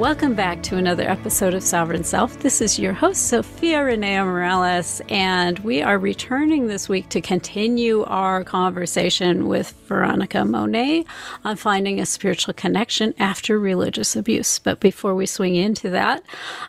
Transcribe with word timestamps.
Welcome 0.00 0.34
back 0.34 0.62
to 0.62 0.78
another 0.78 1.02
episode 1.02 1.52
of 1.52 1.62
Sovereign 1.62 2.04
Self. 2.04 2.38
This 2.38 2.62
is 2.62 2.78
your 2.78 2.94
host, 2.94 3.30
Zofia 3.30 3.84
Rennea 3.84 4.24
Morales, 4.24 5.02
and 5.10 5.58
we 5.58 5.82
are 5.82 5.98
returning 5.98 6.68
this 6.68 6.88
week 6.88 7.10
to 7.10 7.20
continue 7.20 8.04
our 8.04 8.42
conversation 8.42 9.46
with 9.46 9.74
Veronica 9.88 10.42
Monet 10.46 11.04
on 11.44 11.56
finding 11.56 12.00
a 12.00 12.06
spiritual 12.06 12.54
connection 12.54 13.12
after 13.18 13.58
religious 13.58 14.16
abuse. 14.16 14.58
But 14.58 14.80
before 14.80 15.14
we 15.14 15.26
swing 15.26 15.54
into 15.54 15.90
that, 15.90 16.22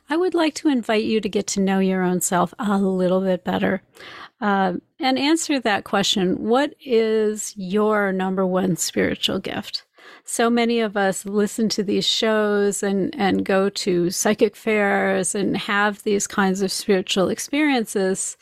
I 0.09 0.17
would 0.17 0.33
like 0.33 0.53
to 0.55 0.67
invite 0.67 1.05
you 1.05 1.21
to 1.21 1.29
get 1.29 1.47
to 1.47 1.61
know 1.61 1.79
your 1.79 2.03
own 2.03 2.19
self 2.19 2.53
a 2.59 2.79
little 2.79 3.21
bit 3.21 3.45
better. 3.45 3.81
Uh, 4.41 4.73
and 4.99 5.17
answer 5.17 5.57
that 5.57 5.85
question 5.85 6.49
What 6.49 6.73
is 6.81 7.53
your 7.55 8.11
number 8.11 8.45
one 8.45 8.75
spiritual 8.75 9.39
gift? 9.39 9.85
So 10.23 10.49
many 10.49 10.79
of 10.79 10.95
us 10.95 11.25
listen 11.25 11.69
to 11.69 11.83
these 11.83 12.05
shows 12.07 12.83
and, 12.83 13.13
and 13.17 13.45
go 13.45 13.69
to 13.69 14.09
psychic 14.09 14.55
fairs 14.55 15.35
and 15.35 15.57
have 15.57 16.03
these 16.03 16.27
kinds 16.27 16.61
of 16.61 16.71
spiritual 16.71 17.29
experiences 17.29 18.37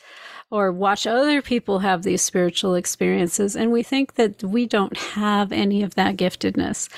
or 0.50 0.72
watch 0.72 1.06
other 1.06 1.40
people 1.40 1.78
have 1.78 2.02
these 2.02 2.22
spiritual 2.22 2.74
experiences. 2.74 3.54
And 3.54 3.70
we 3.70 3.82
think 3.82 4.14
that 4.14 4.42
we 4.42 4.66
don't 4.66 4.96
have 4.96 5.52
any 5.52 5.82
of 5.82 5.94
that 5.94 6.16
giftedness. 6.16 6.88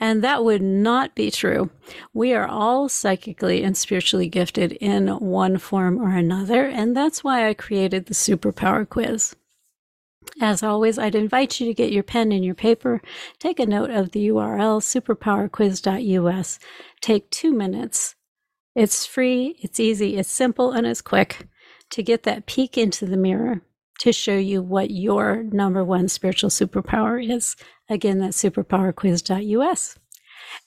And 0.00 0.24
that 0.24 0.42
would 0.44 0.62
not 0.62 1.14
be 1.14 1.30
true. 1.30 1.70
We 2.14 2.32
are 2.32 2.46
all 2.46 2.88
psychically 2.88 3.62
and 3.62 3.76
spiritually 3.76 4.28
gifted 4.28 4.72
in 4.72 5.08
one 5.08 5.58
form 5.58 6.00
or 6.00 6.16
another. 6.16 6.66
And 6.66 6.96
that's 6.96 7.22
why 7.22 7.48
i 7.48 7.54
created 7.54 8.06
the 8.06 8.14
superpower 8.14 8.88
quiz 8.88 9.36
as 10.40 10.62
always, 10.62 10.98
I'd 10.98 11.14
invite 11.14 11.60
you 11.60 11.66
to 11.66 11.74
get 11.74 11.92
your 11.92 12.02
pen 12.02 12.32
and 12.32 12.44
your 12.44 12.54
paper, 12.54 13.00
take 13.38 13.60
a 13.60 13.66
note 13.66 13.90
of 13.90 14.12
the 14.12 14.28
URL 14.28 14.80
superpowerquiz.us. 14.80 16.58
Take 17.00 17.30
two 17.30 17.52
minutes. 17.52 18.14
It's 18.74 19.04
free, 19.04 19.56
it's 19.60 19.78
easy, 19.78 20.16
it's 20.16 20.30
simple, 20.30 20.72
and 20.72 20.86
it's 20.86 21.02
quick 21.02 21.48
to 21.90 22.02
get 22.02 22.22
that 22.22 22.46
peek 22.46 22.78
into 22.78 23.04
the 23.04 23.18
mirror 23.18 23.60
to 24.00 24.12
show 24.12 24.36
you 24.36 24.62
what 24.62 24.90
your 24.90 25.42
number 25.42 25.84
one 25.84 26.08
spiritual 26.08 26.50
superpower 26.50 27.22
is. 27.22 27.54
Again, 27.88 28.18
that's 28.18 28.42
superpowerquiz.us. 28.42 29.98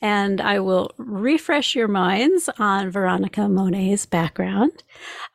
And 0.06 0.40
I 0.40 0.60
will 0.60 0.92
refresh 0.98 1.74
your 1.74 1.88
minds 1.88 2.48
on 2.60 2.92
Veronica 2.92 3.50
Monet's 3.50 4.06
background. 4.06 4.84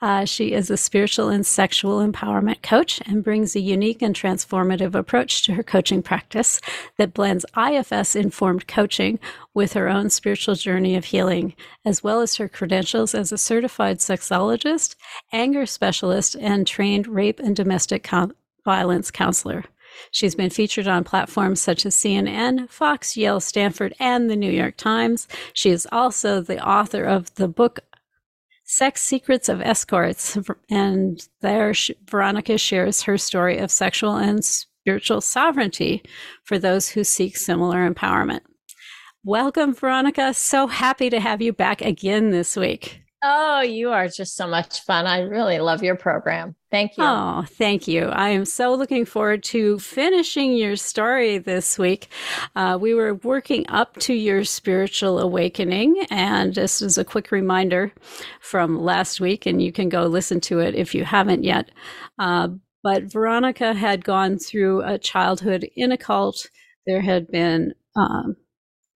Uh, 0.01 0.25
she 0.25 0.53
is 0.53 0.71
a 0.71 0.77
spiritual 0.77 1.29
and 1.29 1.45
sexual 1.45 1.99
empowerment 1.99 2.62
coach 2.62 3.03
and 3.05 3.25
brings 3.25 3.57
a 3.57 3.61
unique 3.61 4.01
and 4.01 4.15
transformative 4.15 4.95
approach 4.95 5.43
to 5.43 5.55
her 5.55 5.65
coaching 5.65 6.05
practice 6.05 6.61
that 6.99 7.15
blends 7.15 7.45
IFS 7.57 8.15
informed 8.15 8.69
coaching 8.69 9.19
with 9.55 9.73
her 9.73 9.89
own 9.89 10.09
spiritual 10.09 10.55
journey 10.55 10.95
of 10.95 11.07
healing, 11.07 11.53
as 11.84 12.05
well 12.05 12.21
as 12.21 12.37
her 12.37 12.49
credentials 12.49 13.12
as 13.12 13.33
a 13.33 13.39
certified 13.39 13.99
sexologist, 13.99 14.95
anger 15.33 15.67
specialist, 15.67 16.37
and 16.37 16.65
trained 16.65 17.09
rape 17.09 17.41
and 17.41 17.57
domestic 17.57 18.05
com- 18.05 18.37
violence 18.65 19.11
counselor. 19.11 19.65
She's 20.11 20.34
been 20.34 20.51
featured 20.51 20.87
on 20.87 21.05
platforms 21.05 21.61
such 21.61 21.87
as 21.87 21.95
CNN, 21.95 22.69
Fox, 22.70 23.16
Yale, 23.16 23.41
Stanford, 23.41 23.94
and 23.99 24.28
the 24.28 24.37
New 24.37 24.50
York 24.50 24.77
Times. 24.77 25.28
She 25.53 25.71
is 25.71 25.87
also 25.93 26.41
the 26.41 26.65
author 26.66 27.05
of 27.05 27.34
the 27.34 27.49
book 27.49 27.81
Sex 28.65 29.03
Secrets 29.03 29.49
of 29.49 29.61
Escorts, 29.61 30.38
and 30.69 31.27
there 31.41 31.75
Veronica 32.09 32.56
shares 32.56 33.03
her 33.03 33.19
story 33.19 33.59
of 33.59 33.71
sexual 33.71 34.15
and 34.16 34.44
spiritual 34.44 35.21
sovereignty 35.21 36.03
for 36.44 36.56
those 36.56 36.88
who 36.88 37.03
seek 37.03 37.37
similar 37.37 37.88
empowerment. 37.88 38.41
Welcome, 39.25 39.75
Veronica. 39.75 40.32
So 40.34 40.69
happy 40.69 41.11
to 41.11 41.21
have 41.21 41.43
you 41.43 41.53
back 41.53 41.82
again 41.82 42.31
this 42.31 42.56
week. 42.56 43.03
Oh, 43.22 43.61
you 43.61 43.91
are 43.91 44.09
just 44.09 44.37
so 44.37 44.47
much 44.47 44.81
fun. 44.81 45.06
I 45.06 45.21
really 45.22 45.59
love 45.59 45.82
your 45.82 45.97
program. 45.97 46.55
Thank 46.70 46.97
you. 46.97 47.04
Oh, 47.04 47.44
thank 47.48 47.88
you. 47.88 48.04
I 48.04 48.28
am 48.28 48.44
so 48.44 48.75
looking 48.75 49.04
forward 49.04 49.42
to 49.44 49.81
finishing 49.81 50.53
your 50.53 50.76
story 50.76 51.38
this 51.38 51.76
week. 51.78 52.08
Uh, 52.54 52.78
we 52.81 52.94
were 52.94 53.14
working 53.14 53.66
up 53.69 53.97
to 53.98 54.14
your 54.14 54.44
spiritual 54.44 55.19
awakening, 55.19 56.06
and 56.10 56.54
this 56.54 56.81
is 56.81 56.97
a 56.97 57.04
quick 57.04 57.32
reminder 57.32 57.92
from 58.41 58.78
last 58.78 59.20
week, 59.20 59.47
and 59.47 59.60
you 59.60 59.72
can 59.72 59.88
go 59.88 60.06
listen 60.06 60.41
to 60.42 60.60
it 60.60 60.76
if 60.76 60.94
you 60.94 61.04
haven't 61.04 61.42
yet. 61.42 61.70
Uh, 62.20 62.48
but 62.84 63.02
Veronica 63.04 63.75
had 63.75 64.04
gone 64.04 64.38
through 64.38 64.82
a 64.82 64.97
childhood 64.97 65.69
in 65.75 65.91
a 65.91 65.98
cult. 65.98 66.48
There 66.87 67.00
had 67.00 67.28
been 67.28 67.75
um, 67.97 68.37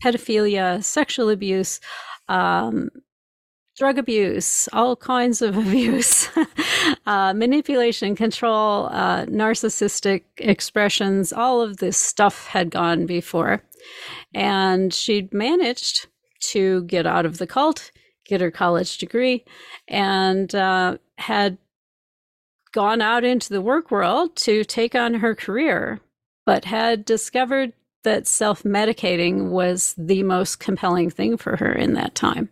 pedophilia, 0.02 0.82
sexual 0.84 1.28
abuse. 1.28 1.80
Um, 2.28 2.90
drug 3.76 3.98
abuse, 3.98 4.68
all 4.72 4.96
kinds 4.96 5.42
of 5.42 5.56
abuse, 5.66 6.28
uh, 7.06 7.32
manipulation, 7.34 8.14
control, 8.14 8.86
uh, 8.86 9.26
narcissistic 9.26 10.22
expressions, 10.38 11.32
all 11.32 11.60
of 11.60 11.78
this 11.78 11.96
stuff 11.96 12.46
had 12.46 12.70
gone 12.70 13.06
before. 13.06 13.62
And 14.32 14.92
she'd 14.92 15.32
managed 15.32 16.06
to 16.52 16.82
get 16.84 17.06
out 17.06 17.26
of 17.26 17.38
the 17.38 17.46
cult, 17.46 17.90
get 18.26 18.40
her 18.40 18.50
college 18.50 18.98
degree, 18.98 19.44
and 19.88 20.54
uh, 20.54 20.98
had 21.18 21.58
gone 22.72 23.00
out 23.00 23.24
into 23.24 23.50
the 23.50 23.60
work 23.60 23.90
world 23.90 24.34
to 24.36 24.64
take 24.64 24.94
on 24.94 25.14
her 25.14 25.34
career, 25.34 26.00
but 26.44 26.64
had 26.64 27.04
discovered 27.04 27.72
that 28.02 28.26
self 28.26 28.62
medicating 28.62 29.50
was 29.50 29.94
the 29.96 30.22
most 30.22 30.60
compelling 30.60 31.10
thing 31.10 31.36
for 31.36 31.56
her 31.56 31.72
in 31.72 31.94
that 31.94 32.14
time. 32.14 32.50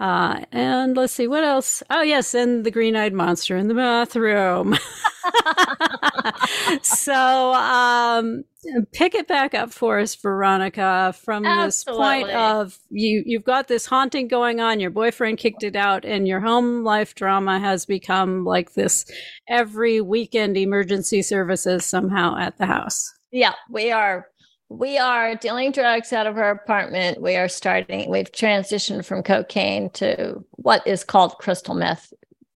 Uh, 0.00 0.40
and 0.50 0.96
let's 0.96 1.12
see 1.12 1.28
what 1.28 1.44
else. 1.44 1.82
Oh 1.90 2.00
yes, 2.00 2.34
and 2.34 2.64
the 2.64 2.70
green-eyed 2.70 3.12
monster 3.12 3.58
in 3.58 3.68
the 3.68 3.74
bathroom. 3.74 4.78
so 6.82 7.52
um, 7.52 8.44
pick 8.92 9.14
it 9.14 9.28
back 9.28 9.52
up 9.52 9.70
for 9.70 9.98
us, 9.98 10.14
Veronica, 10.14 11.14
from 11.22 11.44
Absolutely. 11.44 11.66
this 11.66 12.24
point 12.24 12.30
of 12.30 12.78
you. 12.88 13.22
You've 13.26 13.44
got 13.44 13.68
this 13.68 13.84
haunting 13.84 14.26
going 14.26 14.58
on. 14.58 14.80
Your 14.80 14.88
boyfriend 14.88 15.36
kicked 15.36 15.64
it 15.64 15.76
out, 15.76 16.06
and 16.06 16.26
your 16.26 16.40
home 16.40 16.82
life 16.82 17.14
drama 17.14 17.60
has 17.60 17.84
become 17.84 18.46
like 18.46 18.72
this 18.72 19.04
every 19.48 20.00
weekend 20.00 20.56
emergency 20.56 21.20
services 21.20 21.84
somehow 21.84 22.38
at 22.38 22.56
the 22.56 22.64
house. 22.64 23.12
Yeah, 23.32 23.52
we 23.68 23.92
are 23.92 24.28
we 24.70 24.98
are 24.98 25.34
dealing 25.34 25.72
drugs 25.72 26.12
out 26.12 26.28
of 26.28 26.38
our 26.38 26.52
apartment. 26.52 27.20
We 27.20 27.34
are 27.34 27.48
starting, 27.48 28.08
we've 28.08 28.30
transitioned 28.30 29.04
from 29.04 29.24
cocaine 29.24 29.90
to 29.90 30.44
what 30.52 30.86
is 30.86 31.02
called 31.02 31.36
crystal 31.38 31.74
meth 31.74 32.12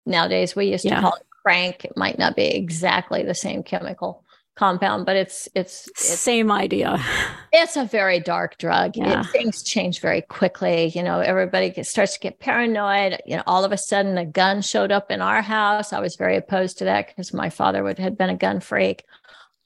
nowadays. 0.05 0.55
We 0.55 0.67
used 0.67 0.85
yeah. 0.85 0.97
to 0.97 1.01
call 1.01 1.15
it 1.15 1.25
crank. 1.41 1.83
It 1.83 1.97
might 1.97 2.19
not 2.19 2.35
be 2.35 2.45
exactly 2.45 3.23
the 3.23 3.33
same 3.33 3.63
chemical 3.63 4.23
compound, 4.55 5.07
but 5.07 5.15
it's 5.15 5.49
it's, 5.55 5.87
it's 5.87 6.19
same 6.19 6.51
idea. 6.51 7.03
It's 7.51 7.75
a 7.75 7.85
very 7.85 8.19
dark 8.19 8.59
drug. 8.59 8.95
Yeah. 8.95 9.21
It, 9.21 9.27
things 9.31 9.63
change 9.63 9.99
very 9.99 10.21
quickly. 10.21 10.89
You 10.89 11.01
know, 11.01 11.19
everybody 11.19 11.71
gets, 11.71 11.89
starts 11.89 12.13
to 12.13 12.19
get 12.19 12.39
paranoid. 12.39 13.21
You 13.25 13.37
know, 13.37 13.43
all 13.47 13.65
of 13.65 13.71
a 13.71 13.77
sudden 13.77 14.19
a 14.19 14.25
gun 14.25 14.61
showed 14.61 14.91
up 14.91 15.09
in 15.09 15.19
our 15.19 15.41
house. 15.41 15.91
I 15.91 15.99
was 15.99 16.15
very 16.15 16.37
opposed 16.37 16.77
to 16.77 16.83
that 16.83 17.07
because 17.07 17.33
my 17.33 17.49
father 17.49 17.83
would 17.83 17.97
had 17.97 18.19
been 18.19 18.29
a 18.29 18.37
gun 18.37 18.59
freak. 18.59 19.03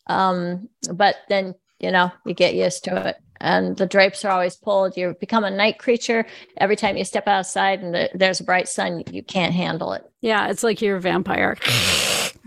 Um, 0.07 0.69
but 0.93 1.17
then 1.27 1.55
you 1.79 1.91
know, 1.91 2.11
you 2.25 2.33
get 2.33 2.55
used 2.55 2.83
to 2.85 3.07
it. 3.09 3.17
And 3.39 3.77
the 3.77 3.85
drapes 3.85 4.25
are 4.25 4.31
always 4.31 4.55
pulled. 4.55 4.97
You 4.97 5.15
become 5.19 5.43
a 5.43 5.51
night 5.51 5.77
creature. 5.77 6.25
Every 6.57 6.75
time 6.75 6.97
you 6.97 7.05
step 7.05 7.27
outside 7.27 7.81
and 7.81 7.93
the, 7.93 8.09
there's 8.15 8.39
a 8.39 8.43
bright 8.43 8.67
sun, 8.67 9.03
you 9.11 9.21
can't 9.21 9.53
handle 9.53 9.93
it. 9.93 10.03
Yeah, 10.21 10.49
it's 10.49 10.63
like 10.63 10.81
you're 10.81 10.97
a 10.97 11.01
vampire. 11.01 11.55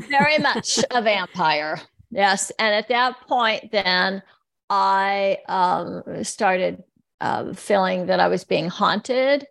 Very 0.09 0.39
much 0.39 0.81
a 0.91 1.03
vampire. 1.03 1.81
Yes. 2.11 2.51
And 2.59 2.75
at 2.75 2.89
that 2.89 3.21
point, 3.29 3.71
then 3.71 4.23
I 4.69 5.39
um, 5.49 6.25
started 6.25 6.83
uh, 7.21 7.53
feeling 7.53 8.07
that 8.07 8.19
I 8.21 8.29
was 8.29 8.45
being 8.45 8.69
haunted 8.69 9.47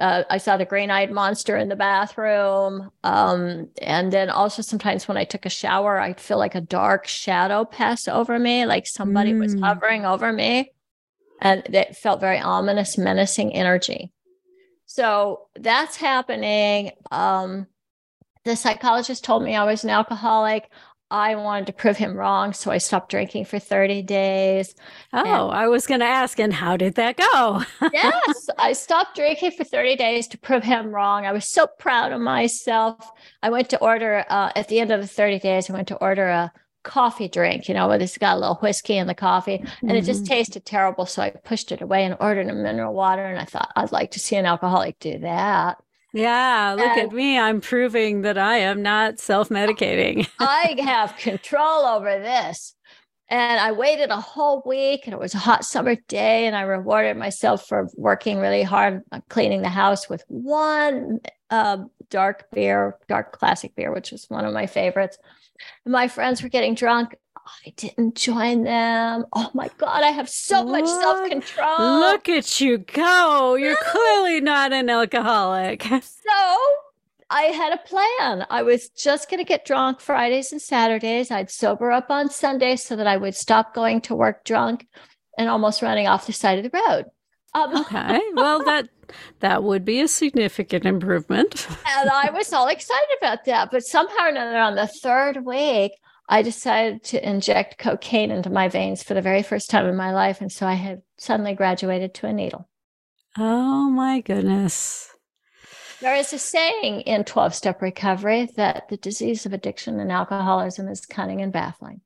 uh, 0.00 0.24
I 0.30 0.38
saw 0.38 0.56
the 0.56 0.64
green 0.64 0.90
eyed 0.90 1.12
monster 1.12 1.56
in 1.56 1.68
the 1.68 1.76
bathroom. 1.76 2.90
Um, 3.04 3.68
and 3.82 4.12
then 4.12 4.30
also 4.30 4.62
sometimes 4.62 5.06
when 5.06 5.18
I 5.18 5.24
took 5.24 5.44
a 5.44 5.50
shower, 5.50 6.00
I'd 6.00 6.20
feel 6.20 6.38
like 6.38 6.54
a 6.54 6.60
dark 6.60 7.06
shadow 7.06 7.64
pass 7.64 8.08
over 8.08 8.38
me, 8.38 8.64
like 8.64 8.86
somebody 8.86 9.32
mm. 9.32 9.40
was 9.40 9.54
hovering 9.60 10.06
over 10.06 10.32
me. 10.32 10.72
And 11.42 11.62
it 11.74 11.96
felt 11.96 12.20
very 12.20 12.38
ominous, 12.38 12.98
menacing 12.98 13.54
energy. 13.54 14.12
So 14.86 15.46
that's 15.54 15.96
happening. 15.96 16.92
Um, 17.10 17.66
the 18.44 18.56
psychologist 18.56 19.22
told 19.22 19.42
me 19.42 19.54
I 19.54 19.64
was 19.64 19.84
an 19.84 19.90
alcoholic. 19.90 20.70
I 21.10 21.34
wanted 21.34 21.66
to 21.66 21.72
prove 21.72 21.96
him 21.96 22.16
wrong. 22.16 22.52
So 22.52 22.70
I 22.70 22.78
stopped 22.78 23.10
drinking 23.10 23.46
for 23.46 23.58
30 23.58 24.02
days. 24.02 24.74
Oh, 25.12 25.48
I 25.48 25.66
was 25.66 25.86
going 25.86 26.00
to 26.00 26.06
ask, 26.06 26.38
and 26.38 26.52
how 26.52 26.76
did 26.76 26.94
that 26.94 27.16
go? 27.16 27.64
yes, 27.92 28.48
I 28.58 28.72
stopped 28.72 29.16
drinking 29.16 29.52
for 29.52 29.64
30 29.64 29.96
days 29.96 30.28
to 30.28 30.38
prove 30.38 30.62
him 30.62 30.92
wrong. 30.92 31.26
I 31.26 31.32
was 31.32 31.52
so 31.52 31.66
proud 31.78 32.12
of 32.12 32.20
myself. 32.20 33.10
I 33.42 33.50
went 33.50 33.70
to 33.70 33.80
order, 33.80 34.24
uh, 34.28 34.52
at 34.54 34.68
the 34.68 34.78
end 34.78 34.92
of 34.92 35.00
the 35.00 35.06
30 35.06 35.40
days, 35.40 35.68
I 35.68 35.72
went 35.72 35.88
to 35.88 35.96
order 35.96 36.28
a 36.28 36.52
coffee 36.82 37.28
drink, 37.28 37.68
you 37.68 37.74
know, 37.74 37.88
where 37.88 38.00
it's 38.00 38.16
got 38.16 38.36
a 38.36 38.40
little 38.40 38.54
whiskey 38.56 38.96
in 38.96 39.06
the 39.06 39.14
coffee 39.14 39.56
and 39.56 39.68
mm-hmm. 39.68 39.90
it 39.90 40.02
just 40.02 40.24
mm-hmm. 40.24 40.32
tasted 40.32 40.64
terrible. 40.64 41.06
So 41.06 41.22
I 41.22 41.30
pushed 41.30 41.72
it 41.72 41.82
away 41.82 42.04
and 42.04 42.16
ordered 42.20 42.48
a 42.48 42.54
mineral 42.54 42.94
water. 42.94 43.24
And 43.24 43.38
I 43.38 43.44
thought, 43.44 43.70
I'd 43.76 43.92
like 43.92 44.12
to 44.12 44.20
see 44.20 44.36
an 44.36 44.46
alcoholic 44.46 44.98
do 44.98 45.18
that. 45.18 45.82
Yeah, 46.12 46.74
look 46.76 46.86
and 46.86 47.00
at 47.00 47.12
me. 47.12 47.38
I'm 47.38 47.60
proving 47.60 48.22
that 48.22 48.38
I 48.38 48.58
am 48.58 48.82
not 48.82 49.20
self 49.20 49.48
medicating. 49.48 50.28
I 50.38 50.76
have 50.80 51.16
control 51.16 51.84
over 51.86 52.18
this. 52.18 52.74
And 53.28 53.60
I 53.60 53.70
waited 53.70 54.10
a 54.10 54.20
whole 54.20 54.60
week, 54.66 55.02
and 55.04 55.14
it 55.14 55.20
was 55.20 55.34
a 55.34 55.38
hot 55.38 55.64
summer 55.64 55.94
day. 56.08 56.46
And 56.46 56.56
I 56.56 56.62
rewarded 56.62 57.16
myself 57.16 57.68
for 57.68 57.88
working 57.96 58.38
really 58.38 58.64
hard 58.64 59.02
on 59.12 59.22
cleaning 59.28 59.62
the 59.62 59.68
house 59.68 60.08
with 60.08 60.24
one 60.26 61.20
uh, 61.48 61.84
dark 62.10 62.46
beer, 62.52 62.96
dark 63.08 63.30
classic 63.30 63.76
beer, 63.76 63.92
which 63.92 64.10
was 64.10 64.24
one 64.28 64.44
of 64.44 64.52
my 64.52 64.66
favorites. 64.66 65.16
And 65.84 65.92
my 65.92 66.08
friends 66.08 66.42
were 66.42 66.48
getting 66.48 66.74
drunk. 66.74 67.14
I 67.46 67.72
didn't 67.76 68.16
join 68.16 68.64
them. 68.64 69.26
Oh 69.32 69.50
my 69.54 69.70
God, 69.78 70.02
I 70.02 70.08
have 70.08 70.28
so 70.28 70.62
what? 70.62 70.80
much 70.80 70.88
self 70.88 71.28
control. 71.28 71.98
Look 72.00 72.28
at 72.28 72.60
you 72.60 72.78
go. 72.78 73.54
You're 73.54 73.76
clearly 73.76 74.40
not 74.40 74.72
an 74.72 74.90
alcoholic. 74.90 75.86
So 76.30 76.56
I 77.28 77.42
had 77.42 77.72
a 77.72 77.78
plan. 77.78 78.46
I 78.50 78.62
was 78.62 78.88
just 78.90 79.30
going 79.30 79.38
to 79.38 79.44
get 79.44 79.64
drunk 79.64 80.00
Fridays 80.00 80.52
and 80.52 80.60
Saturdays. 80.60 81.30
I'd 81.30 81.50
sober 81.50 81.90
up 81.90 82.10
on 82.10 82.30
Sundays 82.30 82.82
so 82.84 82.96
that 82.96 83.06
I 83.06 83.16
would 83.16 83.34
stop 83.34 83.74
going 83.74 84.00
to 84.02 84.14
work 84.14 84.44
drunk 84.44 84.86
and 85.38 85.48
almost 85.48 85.82
running 85.82 86.06
off 86.06 86.26
the 86.26 86.32
side 86.32 86.58
of 86.58 86.70
the 86.70 86.82
road. 86.88 87.06
Um, 87.54 87.76
okay. 87.82 88.20
Well, 88.34 88.64
that 88.64 88.88
that 89.40 89.64
would 89.64 89.84
be 89.84 90.00
a 90.00 90.08
significant 90.08 90.84
improvement. 90.84 91.66
and 91.86 92.10
I 92.10 92.30
was 92.30 92.52
all 92.52 92.68
excited 92.68 93.08
about 93.20 93.44
that. 93.46 93.70
But 93.70 93.84
somehow 93.84 94.24
or 94.24 94.28
another, 94.28 94.58
on 94.58 94.74
the 94.74 94.86
third 94.86 95.44
week, 95.44 95.92
I 96.30 96.40
decided 96.42 97.04
to 97.04 97.28
inject 97.28 97.76
cocaine 97.76 98.30
into 98.30 98.48
my 98.48 98.68
veins 98.68 99.02
for 99.02 99.12
the 99.12 99.20
very 99.20 99.42
first 99.42 99.68
time 99.68 99.86
in 99.86 99.96
my 99.96 100.12
life. 100.12 100.40
And 100.40 100.50
so 100.50 100.66
I 100.66 100.74
had 100.74 101.02
suddenly 101.18 101.54
graduated 101.54 102.14
to 102.14 102.26
a 102.26 102.32
needle. 102.32 102.68
Oh 103.36 103.90
my 103.90 104.20
goodness. 104.20 105.10
There 106.00 106.14
is 106.14 106.32
a 106.32 106.38
saying 106.38 107.02
in 107.02 107.24
12 107.24 107.54
step 107.54 107.82
recovery 107.82 108.48
that 108.56 108.88
the 108.88 108.96
disease 108.96 109.44
of 109.44 109.52
addiction 109.52 110.00
and 110.00 110.10
alcoholism 110.10 110.88
is 110.88 111.04
cunning 111.04 111.42
and 111.42 111.52
baffling. 111.52 112.00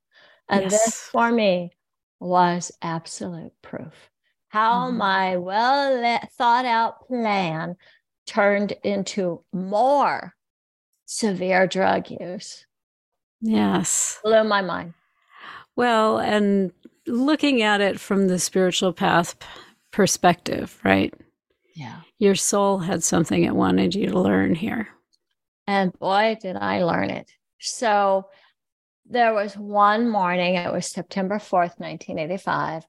And 0.48 0.62
yes. 0.62 0.72
this 0.72 0.96
for 0.96 1.30
me 1.30 1.70
was 2.18 2.72
absolute 2.82 3.52
proof 3.62 4.10
how 4.54 4.86
mm-hmm. 4.86 4.98
my 4.98 5.36
well 5.36 6.20
thought 6.38 6.64
out 6.64 7.08
plan 7.08 7.74
turned 8.24 8.72
into 8.84 9.44
more 9.52 10.32
severe 11.06 11.66
drug 11.66 12.08
use. 12.08 12.64
Yes. 13.46 14.20
Blow 14.24 14.42
my 14.42 14.62
mind. 14.62 14.94
Well, 15.76 16.18
and 16.18 16.72
looking 17.06 17.60
at 17.60 17.82
it 17.82 18.00
from 18.00 18.28
the 18.28 18.38
spiritual 18.38 18.94
path 18.94 19.36
perspective, 19.92 20.80
right? 20.82 21.12
Yeah. 21.76 22.00
Your 22.18 22.36
soul 22.36 22.78
had 22.78 23.04
something 23.04 23.44
it 23.44 23.54
wanted 23.54 23.94
you 23.94 24.08
to 24.08 24.18
learn 24.18 24.54
here. 24.54 24.88
And 25.66 25.92
boy, 25.98 26.38
did 26.40 26.56
I 26.56 26.84
learn 26.84 27.10
it. 27.10 27.30
So 27.60 28.28
there 29.04 29.34
was 29.34 29.58
one 29.58 30.08
morning, 30.08 30.54
it 30.54 30.72
was 30.72 30.86
September 30.86 31.36
4th, 31.36 31.78
1985, 31.78 32.86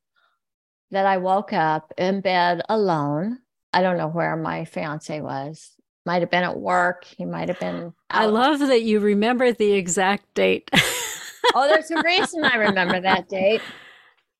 that 0.91 1.05
I 1.05 1.17
woke 1.17 1.51
up 1.51 1.91
in 1.97 2.21
bed 2.21 2.61
alone. 2.69 3.39
I 3.73 3.81
don't 3.81 3.97
know 3.97 4.07
where 4.07 4.37
my 4.37 4.63
fiance 4.63 5.19
was 5.19 5.75
might 6.05 6.21
have 6.21 6.31
been 6.31 6.43
at 6.43 6.57
work. 6.57 7.05
He 7.05 7.25
might 7.25 7.49
have 7.49 7.59
been. 7.59 7.75
Out. 7.75 7.93
I 8.09 8.25
love 8.25 8.59
that 8.59 8.83
you 8.83 8.99
remember 8.99 9.51
the 9.51 9.73
exact 9.73 10.33
date. 10.33 10.69
oh, 11.53 11.67
there's 11.67 11.91
a 11.91 12.01
reason 12.05 12.43
I 12.43 12.57
remember 12.57 12.99
that 13.01 13.27
date 13.29 13.61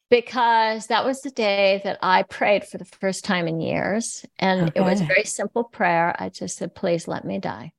because 0.09 0.88
that 0.88 1.03
was 1.03 1.21
the 1.21 1.31
day 1.31 1.81
that 1.83 1.97
I 2.01 2.23
prayed 2.23 2.65
for 2.65 2.77
the 2.77 2.85
first 2.85 3.25
time 3.25 3.47
in 3.47 3.59
years. 3.59 4.25
And 4.39 4.69
okay. 4.69 4.79
it 4.79 4.83
was 4.83 5.01
a 5.01 5.06
very 5.06 5.25
simple 5.25 5.63
prayer. 5.63 6.15
I 6.19 6.29
just 6.29 6.57
said, 6.57 6.75
please 6.75 7.07
let 7.07 7.25
me 7.25 7.39
die. 7.39 7.73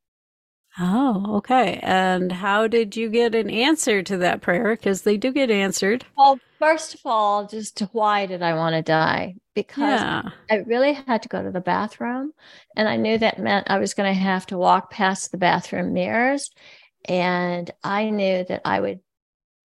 Oh, 0.78 1.36
okay. 1.36 1.80
And 1.82 2.30
how 2.30 2.66
did 2.66 2.96
you 2.96 3.08
get 3.08 3.34
an 3.34 3.48
answer 3.48 4.02
to 4.02 4.18
that 4.18 4.42
prayer? 4.42 4.76
Because 4.76 5.02
they 5.02 5.16
do 5.16 5.32
get 5.32 5.50
answered. 5.50 6.04
Well, 6.16 6.38
first 6.58 6.94
of 6.94 7.00
all, 7.04 7.46
just 7.46 7.80
why 7.92 8.26
did 8.26 8.42
I 8.42 8.54
want 8.54 8.74
to 8.74 8.82
die? 8.82 9.36
Because 9.54 10.00
yeah. 10.00 10.22
I 10.50 10.56
really 10.56 10.92
had 10.92 11.22
to 11.22 11.28
go 11.28 11.42
to 11.42 11.50
the 11.50 11.62
bathroom. 11.62 12.32
And 12.76 12.88
I 12.88 12.96
knew 12.96 13.16
that 13.16 13.38
meant 13.38 13.70
I 13.70 13.78
was 13.78 13.94
going 13.94 14.12
to 14.12 14.20
have 14.20 14.46
to 14.46 14.58
walk 14.58 14.90
past 14.90 15.30
the 15.30 15.38
bathroom 15.38 15.94
mirrors. 15.94 16.50
And 17.06 17.70
I 17.82 18.10
knew 18.10 18.44
that 18.44 18.62
I 18.64 18.80
would 18.80 19.00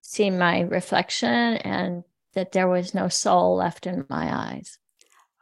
see 0.02 0.30
my 0.30 0.62
reflection 0.62 1.30
and 1.30 2.04
that 2.34 2.54
there 2.54 2.70
was 2.70 2.94
no 2.94 3.10
soul 3.10 3.58
left 3.58 3.86
in 3.86 4.06
my 4.10 4.34
eyes. 4.34 4.78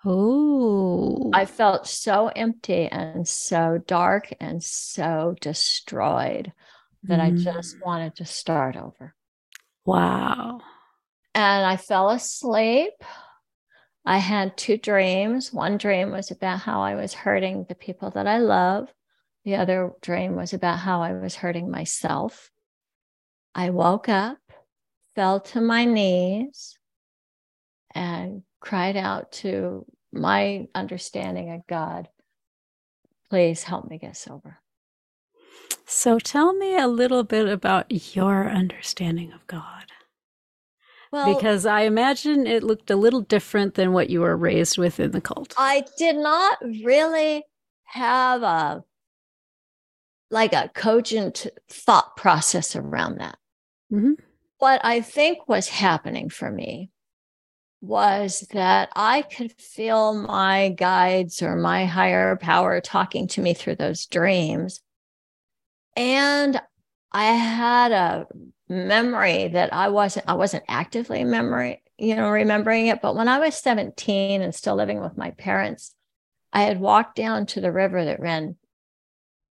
Oh. 0.05 1.29
I 1.33 1.45
felt 1.45 1.87
so 1.87 2.27
empty 2.27 2.87
and 2.87 3.27
so 3.27 3.79
dark 3.85 4.33
and 4.39 4.63
so 4.63 5.35
destroyed 5.41 6.53
that 7.03 7.19
mm. 7.19 7.23
I 7.23 7.31
just 7.31 7.77
wanted 7.83 8.15
to 8.17 8.25
start 8.25 8.75
over. 8.75 9.13
Wow. 9.85 10.61
And 11.35 11.65
I 11.65 11.77
fell 11.77 12.09
asleep. 12.09 12.93
I 14.05 14.17
had 14.17 14.57
two 14.57 14.77
dreams. 14.77 15.53
One 15.53 15.77
dream 15.77 16.11
was 16.11 16.31
about 16.31 16.59
how 16.59 16.81
I 16.81 16.95
was 16.95 17.13
hurting 17.13 17.65
the 17.67 17.75
people 17.75 18.09
that 18.11 18.27
I 18.27 18.37
love. 18.37 18.87
The 19.45 19.55
other 19.55 19.91
dream 20.01 20.35
was 20.35 20.53
about 20.53 20.79
how 20.79 21.01
I 21.01 21.13
was 21.13 21.35
hurting 21.35 21.69
myself. 21.69 22.51
I 23.53 23.69
woke 23.69 24.09
up, 24.09 24.37
fell 25.15 25.39
to 25.41 25.61
my 25.61 25.85
knees, 25.85 26.77
and 27.93 28.43
cried 28.59 28.97
out 28.97 29.31
to 29.31 29.85
my 30.11 30.67
understanding 30.75 31.51
of 31.51 31.65
God, 31.67 32.07
please 33.29 33.63
help 33.63 33.89
me 33.89 33.97
get 33.97 34.17
sober. 34.17 34.59
So 35.85 36.19
tell 36.19 36.53
me 36.53 36.77
a 36.77 36.87
little 36.87 37.23
bit 37.23 37.47
about 37.47 38.15
your 38.15 38.49
understanding 38.49 39.31
of 39.31 39.45
God. 39.47 39.85
Well, 41.11 41.33
because 41.33 41.65
I 41.65 41.81
imagine 41.81 42.45
it 42.45 42.63
looked 42.63 42.91
a 42.91 42.95
little 42.95 43.21
different 43.21 43.73
than 43.73 43.93
what 43.93 44.11
you 44.11 44.21
were 44.21 44.37
raised 44.37 44.77
with 44.77 44.99
in 44.99 45.11
the 45.11 45.21
cult. 45.21 45.55
I 45.57 45.83
did 45.97 46.15
not 46.15 46.59
really 46.61 47.43
have 47.85 48.43
a 48.43 48.83
like 50.29 50.53
a 50.53 50.69
cogent 50.75 51.47
thought 51.67 52.15
process 52.15 52.75
around 52.75 53.17
that. 53.17 53.39
Mm-hmm. 53.91 54.13
What 54.59 54.81
I 54.83 55.01
think 55.01 55.47
was 55.47 55.69
happening 55.69 56.29
for 56.29 56.51
me 56.51 56.91
was 57.81 58.41
that 58.51 58.89
I 58.95 59.21
could 59.21 59.53
feel 59.53 60.13
my 60.13 60.69
guides 60.69 61.41
or 61.41 61.55
my 61.55 61.85
higher 61.85 62.35
power 62.35 62.81
talking 62.81 63.27
to 63.29 63.41
me 63.41 63.53
through 63.53 63.75
those 63.75 64.05
dreams. 64.05 64.81
And 65.95 66.61
I 67.11 67.25
had 67.25 67.91
a 67.91 68.27
memory 68.67 69.47
that 69.49 69.73
I 69.73 69.87
wasn't 69.89 70.25
I 70.27 70.33
wasn't 70.33 70.65
actively 70.67 71.23
memory, 71.23 71.81
you 71.97 72.15
know, 72.15 72.29
remembering 72.29 72.87
it, 72.87 73.01
but 73.01 73.15
when 73.15 73.27
I 73.27 73.39
was 73.39 73.55
17 73.55 74.41
and 74.41 74.53
still 74.53 74.75
living 74.75 75.01
with 75.01 75.17
my 75.17 75.31
parents, 75.31 75.95
I 76.53 76.63
had 76.63 76.79
walked 76.79 77.15
down 77.15 77.45
to 77.47 77.61
the 77.61 77.71
river 77.71 78.05
that 78.05 78.19
ran 78.19 78.57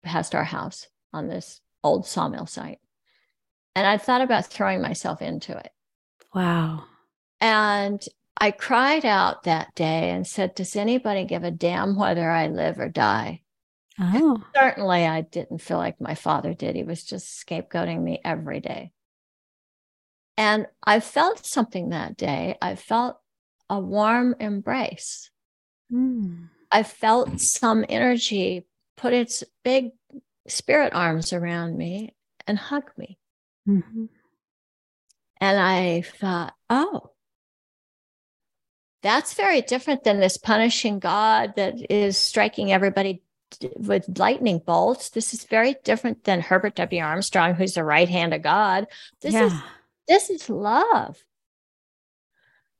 past 0.03 0.35
our 0.35 0.43
house 0.43 0.87
on 1.13 1.27
this 1.27 1.61
old 1.83 2.05
sawmill 2.05 2.45
site. 2.45 2.79
And 3.75 3.85
I 3.85 3.97
thought 3.97 4.21
about 4.21 4.45
throwing 4.45 4.81
myself 4.81 5.21
into 5.21 5.57
it. 5.57 5.71
Wow. 6.33 6.85
And 7.45 8.03
I 8.37 8.49
cried 8.49 9.05
out 9.05 9.43
that 9.43 9.75
day 9.75 10.09
and 10.09 10.25
said, 10.25 10.55
Does 10.55 10.75
anybody 10.75 11.25
give 11.25 11.43
a 11.43 11.51
damn 11.51 11.95
whether 11.95 12.31
I 12.31 12.47
live 12.47 12.79
or 12.79 12.89
die? 12.89 13.43
Oh. 13.99 14.43
certainly, 14.55 15.05
I 15.05 15.21
didn't 15.21 15.59
feel 15.61 15.77
like 15.77 16.01
my 16.01 16.15
father 16.15 16.55
did. 16.55 16.75
He 16.75 16.81
was 16.81 17.03
just 17.03 17.45
scapegoating 17.45 18.01
me 18.01 18.19
every 18.25 18.61
day. 18.61 18.93
And 20.37 20.65
I 20.83 20.99
felt 20.99 21.45
something 21.45 21.89
that 21.89 22.17
day. 22.17 22.57
I 22.63 22.73
felt 22.73 23.19
a 23.69 23.79
warm 23.79 24.35
embrace. 24.39 25.29
Mm. 25.93 26.49
I 26.71 26.81
felt 26.81 27.39
some 27.39 27.85
energy 27.87 28.65
put 28.97 29.13
its 29.13 29.43
big 29.63 29.91
spirit 30.47 30.95
arms 30.95 31.31
around 31.31 31.77
me 31.77 32.15
and 32.47 32.57
hug 32.57 32.89
me. 32.97 33.19
Mm-hmm. 33.69 34.05
And 35.39 35.59
I 35.59 36.01
thought, 36.01 36.55
oh, 36.71 37.11
that's 39.05 39.35
very 39.35 39.61
different 39.61 40.03
than 40.03 40.19
this 40.19 40.35
punishing 40.35 40.97
God 40.97 41.53
that 41.57 41.75
is 41.91 42.17
striking 42.17 42.71
everybody 42.71 43.21
with 43.75 44.17
lightning 44.17 44.59
bolts. 44.65 45.11
This 45.11 45.31
is 45.31 45.43
very 45.43 45.75
different 45.83 46.23
than 46.23 46.41
Herbert 46.41 46.73
W. 46.75 47.03
Armstrong, 47.03 47.53
who's 47.53 47.75
the 47.75 47.83
right 47.83 48.09
hand 48.09 48.33
of 48.33 48.41
God. 48.41 48.87
This 49.21 49.35
yeah. 49.35 49.45
is 49.45 49.53
this 50.07 50.29
is 50.31 50.49
love. 50.49 51.23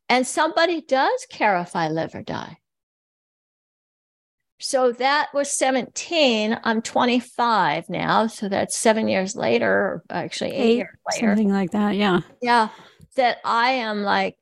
And 0.09 0.25
somebody 0.25 0.81
does 0.81 1.27
care 1.29 1.59
if 1.59 1.75
I 1.75 1.89
live 1.89 2.15
or 2.15 2.23
die. 2.23 2.57
So 4.59 4.93
that 4.93 5.31
was 5.31 5.51
17. 5.51 6.59
I'm 6.63 6.81
25 6.81 7.87
now. 7.87 8.25
So 8.25 8.49
that's 8.49 8.75
seven 8.75 9.07
years 9.07 9.35
later, 9.35 10.01
actually 10.09 10.53
eight, 10.53 10.63
eight 10.63 10.77
years 10.77 10.97
later. 11.11 11.27
Something 11.27 11.51
like 11.51 11.71
that. 11.71 11.95
Yeah. 11.95 12.21
Yeah. 12.41 12.69
That 13.15 13.37
I 13.45 13.71
am 13.71 14.01
like, 14.01 14.37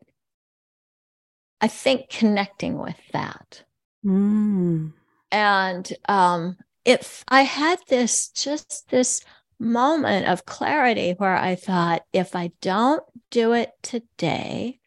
I 1.63 1.67
think 1.67 2.09
connecting 2.09 2.77
with 2.77 2.99
that. 3.13 3.63
Mm. 4.05 4.91
And 5.31 5.93
um, 6.09 6.57
if 6.83 7.23
I 7.29 7.43
had 7.43 7.79
this, 7.87 8.27
just 8.27 8.89
this 8.89 9.21
moment 9.59 10.27
of 10.27 10.45
clarity 10.45 11.13
where 11.13 11.37
I 11.37 11.55
thought, 11.55 12.03
if 12.11 12.35
I 12.35 12.51
don't 12.59 13.01
do 13.31 13.53
it 13.53 13.71
today, 13.81 14.81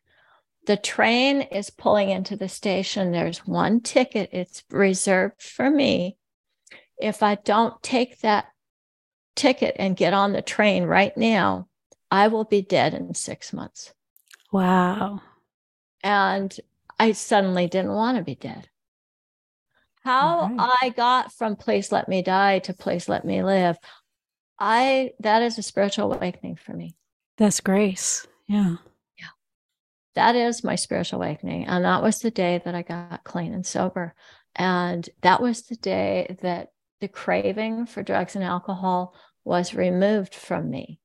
the 0.66 0.76
train 0.76 1.40
is 1.40 1.70
pulling 1.70 2.10
into 2.10 2.36
the 2.36 2.46
station. 2.46 3.10
There's 3.10 3.46
one 3.46 3.80
ticket, 3.80 4.28
it's 4.34 4.62
reserved 4.70 5.40
for 5.40 5.70
me. 5.70 6.18
If 6.98 7.22
I 7.22 7.36
don't 7.36 7.82
take 7.82 8.20
that 8.20 8.48
ticket 9.34 9.76
and 9.78 9.96
get 9.96 10.12
on 10.12 10.34
the 10.34 10.42
train 10.42 10.84
right 10.84 11.16
now, 11.16 11.68
I 12.10 12.28
will 12.28 12.44
be 12.44 12.60
dead 12.60 12.92
in 12.92 13.14
six 13.14 13.54
months. 13.54 13.94
Wow. 14.52 15.22
And 16.02 16.54
I 16.98 17.12
suddenly 17.12 17.66
didn't 17.66 17.92
want 17.92 18.16
to 18.18 18.24
be 18.24 18.34
dead. 18.34 18.68
How 20.02 20.48
right. 20.56 20.78
I 20.82 20.88
got 20.90 21.32
from 21.32 21.56
place 21.56 21.90
let 21.90 22.08
me 22.08 22.22
die 22.22 22.60
to 22.60 22.72
place 22.72 23.08
let 23.08 23.24
me 23.24 23.42
live, 23.42 23.76
I 24.58 25.10
that 25.20 25.42
is 25.42 25.58
a 25.58 25.62
spiritual 25.62 26.12
awakening 26.12 26.56
for 26.56 26.72
me. 26.72 26.94
That's 27.36 27.60
grace. 27.60 28.26
Yeah. 28.46 28.76
Yeah. 29.18 29.26
That 30.14 30.36
is 30.36 30.64
my 30.64 30.76
spiritual 30.76 31.20
awakening. 31.20 31.66
And 31.66 31.84
that 31.84 32.02
was 32.02 32.20
the 32.20 32.30
day 32.30 32.62
that 32.64 32.74
I 32.74 32.82
got 32.82 33.24
clean 33.24 33.52
and 33.52 33.66
sober. 33.66 34.14
And 34.54 35.08
that 35.22 35.42
was 35.42 35.62
the 35.62 35.76
day 35.76 36.36
that 36.40 36.70
the 37.00 37.08
craving 37.08 37.86
for 37.86 38.02
drugs 38.02 38.36
and 38.36 38.44
alcohol 38.44 39.14
was 39.44 39.74
removed 39.74 40.34
from 40.34 40.70
me. 40.70 41.00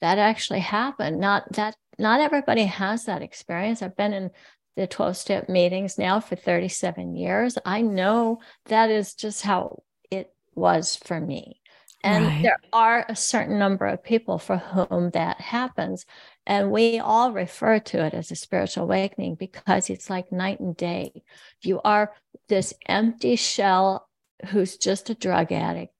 That 0.00 0.18
actually 0.18 0.60
happened. 0.60 1.20
Not 1.20 1.52
that 1.52 1.76
not 1.98 2.20
everybody 2.20 2.64
has 2.64 3.04
that 3.04 3.22
experience. 3.22 3.82
I've 3.82 3.96
been 3.96 4.12
in 4.12 4.30
the 4.76 4.86
12 4.86 5.16
step 5.16 5.48
meetings 5.48 5.98
now 5.98 6.20
for 6.20 6.36
37 6.36 7.14
years. 7.14 7.58
I 7.64 7.82
know 7.82 8.40
that 8.66 8.90
is 8.90 9.14
just 9.14 9.42
how 9.42 9.82
it 10.10 10.32
was 10.54 10.96
for 10.96 11.20
me. 11.20 11.60
And 12.04 12.26
right. 12.26 12.42
there 12.42 12.58
are 12.72 13.06
a 13.08 13.14
certain 13.14 13.58
number 13.58 13.86
of 13.86 14.02
people 14.02 14.38
for 14.38 14.56
whom 14.56 15.10
that 15.10 15.40
happens. 15.40 16.04
And 16.46 16.72
we 16.72 16.98
all 16.98 17.32
refer 17.32 17.78
to 17.78 18.04
it 18.04 18.14
as 18.14 18.32
a 18.32 18.36
spiritual 18.36 18.84
awakening 18.84 19.36
because 19.36 19.88
it's 19.88 20.10
like 20.10 20.32
night 20.32 20.58
and 20.58 20.76
day. 20.76 21.22
You 21.60 21.80
are 21.84 22.12
this 22.48 22.74
empty 22.88 23.36
shell 23.36 24.08
who's 24.46 24.76
just 24.76 25.10
a 25.10 25.14
drug 25.14 25.52
addict 25.52 25.91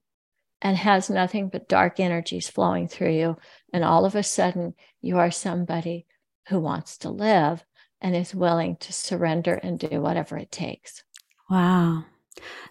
and 0.62 0.76
has 0.76 1.10
nothing 1.10 1.48
but 1.48 1.68
dark 1.68 1.98
energies 1.98 2.48
flowing 2.48 2.86
through 2.88 3.12
you. 3.12 3.36
And 3.72 3.84
all 3.84 4.04
of 4.04 4.14
a 4.14 4.22
sudden, 4.22 4.74
you 5.00 5.18
are 5.18 5.30
somebody 5.30 6.06
who 6.48 6.60
wants 6.60 6.96
to 6.98 7.10
live 7.10 7.64
and 8.00 8.14
is 8.14 8.34
willing 8.34 8.76
to 8.76 8.92
surrender 8.92 9.54
and 9.54 9.78
do 9.78 10.00
whatever 10.00 10.38
it 10.38 10.52
takes. 10.52 11.02
Wow. 11.50 12.04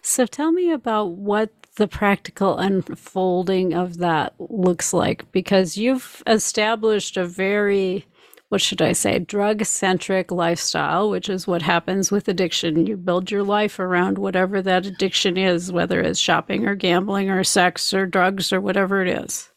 So 0.00 0.26
tell 0.26 0.52
me 0.52 0.72
about 0.72 1.12
what 1.12 1.50
the 1.76 1.86
practical 1.86 2.58
unfolding 2.58 3.74
of 3.74 3.98
that 3.98 4.34
looks 4.38 4.92
like 4.92 5.30
because 5.30 5.76
you've 5.76 6.22
established 6.26 7.16
a 7.16 7.26
very 7.26 8.06
what 8.52 8.60
should 8.60 8.82
I 8.82 8.92
say, 8.92 9.18
drug 9.18 9.64
centric 9.64 10.30
lifestyle, 10.30 11.08
which 11.08 11.30
is 11.30 11.46
what 11.46 11.62
happens 11.62 12.10
with 12.10 12.28
addiction. 12.28 12.84
You 12.84 12.98
build 12.98 13.30
your 13.30 13.42
life 13.42 13.78
around 13.78 14.18
whatever 14.18 14.60
that 14.60 14.84
addiction 14.84 15.38
is, 15.38 15.72
whether 15.72 16.02
it's 16.02 16.20
shopping 16.20 16.66
or 16.66 16.74
gambling 16.74 17.30
or 17.30 17.44
sex 17.44 17.94
or 17.94 18.04
drugs 18.04 18.52
or 18.52 18.60
whatever 18.60 19.00
it 19.00 19.08
is. 19.08 19.50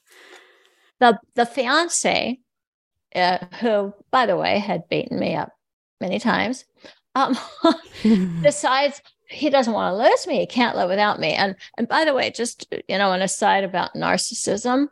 The 1.02 1.20
the 1.34 1.46
fiance, 1.46 2.40
uh, 3.14 3.38
who 3.60 3.94
by 4.12 4.28
the 4.28 4.38
way 4.38 4.60
had 4.60 4.88
beaten 4.88 5.20
me 5.20 5.36
up 5.36 5.52
many 6.00 6.18
times, 6.18 6.64
um, 7.16 7.38
decides 8.44 9.02
he 9.30 9.50
doesn't 9.50 9.74
want 9.74 9.92
to 9.92 10.10
lose 10.10 10.26
me. 10.26 10.40
He 10.40 10.48
can't 10.48 10.78
live 10.78 10.88
without 10.88 11.20
me. 11.20 11.34
And 11.34 11.58
and 11.78 11.86
by 11.90 12.06
the 12.06 12.14
way, 12.14 12.32
just 12.32 12.74
you 12.88 12.98
know, 12.98 13.12
an 13.12 13.22
aside 13.22 13.66
about 13.66 13.94
narcissism, 13.94 14.88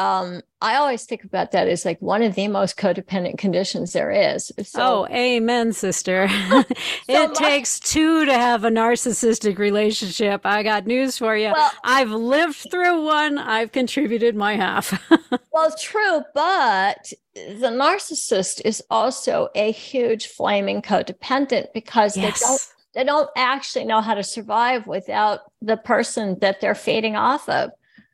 um, 0.00 0.40
I 0.62 0.76
always 0.76 1.04
think 1.04 1.24
about 1.24 1.52
that 1.52 1.68
as 1.68 1.84
like 1.84 2.00
one 2.00 2.22
of 2.22 2.34
the 2.34 2.48
most 2.48 2.78
codependent 2.78 3.36
conditions 3.36 3.92
there 3.92 4.10
is. 4.10 4.50
So, 4.62 4.80
oh, 4.80 5.14
amen, 5.14 5.74
sister. 5.74 6.26
so 6.48 6.64
it 7.06 7.34
takes 7.34 7.78
two 7.78 8.24
to 8.24 8.32
have 8.32 8.64
a 8.64 8.70
narcissistic 8.70 9.58
relationship. 9.58 10.46
I 10.46 10.62
got 10.62 10.86
news 10.86 11.18
for 11.18 11.36
you. 11.36 11.52
Well, 11.52 11.70
I've 11.84 12.10
lived 12.10 12.66
through 12.70 13.04
one. 13.04 13.36
I've 13.36 13.72
contributed 13.72 14.34
my 14.34 14.56
half. 14.56 14.98
well, 15.52 15.74
true, 15.78 16.22
but 16.34 17.12
the 17.34 17.68
narcissist 17.68 18.62
is 18.64 18.82
also 18.90 19.48
a 19.54 19.72
huge 19.72 20.28
flaming 20.28 20.80
codependent 20.80 21.74
because 21.74 22.16
yes. 22.16 22.40
they 22.40 22.46
don't 22.46 22.68
they 22.94 23.04
don't 23.04 23.30
actually 23.36 23.84
know 23.84 24.00
how 24.00 24.14
to 24.14 24.22
survive 24.22 24.86
without 24.86 25.40
the 25.60 25.76
person 25.76 26.38
that 26.40 26.60
they're 26.62 26.74
fading 26.74 27.16
off 27.16 27.48
of. 27.50 27.70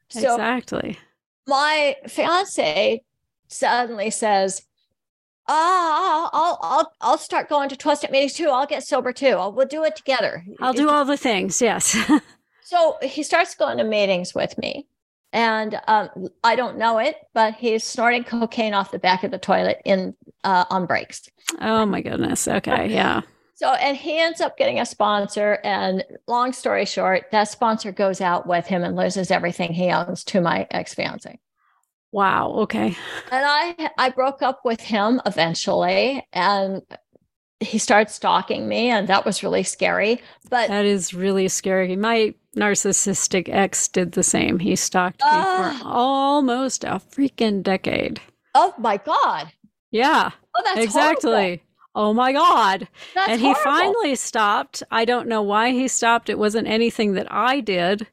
So 0.09 0.35
exactly. 0.35 0.99
My 1.47 1.97
fiance 2.09 3.03
suddenly 3.49 4.11
says, 4.11 4.63
Ah, 5.49 6.29
I'll 6.33 6.59
I'll 6.61 6.93
I'll 7.01 7.19
start 7.19 7.49
going 7.49 7.69
to 7.69 7.77
12 7.77 7.99
step 7.99 8.11
meetings 8.11 8.33
too. 8.33 8.49
I'll 8.49 8.67
get 8.67 8.83
sober 8.83 9.13
too. 9.13 9.29
I'll, 9.29 9.53
we'll 9.53 9.67
do 9.69 9.85
it 9.85 9.95
together. 9.95 10.45
I'll 10.61 10.73
do 10.73 10.89
all 10.89 11.05
the 11.05 11.17
things. 11.17 11.63
Yes. 11.63 11.97
so 12.63 12.97
he 13.01 13.23
starts 13.23 13.55
going 13.55 13.79
to 13.79 13.85
meetings 13.85 14.35
with 14.35 14.59
me. 14.59 14.89
And 15.33 15.81
um, 15.87 16.09
I 16.43 16.57
don't 16.57 16.79
know 16.79 16.99
it, 16.99 17.17
but 17.35 17.55
he's 17.55 17.85
snorting 17.85 18.25
cocaine 18.25 18.75
off 18.75 18.91
the 18.91 18.99
back 18.99 19.23
of 19.23 19.31
the 19.31 19.39
toilet 19.39 19.83
in 19.85 20.15
uh, 20.45 20.65
on 20.71 20.87
breaks. 20.87 21.29
Oh 21.61 21.87
my 21.87 22.01
goodness. 22.01 22.49
Okay. 22.49 22.93
Yeah. 22.93 23.21
So, 23.57 23.73
and 23.73 23.97
he 23.97 24.19
ends 24.19 24.43
up 24.43 24.59
getting 24.59 24.79
a 24.79 24.87
sponsor. 24.87 25.59
And 25.65 26.05
long 26.29 26.53
story 26.53 26.85
short, 26.85 27.31
that 27.33 27.45
sponsor 27.45 27.91
goes 27.91 28.21
out 28.21 28.47
with 28.47 28.67
him 28.67 28.85
and 28.85 28.95
loses 28.95 29.31
everything 29.31 29.73
he 29.73 29.91
owns 29.91 30.23
to 30.25 30.43
my 30.43 30.67
ex 30.71 30.93
fiance. 30.93 31.41
Wow. 32.13 32.51
Okay. 32.51 32.97
And 33.31 33.45
I 33.47 33.91
I 33.99 34.11
broke 34.11 34.43
up 34.43 34.61
with 34.65 34.81
him 34.81 35.23
eventually, 35.25 36.27
and 36.35 36.83
he 37.61 37.79
started 37.79 38.13
stalking 38.13 38.69
me, 38.69 38.91
and 38.91 39.09
that 39.09 39.25
was 39.25 39.43
really 39.43 39.63
scary. 39.63 40.21
But 40.51 40.69
that 40.69 40.85
is 40.85 41.15
really 41.15 41.49
scary. 41.49 41.97
My 41.97 42.35
narcissistic 42.55 43.49
ex 43.49 43.89
did 43.89 44.13
the 44.13 44.23
same. 44.23 44.59
He 44.59 44.77
stalked 44.77 45.23
uh, 45.23 45.27
me 45.27 45.43
for 45.43 45.85
ah. 45.87 45.93
almost 45.93 46.85
a 46.85 47.01
freaking 47.11 47.63
decade. 47.63 48.21
Oh 48.55 48.75
my 48.77 48.99
god. 48.99 49.51
Yeah. 49.91 50.31
Oh, 50.55 50.63
that's 50.63 50.81
exactly. 50.81 51.33
Horrible 51.33 51.63
oh 51.97 52.13
my 52.13 52.33
God. 52.33 52.87
That's 53.15 53.31
and 53.31 53.41
horrible. 53.41 53.59
he 53.59 53.65
finally 53.65 54.15
stopped. 54.15 54.83
I 54.91 55.05
don't 55.05 55.27
know 55.27 55.43
why 55.43 55.73
he 55.73 55.89
stopped. 55.89 56.29
It 56.29 56.39
wasn't 56.39 56.69
anything 56.69 57.15
that 57.15 57.27
I 57.33 57.61
did. 57.61 58.07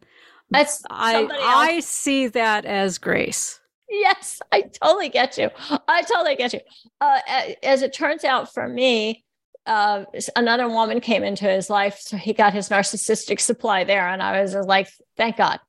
That's 0.50 0.84
I 0.90 1.28
I 1.32 1.80
see 1.82 2.28
that 2.28 2.66
as 2.66 2.98
grace. 2.98 3.60
Yes, 3.90 4.42
I 4.52 4.62
totally 4.82 5.10
get 5.10 5.38
you. 5.38 5.50
I 5.88 6.02
totally 6.04 6.36
get 6.36 6.54
you. 6.54 6.62
Uh, 7.02 7.20
as 7.62 7.82
it 7.82 7.94
turns 7.94 8.24
out 8.24 8.54
for 8.54 8.68
me, 8.68 9.24
uh, 9.66 10.06
another 10.36 10.68
woman 10.68 11.00
came 11.00 11.24
into 11.24 11.46
his 11.46 11.70
life, 11.70 12.00
so 12.00 12.18
he 12.18 12.34
got 12.34 12.54
his 12.54 12.70
narcissistic 12.70 13.40
supply 13.40 13.84
there, 13.84 14.08
and 14.08 14.22
I 14.22 14.42
was 14.42 14.56
like, 14.56 14.90
"Thank 15.18 15.38
God." 15.38 15.60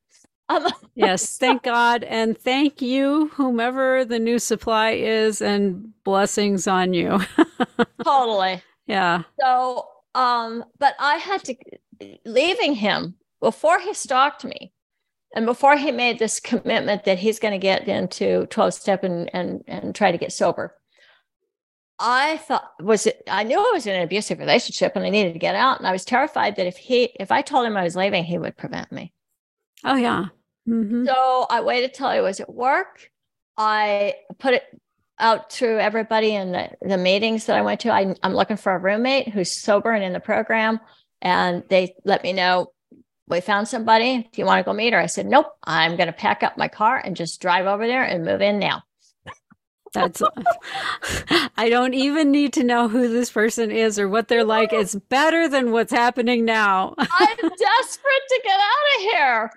Yes, 0.95 1.39
thank 1.39 1.63
God. 1.63 2.05
And 2.05 2.39
thank 2.39 2.81
you, 2.81 3.29
whomever 3.35 4.05
the 4.05 4.19
new 4.19 4.39
supply 4.39 4.93
is, 4.93 5.43
and 5.43 5.93
blessings 6.05 6.67
on 6.67 6.95
you. 6.95 7.21
totally. 8.05 8.63
Yeah. 8.87 9.23
So, 9.41 9.89
um, 10.15 10.65
but 10.79 10.95
I 11.01 11.17
had 11.17 11.43
to, 11.45 11.57
leaving 12.25 12.75
him 12.75 13.15
before 13.41 13.81
he 13.81 13.93
stalked 13.93 14.45
me 14.45 14.73
and 15.35 15.47
before 15.47 15.77
he 15.77 15.91
made 15.91 16.19
this 16.19 16.39
commitment 16.39 17.05
that 17.05 17.19
he's 17.19 17.41
going 17.41 17.53
to 17.53 17.59
get 17.59 17.89
into 17.89 18.47
12 18.47 18.75
step 18.75 19.03
and, 19.03 19.29
and, 19.35 19.65
and 19.67 19.95
try 19.95 20.13
to 20.13 20.19
get 20.19 20.33
sober. 20.33 20.77
I 21.99 22.39
thought 22.39 22.73
was 22.83 23.07
it 23.07 23.23
I 23.29 23.45
knew 23.45 23.57
I 23.57 23.71
was 23.73 23.87
in 23.87 23.95
an 23.95 24.03
abusive 24.03 24.41
relationship 24.41 24.97
and 24.97 25.05
I 25.05 25.11
needed 25.11 25.33
to 25.33 25.39
get 25.39 25.55
out. 25.55 25.79
And 25.79 25.87
I 25.87 25.93
was 25.93 26.05
terrified 26.05 26.57
that 26.57 26.67
if 26.67 26.77
he 26.77 27.05
if 27.21 27.31
I 27.31 27.41
told 27.41 27.67
him 27.67 27.77
I 27.77 27.85
was 27.85 27.95
leaving, 27.95 28.25
he 28.25 28.37
would 28.37 28.57
prevent 28.57 28.91
me. 28.91 29.13
Oh, 29.85 29.97
yeah. 29.97 30.27
Mm-hmm. 30.69 31.07
So 31.07 31.47
I 31.51 31.61
waited 31.61 31.95
till 31.95 32.07
I 32.07 32.21
was 32.21 32.41
at 32.41 32.53
work. 32.53 33.11
I 33.57 34.15
put 34.39 34.55
it 34.55 34.65
out 35.19 35.51
to 35.51 35.67
everybody 35.67 36.35
in 36.35 36.53
the, 36.53 36.71
the 36.83 36.99
meetings 36.99 37.47
that 37.47 37.57
I 37.57 37.63
went 37.63 37.81
to. 37.81 37.93
I, 37.93 38.15
I'm 38.23 38.35
looking 38.35 38.57
for 38.57 38.73
a 38.75 38.79
roommate 38.79 39.29
who's 39.29 39.53
sober 39.53 39.93
and 39.93 40.03
in 40.03 40.13
the 40.13 40.21
program. 40.21 40.81
And 41.23 41.63
they 41.69 41.95
let 42.05 42.23
me 42.23 42.33
know 42.33 42.73
we 43.27 43.41
found 43.41 43.69
somebody. 43.69 44.29
Do 44.33 44.41
you 44.41 44.45
want 44.45 44.59
to 44.59 44.65
go 44.65 44.75
meet 44.75 44.93
her? 44.93 45.01
I 45.01 45.07
said, 45.07 45.27
Nope, 45.27 45.47
I'm 45.65 45.97
going 45.97 46.09
to 46.09 46.13
pack 46.13 46.43
up 46.43 46.59
my 46.59 46.69
car 46.69 47.01
and 47.03 47.17
just 47.17 47.41
drive 47.41 47.67
over 47.67 47.87
there 47.87 48.05
and 48.05 48.25
move 48.25 48.41
in 48.41 48.59
now. 48.59 48.83
That's, 49.95 50.21
I 51.57 51.69
don't 51.71 51.95
even 51.95 52.33
need 52.33 52.53
to 52.55 52.65
know 52.65 52.89
who 52.89 53.09
this 53.09 53.31
person 53.31 53.71
is 53.71 53.99
or 53.99 54.09
what 54.09 54.27
they're 54.27 54.45
like. 54.45 54.73
It's 54.73 54.97
better 54.97 55.49
than 55.49 55.71
what's 55.71 55.93
happening 55.93 56.45
now. 56.45 56.95
I'm 56.99 57.37
desperate 57.37 58.25
to 58.29 58.41
get 58.43 58.59
out 58.61 58.97
of 58.97 59.03
here. 59.03 59.51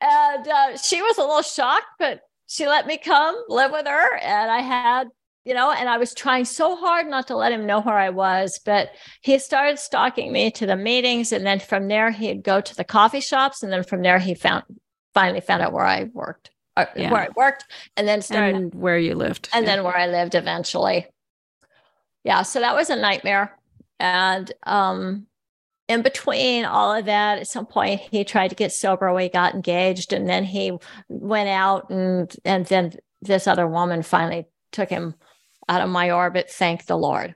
And 0.00 0.46
uh, 0.46 0.76
she 0.76 1.00
was 1.00 1.18
a 1.18 1.22
little 1.22 1.42
shocked, 1.42 1.86
but 1.98 2.20
she 2.46 2.66
let 2.66 2.86
me 2.86 2.98
come 2.98 3.36
live 3.48 3.72
with 3.72 3.86
her. 3.86 4.16
And 4.16 4.50
I 4.50 4.60
had 4.60 5.08
you 5.46 5.54
know, 5.54 5.70
and 5.70 5.88
I 5.88 5.96
was 5.96 6.12
trying 6.12 6.44
so 6.44 6.74
hard 6.74 7.06
not 7.06 7.28
to 7.28 7.36
let 7.36 7.52
him 7.52 7.66
know 7.66 7.80
where 7.80 7.96
I 7.96 8.10
was, 8.10 8.58
but 8.58 8.90
he 9.22 9.38
started 9.38 9.78
stalking 9.78 10.32
me 10.32 10.50
to 10.50 10.66
the 10.66 10.74
meetings. 10.74 11.30
And 11.30 11.46
then 11.46 11.60
from 11.60 11.86
there, 11.86 12.10
he'd 12.10 12.42
go 12.42 12.60
to 12.60 12.74
the 12.74 12.82
coffee 12.82 13.20
shops. 13.20 13.62
And 13.62 13.72
then 13.72 13.84
from 13.84 14.02
there, 14.02 14.18
he 14.18 14.34
found 14.34 14.64
finally 15.14 15.40
found 15.40 15.62
out 15.62 15.72
where 15.72 15.86
I 15.86 16.10
worked, 16.12 16.50
uh, 16.76 16.86
yeah. 16.96 17.12
where 17.12 17.22
I 17.22 17.28
worked, 17.36 17.64
and 17.96 18.08
then 18.08 18.22
started 18.22 18.56
and 18.56 18.74
where 18.74 18.98
you 18.98 19.14
lived. 19.14 19.48
And 19.54 19.64
yeah. 19.64 19.76
then 19.76 19.84
where 19.84 19.96
I 19.96 20.08
lived 20.08 20.34
eventually. 20.34 21.06
Yeah. 22.24 22.42
So 22.42 22.58
that 22.58 22.74
was 22.74 22.90
a 22.90 22.96
nightmare. 22.96 23.56
And 24.00 24.52
um, 24.64 25.28
in 25.88 26.02
between 26.02 26.64
all 26.64 26.92
of 26.92 27.04
that, 27.06 27.38
at 27.38 27.46
some 27.46 27.66
point 27.66 28.00
he 28.00 28.24
tried 28.24 28.48
to 28.48 28.56
get 28.56 28.72
sober. 28.72 29.12
We 29.14 29.28
got 29.28 29.54
engaged, 29.54 30.12
and 30.12 30.28
then 30.28 30.44
he 30.44 30.72
went 31.08 31.48
out, 31.48 31.90
and 31.90 32.34
and 32.44 32.66
then 32.66 32.92
this 33.22 33.46
other 33.46 33.66
woman 33.66 34.02
finally 34.02 34.46
took 34.72 34.88
him 34.88 35.14
out 35.68 35.82
of 35.82 35.88
my 35.88 36.10
orbit. 36.10 36.50
Thank 36.50 36.86
the 36.86 36.96
Lord. 36.96 37.34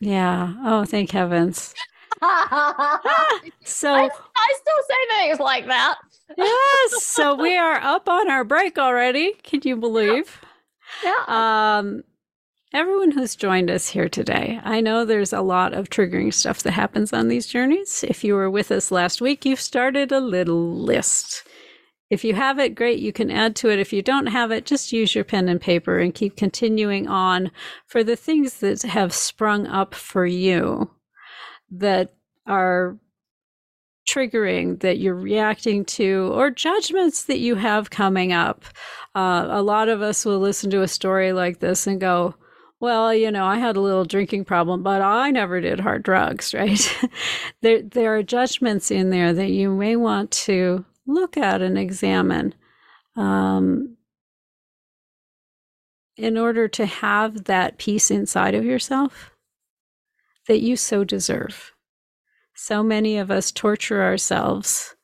Yeah. 0.00 0.54
Oh, 0.64 0.84
thank 0.84 1.10
heavens. 1.10 1.74
so 2.20 2.26
I, 3.94 4.08
I, 4.36 4.54
still 4.60 4.74
say 4.88 5.16
things 5.16 5.40
like 5.40 5.66
that. 5.66 5.96
yes. 6.36 7.02
So 7.02 7.34
we 7.34 7.56
are 7.56 7.76
up 7.76 8.08
on 8.08 8.30
our 8.30 8.44
break 8.44 8.78
already. 8.78 9.32
Can 9.42 9.60
you 9.64 9.76
believe? 9.78 10.40
Yeah. 11.02 11.14
yeah. 11.28 11.78
Um, 11.78 12.02
everyone 12.72 13.10
who's 13.10 13.34
joined 13.34 13.70
us 13.70 13.88
here 13.88 14.08
today, 14.08 14.60
I 14.62 14.80
know 14.80 15.04
there's 15.04 15.32
a 15.32 15.40
lot 15.40 15.74
of 15.74 15.90
triggering 15.90 16.32
stuff 16.32 16.62
that 16.62 16.72
happens 16.72 17.12
on 17.12 17.28
these 17.28 17.46
journeys. 17.46 18.04
If 18.06 18.22
you 18.22 18.34
were 18.34 18.50
with 18.50 18.70
us 18.70 18.90
last 18.90 19.20
week, 19.20 19.44
you've 19.44 19.60
started 19.60 20.12
a 20.12 20.20
little 20.20 20.72
list. 20.72 21.46
If 22.10 22.24
you 22.24 22.34
have 22.34 22.58
it, 22.58 22.74
great, 22.74 23.00
you 23.00 23.12
can 23.12 23.30
add 23.30 23.56
to 23.56 23.70
it. 23.70 23.78
If 23.78 23.92
you 23.92 24.02
don't 24.02 24.26
have 24.26 24.50
it, 24.50 24.66
just 24.66 24.92
use 24.92 25.14
your 25.14 25.24
pen 25.24 25.48
and 25.48 25.60
paper 25.60 25.98
and 25.98 26.14
keep 26.14 26.36
continuing 26.36 27.08
on 27.08 27.50
for 27.86 28.04
the 28.04 28.16
things 28.16 28.58
that 28.60 28.82
have 28.82 29.12
sprung 29.12 29.66
up 29.66 29.94
for 29.94 30.26
you 30.26 30.90
that 31.70 32.14
are 32.46 32.98
triggering 34.08 34.80
that 34.80 34.98
you're 34.98 35.14
reacting 35.14 35.84
to 35.84 36.32
or 36.34 36.50
judgments 36.50 37.24
that 37.24 37.38
you 37.38 37.54
have 37.54 37.90
coming 37.90 38.32
up. 38.32 38.64
Uh, 39.14 39.46
a 39.48 39.62
lot 39.62 39.88
of 39.88 40.02
us 40.02 40.24
will 40.24 40.40
listen 40.40 40.70
to 40.70 40.82
a 40.82 40.88
story 40.88 41.32
like 41.32 41.60
this 41.60 41.86
and 41.86 42.00
go, 42.00 42.34
well, 42.80 43.14
you 43.14 43.30
know, 43.30 43.44
I 43.44 43.58
had 43.58 43.76
a 43.76 43.80
little 43.80 44.06
drinking 44.06 44.46
problem, 44.46 44.82
but 44.82 45.02
I 45.02 45.30
never 45.30 45.60
did 45.60 45.80
hard 45.80 46.02
drugs, 46.02 46.54
right? 46.54 46.80
there, 47.60 47.82
there 47.82 48.16
are 48.16 48.22
judgments 48.22 48.90
in 48.90 49.10
there 49.10 49.32
that 49.32 49.50
you 49.50 49.70
may 49.70 49.96
want 49.96 50.30
to 50.32 50.84
look 51.06 51.36
at 51.36 51.60
and 51.60 51.78
examine 51.78 52.54
um, 53.16 53.96
in 56.16 56.38
order 56.38 56.68
to 56.68 56.86
have 56.86 57.44
that 57.44 57.78
peace 57.78 58.10
inside 58.10 58.54
of 58.54 58.64
yourself 58.64 59.30
that 60.48 60.60
you 60.60 60.76
so 60.76 61.04
deserve. 61.04 61.72
So 62.54 62.82
many 62.82 63.18
of 63.18 63.30
us 63.30 63.52
torture 63.52 64.02
ourselves 64.02 64.96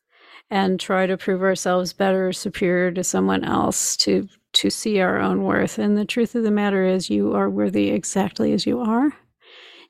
and 0.51 0.79
try 0.79 1.07
to 1.07 1.17
prove 1.17 1.43
ourselves 1.43 1.93
better, 1.93 2.33
superior 2.33 2.93
to 2.93 3.05
someone 3.05 3.45
else 3.45 3.97
to 3.99 4.29
to 4.53 4.71
see 4.71 5.01
our 5.01 5.19
own 5.19 5.43
worth. 5.43 5.79
And 5.79 5.99
the 5.99 6.07
truth 6.07 6.35
of 6.35 6.43
the 6.43 6.51
matter 6.51 6.85
is 6.87 7.11
you 7.11 7.35
are 7.35 7.51
worthy 7.51 7.91
exactly 7.91 8.53
as 8.53 8.65
you 8.65 8.81
are. 8.81 9.13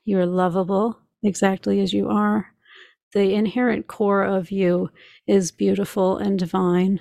You 0.03 0.19
are 0.19 0.25
lovable 0.25 0.99
exactly 1.23 1.79
as 1.79 1.93
you 1.93 2.09
are. 2.09 2.53
The 3.13 3.33
inherent 3.33 3.87
core 3.87 4.23
of 4.23 4.51
you 4.51 4.89
is 5.25 5.51
beautiful 5.51 6.17
and 6.17 6.37
divine. 6.37 6.99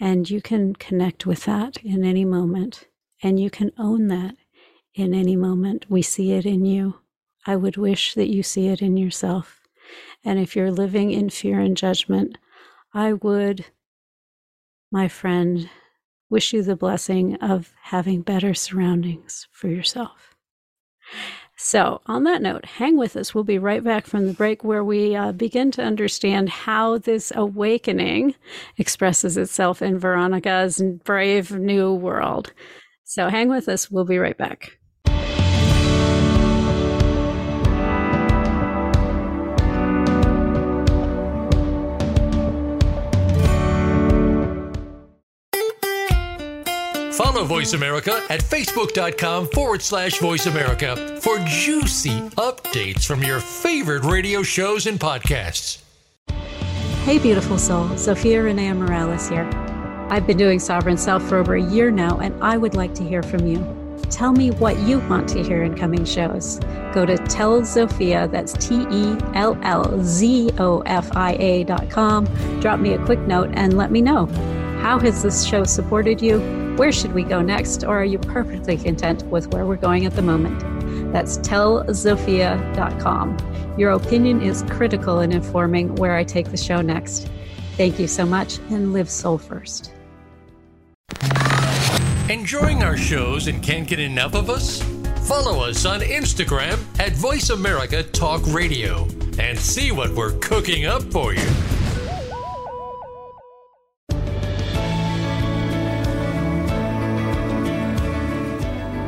And 0.00 0.28
you 0.28 0.42
can 0.42 0.74
connect 0.74 1.26
with 1.26 1.44
that 1.44 1.76
in 1.84 2.04
any 2.04 2.24
moment, 2.24 2.88
and 3.22 3.38
you 3.38 3.50
can 3.50 3.70
own 3.78 4.08
that 4.08 4.34
in 4.94 5.14
any 5.14 5.36
moment. 5.36 5.86
We 5.88 6.02
see 6.02 6.32
it 6.32 6.44
in 6.44 6.64
you. 6.64 6.96
I 7.46 7.54
would 7.54 7.76
wish 7.76 8.14
that 8.14 8.28
you 8.28 8.42
see 8.42 8.66
it 8.66 8.82
in 8.82 8.96
yourself. 8.96 9.61
And 10.24 10.38
if 10.38 10.54
you're 10.54 10.70
living 10.70 11.10
in 11.10 11.30
fear 11.30 11.60
and 11.60 11.76
judgment, 11.76 12.38
I 12.94 13.14
would, 13.14 13.66
my 14.90 15.08
friend, 15.08 15.68
wish 16.30 16.52
you 16.52 16.62
the 16.62 16.76
blessing 16.76 17.36
of 17.36 17.72
having 17.82 18.22
better 18.22 18.54
surroundings 18.54 19.46
for 19.50 19.68
yourself. 19.68 20.34
So, 21.56 22.00
on 22.06 22.24
that 22.24 22.42
note, 22.42 22.64
hang 22.64 22.96
with 22.96 23.16
us. 23.16 23.34
We'll 23.34 23.44
be 23.44 23.58
right 23.58 23.84
back 23.84 24.06
from 24.06 24.26
the 24.26 24.32
break 24.32 24.64
where 24.64 24.82
we 24.82 25.14
uh, 25.14 25.32
begin 25.32 25.70
to 25.72 25.82
understand 25.82 26.48
how 26.48 26.98
this 26.98 27.32
awakening 27.36 28.34
expresses 28.78 29.36
itself 29.36 29.80
in 29.80 29.98
Veronica's 29.98 30.82
brave 31.04 31.52
new 31.52 31.94
world. 31.94 32.52
So, 33.04 33.28
hang 33.28 33.48
with 33.48 33.68
us. 33.68 33.90
We'll 33.90 34.04
be 34.04 34.18
right 34.18 34.36
back. 34.36 34.78
Follow 47.22 47.44
Voice 47.44 47.72
America 47.72 48.20
at 48.30 48.40
facebook.com 48.40 49.46
forward 49.50 49.80
slash 49.80 50.18
voice 50.18 50.46
America 50.46 50.96
for 51.20 51.38
juicy 51.46 52.20
updates 52.30 53.06
from 53.06 53.22
your 53.22 53.38
favorite 53.38 54.02
radio 54.02 54.42
shows 54.42 54.88
and 54.88 54.98
podcasts. 54.98 55.80
Hey, 57.04 57.20
beautiful 57.20 57.58
soul. 57.58 57.84
Zofia 57.90 58.42
Rennea 58.42 58.76
Morales 58.76 59.28
here. 59.28 59.48
I've 60.10 60.26
been 60.26 60.36
doing 60.36 60.58
Sovereign 60.58 60.98
Self 60.98 61.22
for 61.28 61.36
over 61.36 61.54
a 61.54 61.62
year 61.62 61.92
now, 61.92 62.18
and 62.18 62.34
I 62.42 62.56
would 62.56 62.74
like 62.74 62.92
to 62.96 63.04
hear 63.04 63.22
from 63.22 63.46
you. 63.46 63.64
Tell 64.10 64.32
me 64.32 64.50
what 64.50 64.76
you 64.80 64.98
want 65.08 65.28
to 65.28 65.44
hear 65.44 65.62
in 65.62 65.76
coming 65.76 66.04
shows. 66.04 66.58
Go 66.92 67.06
to 67.06 67.16
Tell 67.18 67.60
Zofia, 67.60 68.28
that's 68.32 68.52
T 68.54 68.84
E 68.90 69.16
L 69.34 69.56
L 69.62 70.02
Z 70.02 70.50
O 70.58 70.80
F 70.86 71.08
I 71.16 71.34
A 71.34 71.62
dot 71.62 71.88
com. 71.88 72.24
Drop 72.58 72.80
me 72.80 72.94
a 72.94 73.04
quick 73.04 73.20
note 73.20 73.50
and 73.52 73.76
let 73.76 73.92
me 73.92 74.02
know. 74.02 74.26
How 74.80 74.98
has 74.98 75.22
this 75.22 75.44
show 75.44 75.62
supported 75.62 76.20
you? 76.20 76.61
Where 76.76 76.90
should 76.92 77.12
we 77.12 77.22
go 77.22 77.42
next? 77.42 77.84
Or 77.84 78.00
are 78.00 78.04
you 78.04 78.18
perfectly 78.18 78.76
content 78.76 79.24
with 79.24 79.52
where 79.52 79.66
we're 79.66 79.76
going 79.76 80.06
at 80.06 80.16
the 80.16 80.22
moment? 80.22 80.60
That's 81.12 81.36
tellzofia.com. 81.38 83.36
Your 83.78 83.90
opinion 83.90 84.40
is 84.42 84.62
critical 84.70 85.20
in 85.20 85.32
informing 85.32 85.94
where 85.96 86.16
I 86.16 86.24
take 86.24 86.50
the 86.50 86.56
show 86.56 86.80
next. 86.80 87.28
Thank 87.76 87.98
you 87.98 88.06
so 88.08 88.24
much 88.24 88.58
and 88.70 88.92
live 88.92 89.10
soul 89.10 89.38
first. 89.38 89.92
Enjoying 92.30 92.82
our 92.82 92.96
shows 92.96 93.46
and 93.48 93.62
can't 93.62 93.86
get 93.86 93.98
enough 93.98 94.34
of 94.34 94.48
us? 94.48 94.82
Follow 95.28 95.62
us 95.64 95.84
on 95.84 96.00
Instagram 96.00 96.78
at 96.98 97.12
Voice 97.12 97.50
America 97.50 98.02
Talk 98.02 98.42
Radio 98.46 99.06
and 99.38 99.58
see 99.58 99.92
what 99.92 100.10
we're 100.10 100.38
cooking 100.38 100.86
up 100.86 101.02
for 101.02 101.34
you. 101.34 101.48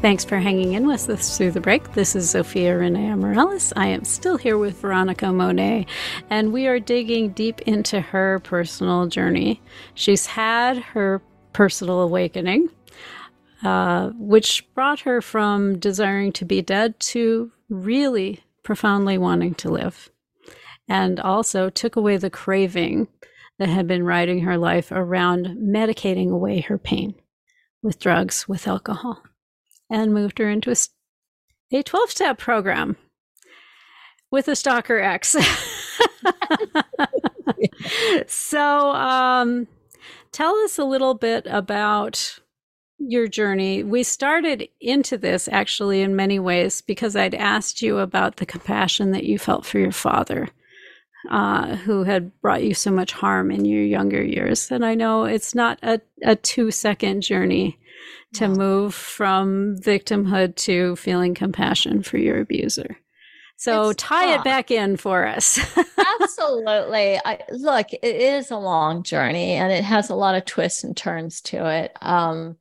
Thanks 0.00 0.24
for 0.24 0.38
hanging 0.38 0.74
in 0.74 0.86
with 0.86 1.10
us 1.10 1.36
through 1.36 1.50
the 1.50 1.60
break. 1.60 1.94
This 1.94 2.14
is 2.14 2.32
Zofia 2.32 2.78
Rennea 2.78 3.18
Morales. 3.18 3.72
I 3.74 3.88
am 3.88 4.04
still 4.04 4.36
here 4.36 4.56
with 4.56 4.80
Veronica 4.80 5.32
Monet, 5.32 5.86
and 6.30 6.52
we 6.52 6.68
are 6.68 6.78
digging 6.78 7.30
deep 7.30 7.60
into 7.62 8.00
her 8.00 8.38
personal 8.44 9.08
journey. 9.08 9.60
She's 9.94 10.26
had 10.26 10.78
her 10.78 11.20
personal 11.52 12.00
awakening, 12.00 12.68
uh, 13.64 14.10
which 14.14 14.72
brought 14.72 15.00
her 15.00 15.20
from 15.20 15.80
desiring 15.80 16.30
to 16.34 16.44
be 16.44 16.62
dead 16.62 17.00
to 17.00 17.50
really 17.68 18.44
profoundly 18.62 19.18
wanting 19.18 19.56
to 19.56 19.68
live, 19.68 20.10
and 20.88 21.18
also 21.18 21.70
took 21.70 21.96
away 21.96 22.18
the 22.18 22.30
craving 22.30 23.08
that 23.58 23.68
had 23.68 23.88
been 23.88 24.04
riding 24.04 24.42
her 24.42 24.56
life 24.56 24.92
around 24.92 25.56
medicating 25.58 26.30
away 26.30 26.60
her 26.60 26.78
pain 26.78 27.16
with 27.82 27.98
drugs, 27.98 28.46
with 28.46 28.68
alcohol, 28.68 29.24
and 29.90 30.14
moved 30.14 30.38
her 30.38 30.48
into 30.48 30.70
a, 30.70 31.76
a 31.76 31.82
12 31.82 32.10
step 32.10 32.38
program 32.38 32.96
with 34.30 34.48
a 34.48 34.56
stalker 34.56 34.98
ex. 34.98 35.36
so, 38.26 38.90
um, 38.90 39.66
tell 40.32 40.54
us 40.56 40.78
a 40.78 40.84
little 40.84 41.14
bit 41.14 41.46
about 41.46 42.40
your 42.98 43.28
journey. 43.28 43.82
We 43.82 44.02
started 44.02 44.68
into 44.80 45.16
this 45.16 45.48
actually 45.50 46.02
in 46.02 46.16
many 46.16 46.38
ways 46.38 46.80
because 46.80 47.16
I'd 47.16 47.34
asked 47.34 47.80
you 47.80 47.98
about 47.98 48.36
the 48.36 48.46
compassion 48.46 49.12
that 49.12 49.24
you 49.24 49.38
felt 49.38 49.64
for 49.64 49.78
your 49.78 49.92
father, 49.92 50.48
uh, 51.30 51.76
who 51.76 52.04
had 52.04 52.38
brought 52.40 52.64
you 52.64 52.74
so 52.74 52.90
much 52.90 53.12
harm 53.12 53.50
in 53.50 53.64
your 53.64 53.84
younger 53.84 54.22
years. 54.22 54.70
And 54.70 54.84
I 54.84 54.94
know 54.94 55.24
it's 55.24 55.54
not 55.54 55.78
a, 55.82 56.00
a 56.24 56.36
two 56.36 56.70
second 56.70 57.22
journey 57.22 57.78
to 58.34 58.48
no. 58.48 58.54
move 58.54 58.94
from 58.94 59.76
victimhood 59.78 60.56
to 60.56 60.96
feeling 60.96 61.34
compassion 61.34 62.02
for 62.02 62.18
your 62.18 62.40
abuser. 62.40 62.98
So 63.56 63.90
it's 63.90 64.02
tie 64.02 64.26
tough. 64.26 64.40
it 64.40 64.44
back 64.44 64.70
in 64.70 64.96
for 64.96 65.26
us. 65.26 65.58
Absolutely. 66.20 67.20
I, 67.24 67.40
look, 67.50 67.92
it 67.92 68.04
is 68.04 68.52
a 68.52 68.56
long 68.56 69.02
journey 69.02 69.54
and 69.54 69.72
it 69.72 69.82
has 69.82 70.10
a 70.10 70.14
lot 70.14 70.36
of 70.36 70.44
twists 70.44 70.84
and 70.84 70.96
turns 70.96 71.40
to 71.42 71.68
it. 71.68 71.92
Um, 72.00 72.56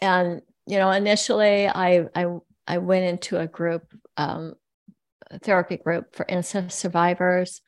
and 0.00 0.42
you 0.66 0.78
know, 0.78 0.90
initially, 0.90 1.68
I 1.68 2.06
I 2.14 2.26
I 2.66 2.78
went 2.78 3.04
into 3.04 3.38
a 3.38 3.46
group, 3.46 3.84
um, 4.16 4.54
a 5.30 5.38
therapy 5.38 5.76
group 5.76 6.14
for 6.14 6.26
incest 6.28 6.78
survivors, 6.78 7.60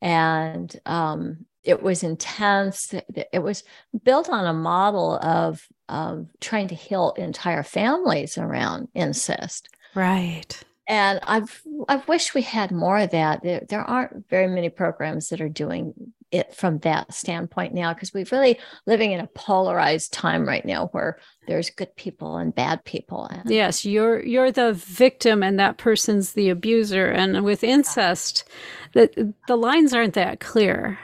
and 0.00 0.74
um, 0.84 1.46
it 1.64 1.82
was 1.82 2.02
intense. 2.02 2.94
It 3.32 3.42
was 3.42 3.64
built 4.04 4.28
on 4.28 4.46
a 4.46 4.52
model 4.52 5.18
of 5.18 5.66
of 5.88 6.26
trying 6.40 6.68
to 6.68 6.74
heal 6.74 7.14
entire 7.16 7.62
families 7.62 8.38
around 8.38 8.88
incest. 8.94 9.68
Right 9.94 10.62
and 10.86 11.20
I've 11.24 11.62
I 11.88 11.96
wish 12.06 12.34
we 12.34 12.42
had 12.42 12.70
more 12.70 12.98
of 12.98 13.10
that. 13.10 13.42
There, 13.42 13.62
there 13.68 13.82
aren't 13.82 14.28
very 14.28 14.46
many 14.46 14.68
programs 14.68 15.28
that 15.28 15.40
are 15.40 15.48
doing 15.48 15.94
it 16.30 16.54
from 16.54 16.78
that 16.78 17.12
standpoint 17.14 17.72
now 17.72 17.94
because 17.94 18.12
we're 18.12 18.26
really 18.30 18.58
living 18.86 19.12
in 19.12 19.20
a 19.20 19.28
polarized 19.28 20.12
time 20.12 20.46
right 20.46 20.64
now 20.64 20.88
where 20.88 21.18
there's 21.46 21.70
good 21.70 21.94
people 21.96 22.36
and 22.36 22.54
bad 22.54 22.84
people. 22.84 23.26
And, 23.26 23.48
yes, 23.50 23.84
you're 23.84 24.24
you're 24.24 24.52
the 24.52 24.74
victim 24.74 25.42
and 25.42 25.58
that 25.58 25.78
person's 25.78 26.32
the 26.32 26.50
abuser. 26.50 27.06
And 27.06 27.44
with 27.44 27.64
incest, 27.64 28.44
the 28.92 29.34
the 29.48 29.56
lines 29.56 29.92
aren't 29.92 30.14
that 30.14 30.40
clear. 30.40 30.98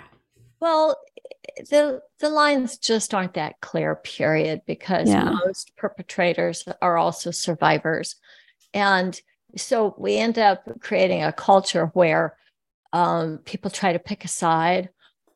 Well, 0.60 0.96
the 1.70 2.00
the 2.20 2.28
lines 2.28 2.78
just 2.78 3.14
aren't 3.14 3.34
that 3.34 3.60
clear. 3.60 3.96
Period, 3.96 4.62
because 4.66 5.08
yeah. 5.08 5.24
most 5.44 5.76
perpetrators 5.76 6.64
are 6.80 6.96
also 6.96 7.30
survivors, 7.30 8.16
and 8.72 9.20
so 9.56 9.94
we 9.98 10.16
end 10.16 10.38
up 10.38 10.64
creating 10.80 11.22
a 11.22 11.32
culture 11.32 11.86
where 11.94 12.36
um, 12.92 13.38
people 13.44 13.70
try 13.70 13.92
to 13.92 13.98
pick 13.98 14.24
a 14.24 14.28
side. 14.28 14.90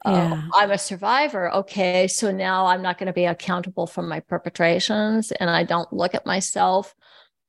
Yeah. 0.05 0.33
Uh, 0.33 0.43
I'm 0.55 0.71
a 0.71 0.79
survivor. 0.79 1.53
Okay, 1.53 2.07
so 2.07 2.31
now 2.31 2.67
I'm 2.67 2.83
not 2.83 2.99
going 2.99 3.09
to 3.09 3.13
be 3.13 3.25
accountable 3.25 3.87
for 3.87 4.03
my 4.03 4.21
perpetrations, 4.21 5.33
and 5.33 5.51
I 5.51 5.65
don't 5.65 5.93
look 5.93 6.15
at 6.15 6.27
myself. 6.27 6.95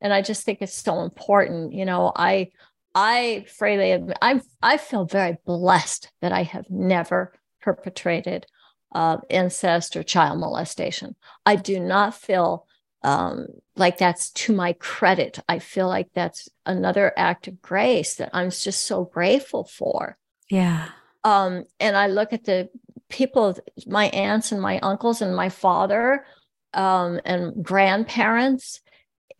And 0.01 0.13
I 0.13 0.21
just 0.21 0.43
think 0.43 0.59
it's 0.61 0.75
so 0.75 1.01
important. 1.01 1.73
You 1.73 1.85
know, 1.85 2.11
I 2.15 2.51
I 2.95 3.45
freely 3.55 3.91
admit, 3.91 4.17
I 4.21 4.41
I 4.61 4.77
feel 4.77 5.05
very 5.05 5.37
blessed 5.45 6.11
that 6.21 6.31
I 6.31 6.43
have 6.43 6.69
never 6.69 7.33
perpetrated 7.75 8.45
uh, 8.93 9.17
incest 9.29 9.97
or 9.97 10.03
child 10.03 10.39
molestation. 10.39 11.15
I 11.45 11.57
do 11.57 11.79
not 11.81 12.15
feel 12.15 12.65
um, 13.03 13.47
like 13.75 13.97
that's 13.97 14.31
to 14.31 14.55
my 14.55 14.71
credit. 14.73 15.39
I 15.49 15.59
feel 15.59 15.87
like 15.87 16.07
that's 16.13 16.47
another 16.65 17.11
act 17.17 17.49
of 17.49 17.61
grace 17.61 18.15
that 18.15 18.29
I'm 18.31 18.51
just 18.51 18.85
so 18.85 19.03
grateful 19.03 19.65
for. 19.65 20.17
Yeah. 20.49 20.87
Um, 21.25 21.65
and 21.81 21.97
I 21.97 22.07
look 22.07 22.31
at 22.31 22.45
the 22.45 22.69
people, 23.09 23.57
my 23.85 24.05
aunts 24.07 24.53
and 24.53 24.61
my 24.61 24.79
uncles 24.79 25.21
and 25.21 25.35
my 25.35 25.49
father 25.49 26.25
um, 26.73 27.19
and 27.25 27.63
grandparents 27.63 28.79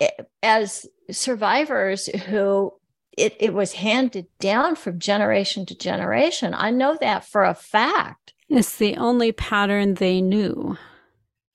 eh, 0.01 0.09
as 0.43 0.85
survivors 1.09 2.07
who 2.07 2.73
it, 3.17 3.35
it 3.39 3.53
was 3.53 3.73
handed 3.73 4.27
down 4.39 4.75
from 4.75 4.99
generation 4.99 5.65
to 5.65 5.75
generation. 5.75 6.53
I 6.53 6.69
know 6.69 6.97
that 7.01 7.25
for 7.25 7.43
a 7.43 7.55
fact. 7.55 8.33
It's 8.47 8.77
the 8.77 8.95
only 8.95 9.31
pattern 9.31 9.95
they 9.95 10.21
knew. 10.21 10.77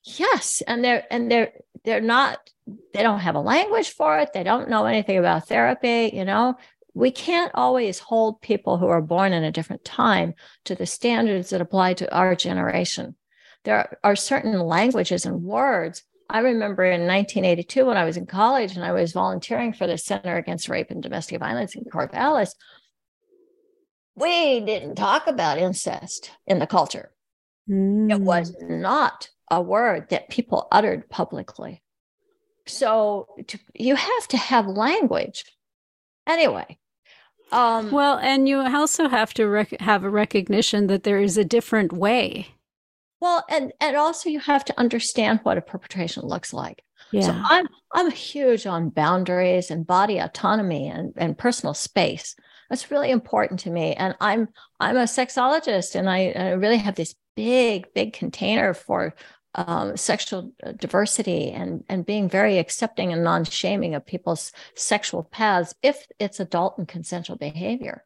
Yes, 0.03 0.63
and 0.67 0.85
they're 0.85 1.07
and 1.11 1.31
they're 1.31 1.53
they're 1.85 2.01
not 2.01 2.51
they 2.93 3.03
don't 3.03 3.21
have 3.21 3.37
a 3.37 3.41
language 3.41 3.91
for 3.91 4.19
it. 4.19 4.33
They 4.33 4.43
don't 4.43 4.69
know 4.69 4.85
anything 4.85 5.17
about 5.17 5.49
therapy, 5.49 6.11
you 6.13 6.25
know. 6.25 6.57
We 6.95 7.11
can't 7.11 7.53
always 7.55 8.01
hold 8.01 8.43
people 8.43 8.77
who 8.77 8.89
are 8.89 9.01
born 9.01 9.33
in 9.33 9.45
a 9.45 9.53
different 9.53 9.85
time 9.85 10.35
to 10.65 10.75
the 10.75 10.85
standards 10.85 11.51
that 11.51 11.61
apply 11.61 11.95
to 11.95 12.15
our 12.15 12.35
generation. 12.35 13.15
There 13.65 13.97
are 14.05 14.17
certain 14.17 14.59
languages 14.59 15.25
and 15.25 15.43
words. 15.43 16.03
I 16.33 16.39
remember 16.39 16.83
in 16.83 17.07
1982 17.07 17.85
when 17.85 17.99
I 17.99 18.07
was 18.07 18.17
in 18.17 18.25
college 18.25 18.75
and 18.75 18.85
I 18.85 18.93
was 18.93 19.13
volunteering 19.13 19.75
for 19.75 19.87
the 19.87 19.99
Center 19.99 20.39
Against 20.39 20.67
Rape 20.67 20.91
and 20.91 21.03
Domestic 21.03 21.39
Violence 21.39 21.75
in 21.75 21.85
Corvallis. 21.85 22.55
We 24.17 24.61
didn't 24.61 24.95
talk 24.95 25.27
about 25.27 25.59
incest 25.59 26.31
in 26.47 26.59
the 26.59 26.67
culture. 26.67 27.13
Mm. 27.69 28.11
It 28.11 28.21
was 28.23 28.57
not 28.63 29.29
a 29.51 29.61
word 29.61 30.09
that 30.09 30.31
people 30.31 30.69
uttered 30.73 31.11
publicly. 31.11 31.83
So 32.67 33.29
to, 33.49 33.59
you 33.75 33.95
have 33.95 34.29
to 34.29 34.39
have 34.39 34.67
language. 34.67 35.45
Anyway. 36.27 36.79
Um, 37.51 37.91
well, 37.91 38.17
and 38.17 38.49
you 38.49 38.61
also 38.61 39.11
have 39.11 39.35
to 39.35 39.47
rec- 39.47 39.81
have 39.81 40.03
a 40.03 40.11
recognition 40.11 40.87
that 40.87 41.03
there 41.03 41.19
is 41.19 41.37
a 41.37 41.45
different 41.45 41.93
way. 41.93 42.55
Well, 43.23 43.45
and 43.49 43.73
and 43.81 43.97
also 43.97 44.31
you 44.31 44.41
have 44.41 44.65
to 44.65 44.81
understand 44.81 45.39
what 45.45 45.57
a 45.57 45.61
perpetration 45.61 46.25
looks 46.25 46.53
like. 46.53 46.83
Yeah. 47.13 47.21
So 47.21 47.33
I'm 47.33 47.69
I'm 47.93 48.11
huge 48.11 48.67
on 48.67 48.89
boundaries 48.89 49.71
and 49.71 49.87
body 49.87 50.19
autonomy 50.19 50.89
and, 50.89 51.13
and 51.17 51.39
personal 51.39 51.73
space. 51.73 52.35
That's 52.69 52.91
really 52.91 53.13
important 53.13 53.61
to 53.61 53.71
me. 53.71 53.95
And 53.95 54.17
I'm 54.21 54.49
I'm 54.81 54.97
a 54.97 55.05
sexologist 55.05 55.95
and 55.95 56.11
I, 56.11 56.33
I 56.35 56.49
really 56.55 56.79
have 56.79 56.97
this 56.97 57.15
big, 57.37 57.95
big 57.95 58.13
container 58.13 58.75
for 58.75 59.15
um, 59.55 59.97
sexual 59.97 60.51
uh, 60.67 60.73
diversity 60.73 61.53
and 61.53 61.85
and 61.89 62.05
being 62.05 62.29
very 62.29 62.59
accepting 62.59 63.13
and 63.13 63.23
non-shaming 63.23 63.95
of 63.95 64.05
people's 64.05 64.51
sexual 64.75 65.23
paths 65.23 65.77
if 65.81 66.09
it's 66.19 66.41
adult 66.41 66.77
and 66.77 66.89
consensual 66.89 67.37
behavior 67.37 68.03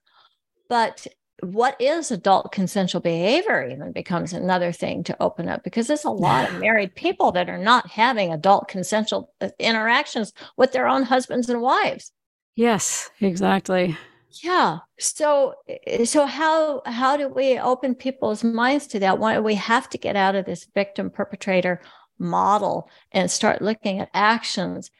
but 0.68 1.06
what 1.42 1.78
is 1.80 2.10
adult 2.10 2.50
consensual 2.50 3.00
behavior 3.00 3.68
even 3.68 3.92
becomes 3.92 4.32
another 4.32 4.72
thing 4.72 5.04
to 5.04 5.22
open 5.22 5.48
up 5.48 5.62
because 5.62 5.86
there's 5.86 6.04
a 6.04 6.10
lot 6.10 6.48
of 6.48 6.58
married 6.60 6.94
people 6.94 7.30
that 7.32 7.50
are 7.50 7.58
not 7.58 7.90
having 7.90 8.32
adult 8.32 8.68
consensual 8.68 9.32
uh, 9.40 9.48
interactions 9.58 10.32
with 10.56 10.72
their 10.72 10.88
own 10.88 11.02
husbands 11.02 11.48
and 11.48 11.60
wives. 11.60 12.12
Yes 12.54 13.10
exactly. 13.20 13.96
Yeah. 14.42 14.78
So 14.98 15.54
eh, 15.68 16.04
so 16.04 16.26
how 16.26 16.82
how 16.86 17.16
do 17.16 17.28
we 17.28 17.58
open 17.58 17.94
people's 17.94 18.42
minds 18.42 18.86
to 18.88 18.98
that? 19.00 19.18
Why 19.18 19.38
we 19.38 19.54
have 19.54 19.90
to 19.90 19.98
get 19.98 20.16
out 20.16 20.34
of 20.34 20.46
this 20.46 20.66
victim 20.74 21.10
perpetrator 21.10 21.80
model 22.18 22.88
and 23.12 23.30
start 23.30 23.60
looking 23.60 24.00
at 24.00 24.08
actions 24.14 24.90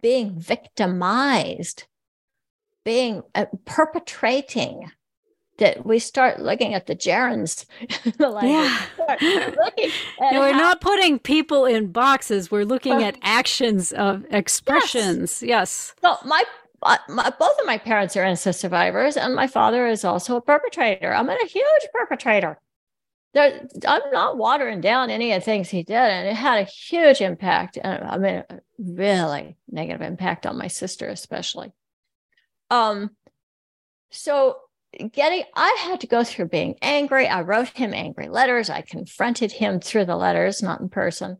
being 0.00 0.38
victimized 0.38 1.84
being 2.84 3.22
uh, 3.34 3.46
perpetrating 3.64 4.90
that 5.58 5.84
we 5.84 5.98
start 5.98 6.40
looking 6.40 6.74
at 6.74 6.86
the 6.86 6.96
gerunds 6.96 7.66
like 8.18 8.44
yeah. 8.44 8.86
and 9.18 10.38
we're 10.38 10.52
how- 10.52 10.58
not 10.58 10.80
putting 10.80 11.18
people 11.18 11.64
in 11.64 11.92
boxes 11.92 12.50
we're 12.50 12.64
looking 12.64 13.02
at 13.02 13.16
actions 13.22 13.92
of 13.92 14.24
expressions 14.30 15.42
yes, 15.42 15.94
yes. 16.02 16.20
so 16.20 16.28
my 16.28 16.42
my, 16.82 17.32
both 17.38 17.58
of 17.60 17.66
my 17.66 17.78
parents 17.78 18.16
are 18.16 18.24
incest 18.24 18.60
survivors, 18.60 19.16
and 19.16 19.34
my 19.34 19.46
father 19.46 19.86
is 19.86 20.04
also 20.04 20.36
a 20.36 20.40
perpetrator. 20.40 21.12
I'm 21.12 21.28
a 21.28 21.46
huge 21.46 21.88
perpetrator. 21.92 22.58
There, 23.34 23.66
I'm 23.86 24.10
not 24.10 24.36
watering 24.36 24.80
down 24.80 25.08
any 25.08 25.32
of 25.32 25.40
the 25.40 25.44
things 25.44 25.70
he 25.70 25.82
did, 25.82 25.94
and 25.94 26.28
it 26.28 26.34
had 26.34 26.58
a 26.58 26.64
huge 26.64 27.20
impact. 27.20 27.78
And 27.82 28.04
I 28.04 28.18
mean, 28.18 28.42
a 28.50 28.60
really 28.78 29.56
negative 29.70 30.02
impact 30.02 30.44
on 30.44 30.58
my 30.58 30.66
sister, 30.66 31.08
especially. 31.08 31.72
Um, 32.70 33.10
so 34.10 34.56
getting, 35.12 35.44
I 35.54 35.76
had 35.80 36.00
to 36.00 36.06
go 36.06 36.24
through 36.24 36.48
being 36.48 36.76
angry. 36.82 37.26
I 37.26 37.42
wrote 37.42 37.68
him 37.68 37.94
angry 37.94 38.28
letters. 38.28 38.70
I 38.70 38.82
confronted 38.82 39.52
him 39.52 39.80
through 39.80 40.06
the 40.06 40.16
letters, 40.16 40.62
not 40.62 40.80
in 40.80 40.88
person. 40.88 41.38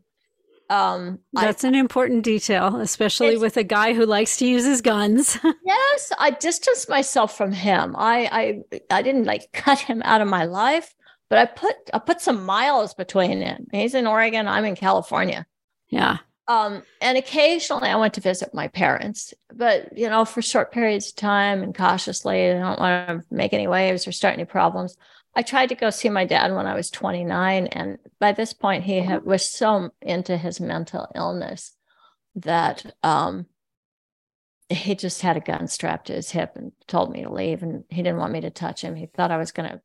Um, 0.69 1.19
That's 1.33 1.63
I, 1.63 1.67
an 1.67 1.75
important 1.75 2.23
detail, 2.23 2.77
especially 2.77 3.37
with 3.37 3.57
a 3.57 3.63
guy 3.63 3.93
who 3.93 4.05
likes 4.05 4.37
to 4.37 4.47
use 4.47 4.65
his 4.65 4.81
guns. 4.81 5.37
yes, 5.65 6.11
I 6.17 6.31
distanced 6.31 6.89
myself 6.89 7.37
from 7.37 7.51
him. 7.51 7.95
I, 7.97 8.63
I 8.71 8.79
I 8.97 9.01
didn't 9.01 9.25
like 9.25 9.51
cut 9.51 9.79
him 9.79 10.01
out 10.03 10.21
of 10.21 10.27
my 10.27 10.45
life, 10.45 10.95
but 11.29 11.37
I 11.37 11.45
put 11.45 11.75
I 11.93 11.99
put 11.99 12.21
some 12.21 12.45
miles 12.45 12.93
between 12.93 13.41
him. 13.41 13.67
He's 13.71 13.93
in 13.93 14.07
Oregon, 14.07 14.47
I'm 14.47 14.65
in 14.65 14.75
California. 14.75 15.45
Yeah. 15.89 16.17
Um, 16.47 16.83
and 16.99 17.17
occasionally 17.17 17.89
I 17.89 17.95
went 17.95 18.15
to 18.15 18.21
visit 18.21 18.53
my 18.53 18.67
parents, 18.67 19.33
but 19.53 19.97
you 19.97 20.09
know, 20.09 20.25
for 20.25 20.41
short 20.41 20.73
periods 20.73 21.09
of 21.09 21.15
time 21.15 21.63
and 21.63 21.73
cautiously, 21.73 22.49
I 22.49 22.53
don't 22.59 22.79
want 22.79 23.07
to 23.07 23.25
make 23.33 23.53
any 23.53 23.67
waves 23.67 24.07
or 24.07 24.11
start 24.11 24.33
any 24.33 24.45
problems. 24.45 24.97
I 25.35 25.41
tried 25.41 25.69
to 25.69 25.75
go 25.75 25.89
see 25.89 26.09
my 26.09 26.25
dad 26.25 26.53
when 26.53 26.67
I 26.67 26.75
was 26.75 26.91
29, 26.91 27.67
and 27.67 27.97
by 28.19 28.33
this 28.33 28.53
point, 28.53 28.83
he 28.83 28.99
had, 28.99 29.23
was 29.23 29.49
so 29.49 29.89
into 30.01 30.37
his 30.37 30.59
mental 30.59 31.07
illness 31.15 31.71
that 32.35 32.93
um, 33.01 33.47
he 34.69 34.93
just 34.93 35.21
had 35.21 35.37
a 35.37 35.41
gun 35.41 35.67
strapped 35.67 36.07
to 36.07 36.13
his 36.13 36.29
hip 36.29 36.51
and 36.55 36.71
told 36.87 37.11
me 37.11 37.23
to 37.23 37.31
leave, 37.31 37.63
and 37.63 37.83
he 37.89 38.03
didn't 38.03 38.19
want 38.19 38.33
me 38.33 38.41
to 38.41 38.51
touch 38.51 38.81
him. 38.81 38.95
He 38.95 39.07
thought 39.07 39.31
I 39.31 39.37
was 39.37 39.51
going 39.51 39.69
to 39.71 39.81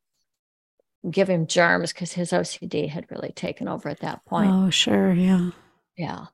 give 1.09 1.29
him 1.29 1.47
germs 1.47 1.93
because 1.93 2.13
his 2.13 2.31
OCD 2.31 2.89
had 2.89 3.09
really 3.09 3.31
taken 3.31 3.67
over 3.67 3.89
at 3.89 4.01
that 4.01 4.25
point. 4.25 4.51
Oh, 4.53 4.69
sure, 4.69 5.13
yeah, 5.13 5.49
yeah. 5.97 6.25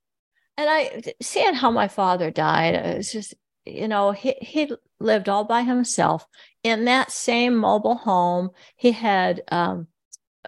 And 0.57 0.69
I 0.69 1.01
seeing 1.21 1.53
how 1.53 1.71
my 1.71 1.87
father 1.87 2.31
died, 2.31 2.75
it 2.75 2.97
was 2.97 3.11
just 3.11 3.33
you 3.65 3.87
know 3.87 4.11
he 4.11 4.35
he 4.41 4.71
lived 4.99 5.27
all 5.27 5.43
by 5.43 5.63
himself 5.63 6.25
in 6.63 6.85
that 6.85 7.11
same 7.11 7.55
mobile 7.55 7.95
home. 7.95 8.51
He 8.75 8.91
had 8.91 9.43
um, 9.51 9.87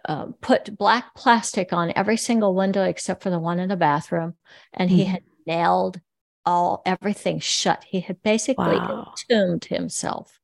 uh, 0.06 0.28
put 0.41 0.78
black 0.78 1.13
plastic 1.15 1.74
on 1.74 1.93
every 1.96 2.17
single 2.17 2.56
window 2.56 2.84
except 2.84 3.22
for 3.24 3.30
the 3.30 3.39
one 3.39 3.60
in 3.60 3.70
the 3.70 3.76
bathroom, 3.76 4.36
and 4.74 4.89
he 4.89 5.04
mm-hmm. 5.04 5.12
had 5.12 5.24
nailed 5.46 6.02
all 6.46 6.82
everything 6.86 7.39
shut. 7.39 7.84
He 7.84 8.00
had 8.00 8.22
basically 8.24 8.78
wow. 8.78 9.13
entombed 9.30 9.65
himself, 9.65 10.39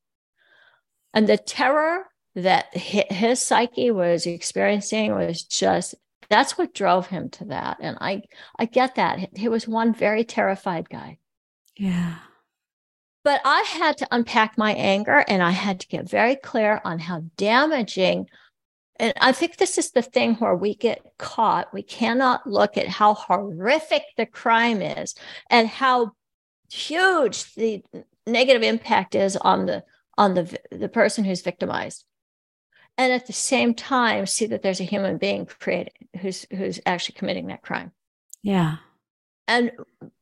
and 1.14 1.28
the 1.28 1.38
terror 1.38 2.08
that 2.36 2.76
his 2.76 3.42
psyche 3.42 3.92
was 3.92 4.26
experiencing 4.26 5.14
was 5.14 5.44
just 5.44 5.96
that's 6.34 6.58
what 6.58 6.74
drove 6.74 7.08
him 7.08 7.30
to 7.30 7.46
that 7.46 7.78
and 7.80 7.98
i 8.02 8.22
i 8.58 8.66
get 8.66 8.96
that. 8.96 9.38
He 9.38 9.48
was 9.48 9.68
one 9.68 9.94
very 9.94 10.24
terrified 10.24 10.90
guy. 10.90 11.20
Yeah. 11.78 12.16
But 13.24 13.42
i 13.46 13.62
had 13.62 13.98
to 14.00 14.08
unpack 14.12 14.58
my 14.58 14.74
anger 14.74 15.24
and 15.28 15.44
i 15.44 15.52
had 15.52 15.80
to 15.82 15.88
get 15.88 16.10
very 16.10 16.36
clear 16.36 16.82
on 16.84 17.00
how 17.00 17.24
damaging 17.38 18.28
and 18.98 19.14
i 19.22 19.32
think 19.32 19.58
this 19.58 19.78
is 19.78 19.92
the 19.92 20.02
thing 20.02 20.36
where 20.36 20.56
we 20.56 20.76
get 20.76 21.02
caught. 21.18 21.74
We 21.74 21.84
cannot 21.84 22.48
look 22.48 22.78
at 22.78 22.88
how 22.88 23.14
horrific 23.14 24.04
the 24.18 24.26
crime 24.26 24.82
is 24.82 25.16
and 25.50 25.68
how 25.68 26.12
huge 26.72 27.54
the 27.54 27.84
negative 28.26 28.64
impact 28.64 29.14
is 29.16 29.36
on 29.38 29.66
the 29.68 29.84
on 30.18 30.34
the 30.34 30.58
the 30.72 30.90
person 30.90 31.24
who's 31.24 31.42
victimized 31.42 32.06
and 32.98 33.12
at 33.12 33.28
the 33.28 33.34
same 33.34 33.74
time 33.74 34.26
see 34.26 34.46
that 34.46 34.62
there's 34.62 34.80
a 34.80 34.86
human 34.86 35.18
being 35.18 35.46
created 35.46 35.94
who's 36.20 36.46
who's 36.52 36.80
actually 36.86 37.16
committing 37.16 37.48
that 37.48 37.62
crime 37.62 37.92
yeah 38.42 38.78
and 39.48 39.72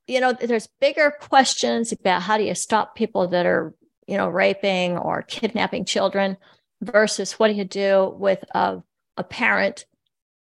you 0.08 0.20
know 0.20 0.34
there's 0.34 0.68
bigger 0.80 1.14
questions 1.20 1.92
about 1.92 2.22
how 2.22 2.38
do 2.38 2.44
you 2.44 2.56
stop 2.56 2.96
people 2.96 3.28
that 3.28 3.46
are 3.46 3.74
you 4.08 4.18
know 4.18 4.30
raping 4.30 4.98
or 4.98 5.22
kidnapping 5.22 5.86
children 5.86 6.38
versus 6.82 7.34
what 7.34 7.48
do 7.48 7.54
you 7.54 7.66
do 7.66 8.16
with 8.18 8.44
a, 8.54 8.82
a 9.18 9.24
parent 9.24 9.86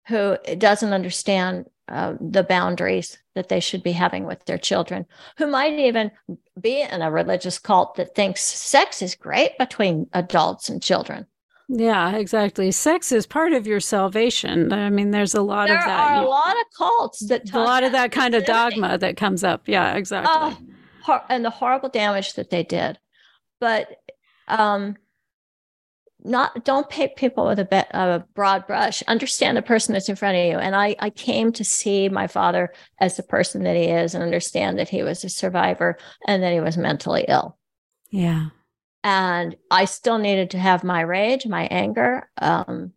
who 0.09 0.37
doesn't 0.59 0.93
understand 0.93 1.67
uh, 1.89 2.15
the 2.21 2.43
boundaries 2.43 3.19
that 3.35 3.49
they 3.49 3.61
should 3.61 3.83
be 3.83 3.93
having 3.93 4.25
with 4.25 4.45
their 4.45 4.59
children, 4.59 5.07
who 5.37 5.47
might 5.47 5.79
even 5.79 6.11
be 6.61 6.81
in 6.81 7.03
a 7.03 7.11
religious 7.11 7.59
cult 7.59 7.97
that 7.97 8.15
thinks 8.15 8.43
sex 8.43 9.03
is 9.03 9.15
great 9.15 9.57
between 9.59 10.07
adults 10.13 10.69
and 10.69 10.83
children. 10.83 11.27
Yeah, 11.75 12.17
exactly. 12.17 12.71
Sex 12.71 13.13
is 13.13 13.27
part 13.27 13.55
of 13.55 13.67
your 13.67 13.81
salvation. 13.81 14.75
I 14.75 14.91
mean, 14.91 15.11
there's 15.11 15.35
a 15.35 15.41
lot 15.41 15.69
there 15.69 15.79
of 15.79 15.85
that. 15.85 16.09
There 16.09 16.19
are 16.19 16.23
a 16.23 16.29
lot 16.29 16.55
of 16.55 16.65
cults 16.77 17.21
that 17.29 17.51
a 17.55 17.59
lot 17.59 17.83
of 17.83 17.93
that 17.93 18.13
kind 18.13 18.35
of 18.35 18.45
dogma 18.45 18.99
that 18.99 19.17
comes 19.17 19.43
up. 19.43 19.67
Yeah, 19.67 19.95
exactly. 19.95 20.55
And 21.31 21.43
the 21.43 21.51
horrible 21.51 21.89
damage 21.89 22.35
that 22.35 22.51
they 22.51 22.63
did, 22.63 22.99
but 23.59 23.89
um, 24.49 24.99
not 26.23 26.63
don't 26.63 26.91
paint 26.91 27.17
people 27.17 27.47
with 27.47 27.59
a 27.59 28.27
broad 28.35 28.67
brush. 28.67 29.03
Understand 29.05 29.57
the 29.57 29.63
person 29.63 29.95
that's 29.95 30.11
in 30.11 30.17
front 30.17 30.37
of 30.37 30.45
you. 30.45 30.59
And 30.59 30.77
I 30.77 30.95
I 30.99 31.09
came 31.09 31.53
to 31.53 31.65
see 31.65 32.11
my 32.11 32.27
father 32.27 32.75
as 33.01 33.17
the 33.17 33.23
person 33.23 33.63
that 33.63 33.77
he 33.77 33.85
is, 33.85 34.15
and 34.15 34.23
understand 34.23 34.79
that 34.79 34.91
he 34.91 35.03
was 35.03 35.25
a 35.25 35.31
survivor 35.31 35.97
and 36.29 36.43
that 36.43 36.53
he 36.53 36.61
was 36.61 36.77
mentally 36.77 37.25
ill. 37.29 37.57
Yeah 38.11 38.51
and 39.05 39.57
I 39.71 39.85
still 39.85 40.19
needed 40.19 40.51
to 40.51 40.59
have 40.59 40.85
my 40.85 41.01
rage, 41.01 41.47
my 41.47 41.65
anger, 41.67 42.29
um, 42.41 42.93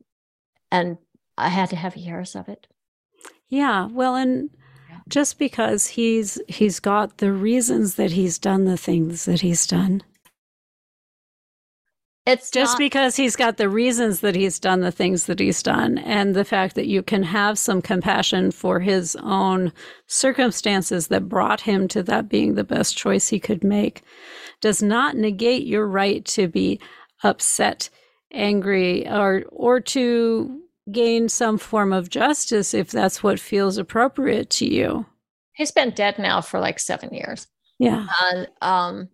and 0.71 0.97
I 1.37 1.49
had 1.49 1.69
to 1.71 1.75
have 1.75 1.95
years 1.97 2.35
of 2.35 2.47
it. 2.47 2.67
Yeah, 3.49 3.87
well, 3.91 4.15
and 4.15 4.49
just 5.07 5.37
because 5.37 5.87
he's 5.87 6.39
he's 6.47 6.79
got 6.79 7.17
the 7.17 7.31
reasons 7.31 7.95
that 7.95 8.11
he's 8.11 8.39
done 8.39 8.65
the 8.65 8.77
things 8.77 9.25
that 9.25 9.41
he's 9.41 9.67
done. 9.67 10.01
It's 12.25 12.49
just 12.49 12.73
not- 12.73 12.79
because 12.79 13.15
he's 13.15 13.35
got 13.35 13.57
the 13.57 13.69
reasons 13.69 14.21
that 14.21 14.33
he's 14.35 14.57
done 14.57 14.79
the 14.79 14.91
things 14.91 15.25
that 15.27 15.39
he's 15.39 15.61
done, 15.61 15.99
and 15.99 16.33
the 16.33 16.43
fact 16.45 16.73
that 16.73 16.87
you 16.87 17.03
can 17.03 17.21
have 17.21 17.59
some 17.59 17.83
compassion 17.83 18.49
for 18.49 18.79
his 18.79 19.15
own 19.17 19.71
circumstances 20.07 21.07
that 21.09 21.29
brought 21.29 21.61
him 21.61 21.87
to 21.89 22.01
that 22.01 22.27
being 22.27 22.55
the 22.55 22.63
best 22.63 22.97
choice 22.97 23.27
he 23.29 23.39
could 23.39 23.63
make 23.63 24.01
does 24.65 24.81
not 24.81 25.15
negate 25.15 25.67
your 25.67 25.85
right 25.85 26.25
to 26.25 26.47
be 26.47 26.79
upset, 27.21 27.87
angry, 28.33 29.07
or 29.07 29.43
or 29.49 29.79
to 29.79 30.59
gain 30.91 31.29
some 31.29 31.59
form 31.59 31.93
of 31.93 32.09
justice 32.09 32.73
if 32.73 32.89
that's 32.89 33.21
what 33.21 33.39
feels 33.39 33.77
appropriate 33.77 34.49
to 34.49 34.65
you. 34.65 35.05
He's 35.53 35.69
been 35.69 35.91
dead 35.91 36.17
now 36.17 36.41
for 36.41 36.59
like 36.59 36.79
seven 36.79 37.13
years. 37.13 37.45
Yeah, 37.77 38.07
and 38.23 38.47
um, 38.59 39.09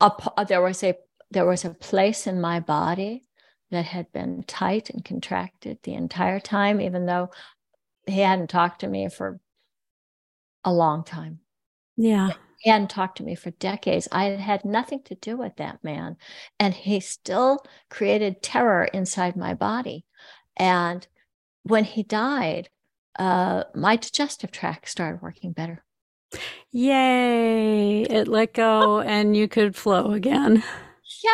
a, 0.00 0.46
there 0.48 0.62
was 0.62 0.82
a 0.82 0.94
there 1.30 1.44
was 1.44 1.66
a 1.66 1.74
place 1.74 2.26
in 2.26 2.40
my 2.40 2.60
body 2.60 3.24
that 3.70 3.84
had 3.84 4.10
been 4.12 4.44
tight 4.44 4.88
and 4.88 5.04
contracted 5.04 5.76
the 5.82 5.92
entire 5.92 6.40
time, 6.40 6.80
even 6.80 7.04
though 7.04 7.28
he 8.06 8.20
hadn't 8.20 8.48
talked 8.48 8.80
to 8.80 8.88
me 8.88 9.10
for 9.10 9.40
a 10.64 10.72
long 10.72 11.04
time. 11.04 11.40
Yeah. 11.98 12.30
He 12.58 12.70
hadn't 12.70 12.90
talked 12.90 13.18
to 13.18 13.24
me 13.24 13.34
for 13.34 13.50
decades. 13.52 14.08
I 14.10 14.24
had 14.24 14.40
had 14.40 14.64
nothing 14.64 15.02
to 15.04 15.14
do 15.14 15.36
with 15.36 15.56
that 15.56 15.82
man. 15.84 16.16
And 16.58 16.74
he 16.74 17.00
still 17.00 17.64
created 17.90 18.42
terror 18.42 18.84
inside 18.84 19.36
my 19.36 19.54
body. 19.54 20.04
And 20.56 21.06
when 21.62 21.84
he 21.84 22.02
died, 22.02 22.70
uh, 23.18 23.64
my 23.74 23.96
digestive 23.96 24.50
tract 24.50 24.88
started 24.88 25.22
working 25.22 25.52
better. 25.52 25.84
Yay! 26.70 28.02
It 28.02 28.28
let 28.28 28.54
go 28.54 29.00
and 29.06 29.36
you 29.36 29.48
could 29.48 29.76
flow 29.76 30.12
again. 30.12 30.62
Yeah, 31.24 31.30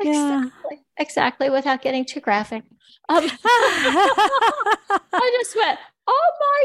exactly. 0.00 0.52
Yeah. 0.72 0.76
Exactly, 0.98 1.48
without 1.48 1.80
getting 1.80 2.04
too 2.04 2.20
graphic. 2.20 2.62
Um, 3.08 3.24
I 3.44 5.38
just 5.40 5.56
went, 5.56 5.78
oh 6.06 6.30
my 6.40 6.64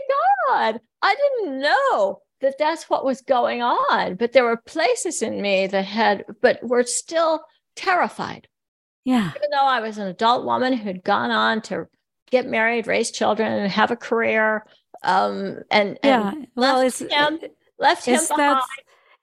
God, 0.49 0.81
I 1.01 1.15
didn't 1.15 1.61
know 1.61 2.21
that 2.45 2.57
that's 2.57 2.89
what 2.89 3.03
was 3.03 3.21
going 3.21 3.61
on. 3.61 4.15
But 4.15 4.31
there 4.31 4.45
were 4.45 4.57
places 4.57 5.21
in 5.21 5.41
me 5.41 5.67
that 5.67 5.85
had, 5.85 6.23
but 6.41 6.63
were 6.63 6.83
still 6.83 7.41
terrified. 7.75 8.47
Yeah. 9.03 9.31
Even 9.35 9.49
though 9.51 9.65
I 9.65 9.81
was 9.81 9.97
an 9.97 10.07
adult 10.07 10.45
woman 10.45 10.73
who'd 10.73 11.03
gone 11.03 11.31
on 11.31 11.61
to 11.63 11.87
get 12.31 12.47
married, 12.47 12.87
raise 12.87 13.11
children, 13.11 13.51
and 13.51 13.71
have 13.71 13.91
a 13.91 13.95
career. 13.95 14.65
Um, 15.03 15.59
and, 15.69 15.99
yeah, 16.03 16.31
and 16.31 16.47
well, 16.55 16.77
left 16.77 17.01
it's 17.01 17.11
him, 17.11 17.39
left 17.77 18.05
him 18.05 18.19
behind. 18.27 18.39
That, 18.39 18.63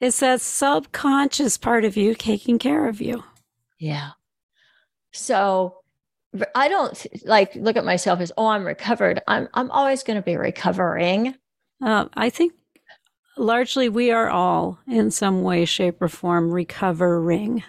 it's 0.01 0.21
that 0.21 0.41
subconscious 0.41 1.57
part 1.59 1.85
of 1.85 1.97
you 1.97 2.15
taking 2.15 2.59
care 2.59 2.89
of 2.89 3.01
you. 3.01 3.25
Yeah. 3.79 4.11
So 5.13 5.79
I 6.55 6.69
don't 6.69 7.07
like 7.25 7.55
look 7.55 7.77
at 7.77 7.85
myself 7.85 8.21
as, 8.21 8.33
oh, 8.37 8.47
I'm 8.47 8.65
recovered. 8.65 9.21
I'm 9.27 9.49
I'm 9.55 9.71
always 9.71 10.03
going 10.03 10.17
to 10.17 10.23
be 10.23 10.37
recovering. 10.37 11.35
Uh, 11.83 12.07
I 12.15 12.31
think 12.31 12.53
largely 13.37 13.89
we 13.89 14.11
are 14.11 14.29
all 14.29 14.79
in 14.87 15.11
some 15.11 15.43
way, 15.43 15.65
shape, 15.65 16.01
or 16.01 16.09
form 16.09 16.51
recovering 16.51 17.63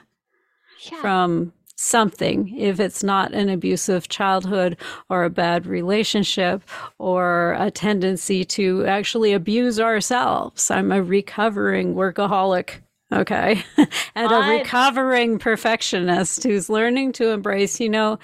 yeah. 0.91 1.01
from 1.01 1.53
something, 1.75 2.57
if 2.57 2.79
it's 2.79 3.03
not 3.03 3.33
an 3.33 3.49
abusive 3.49 4.07
childhood 4.07 4.77
or 5.09 5.23
a 5.23 5.29
bad 5.29 5.65
relationship 5.65 6.63
or 6.97 7.55
a 7.59 7.69
tendency 7.69 8.45
to 8.45 8.85
actually 8.85 9.33
abuse 9.33 9.79
ourselves. 9.79 10.71
I'm 10.71 10.91
a 10.91 11.03
recovering 11.03 11.95
workaholic. 11.95 12.81
Okay. 13.11 13.63
and 14.15 14.31
a 14.31 14.57
recovering 14.57 15.37
perfectionist 15.37 16.43
who's 16.43 16.67
learning 16.67 17.11
to 17.13 17.29
embrace, 17.29 17.79
you 17.79 17.89
know, 17.89 18.17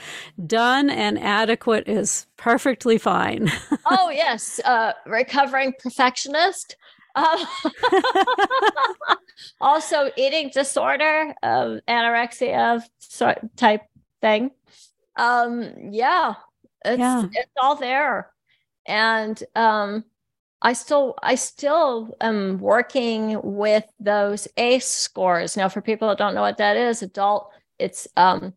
done 0.48 0.90
and 0.90 1.20
adequate 1.20 1.88
is 1.88 2.26
perfectly 2.38 2.98
fine. 2.98 3.52
oh, 3.86 4.10
yes. 4.10 4.60
Uh, 4.66 4.94
recovering 5.06 5.74
perfectionist 5.78 6.76
um, 7.20 7.40
also, 9.62 10.10
eating 10.18 10.50
disorder, 10.54 11.34
um, 11.44 11.82
anorexia 11.88 12.82
type 13.56 13.82
thing. 14.22 14.52
Um, 15.16 15.92
yeah, 15.92 16.36
It's, 16.86 17.00
Yeah. 17.00 17.26
it's 17.34 17.52
all 17.62 17.76
there. 17.76 18.32
And 18.86 19.42
um, 19.56 20.04
I 20.62 20.74
still 20.74 21.16
I 21.22 21.36
still 21.36 22.16
am 22.22 22.58
working 22.60 23.40
with 23.44 23.86
those 24.00 24.48
ACE 24.58 24.86
scores. 24.88 25.56
Now, 25.56 25.70
for 25.70 25.82
people 25.82 26.08
that 26.08 26.18
don't 26.18 26.34
know 26.36 26.42
what 26.42 26.58
that 26.58 26.76
is, 26.78 27.02
adult, 27.02 27.52
it's 27.78 28.08
um, 28.18 28.54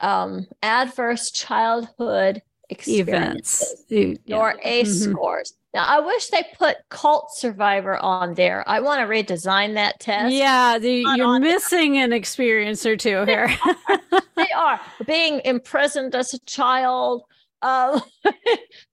um, 0.00 0.46
adverse 0.62 1.30
childhood 1.30 2.42
experiences 2.68 3.84
events. 3.90 4.22
Or 4.32 4.58
ACE 4.64 5.06
Mhm. 5.06 5.12
scores. 5.12 5.54
Now, 5.74 5.84
I 5.86 5.98
wish 5.98 6.28
they 6.28 6.44
put 6.56 6.76
cult 6.88 7.34
survivor 7.34 7.96
on 7.96 8.34
there. 8.34 8.62
I 8.68 8.78
want 8.80 9.00
to 9.00 9.06
redesign 9.06 9.74
that 9.74 9.98
test. 9.98 10.32
Yeah, 10.32 10.78
the, 10.78 11.04
you're 11.16 11.26
on 11.26 11.40
there. 11.42 11.52
missing 11.54 11.98
an 11.98 12.12
experience 12.12 12.86
or 12.86 12.96
two 12.96 13.24
here. 13.24 13.50
they 14.36 14.50
are 14.56 14.80
being 15.04 15.40
imprisoned 15.44 16.14
as 16.14 16.32
a 16.32 16.38
child. 16.40 17.24
Um, 17.62 18.00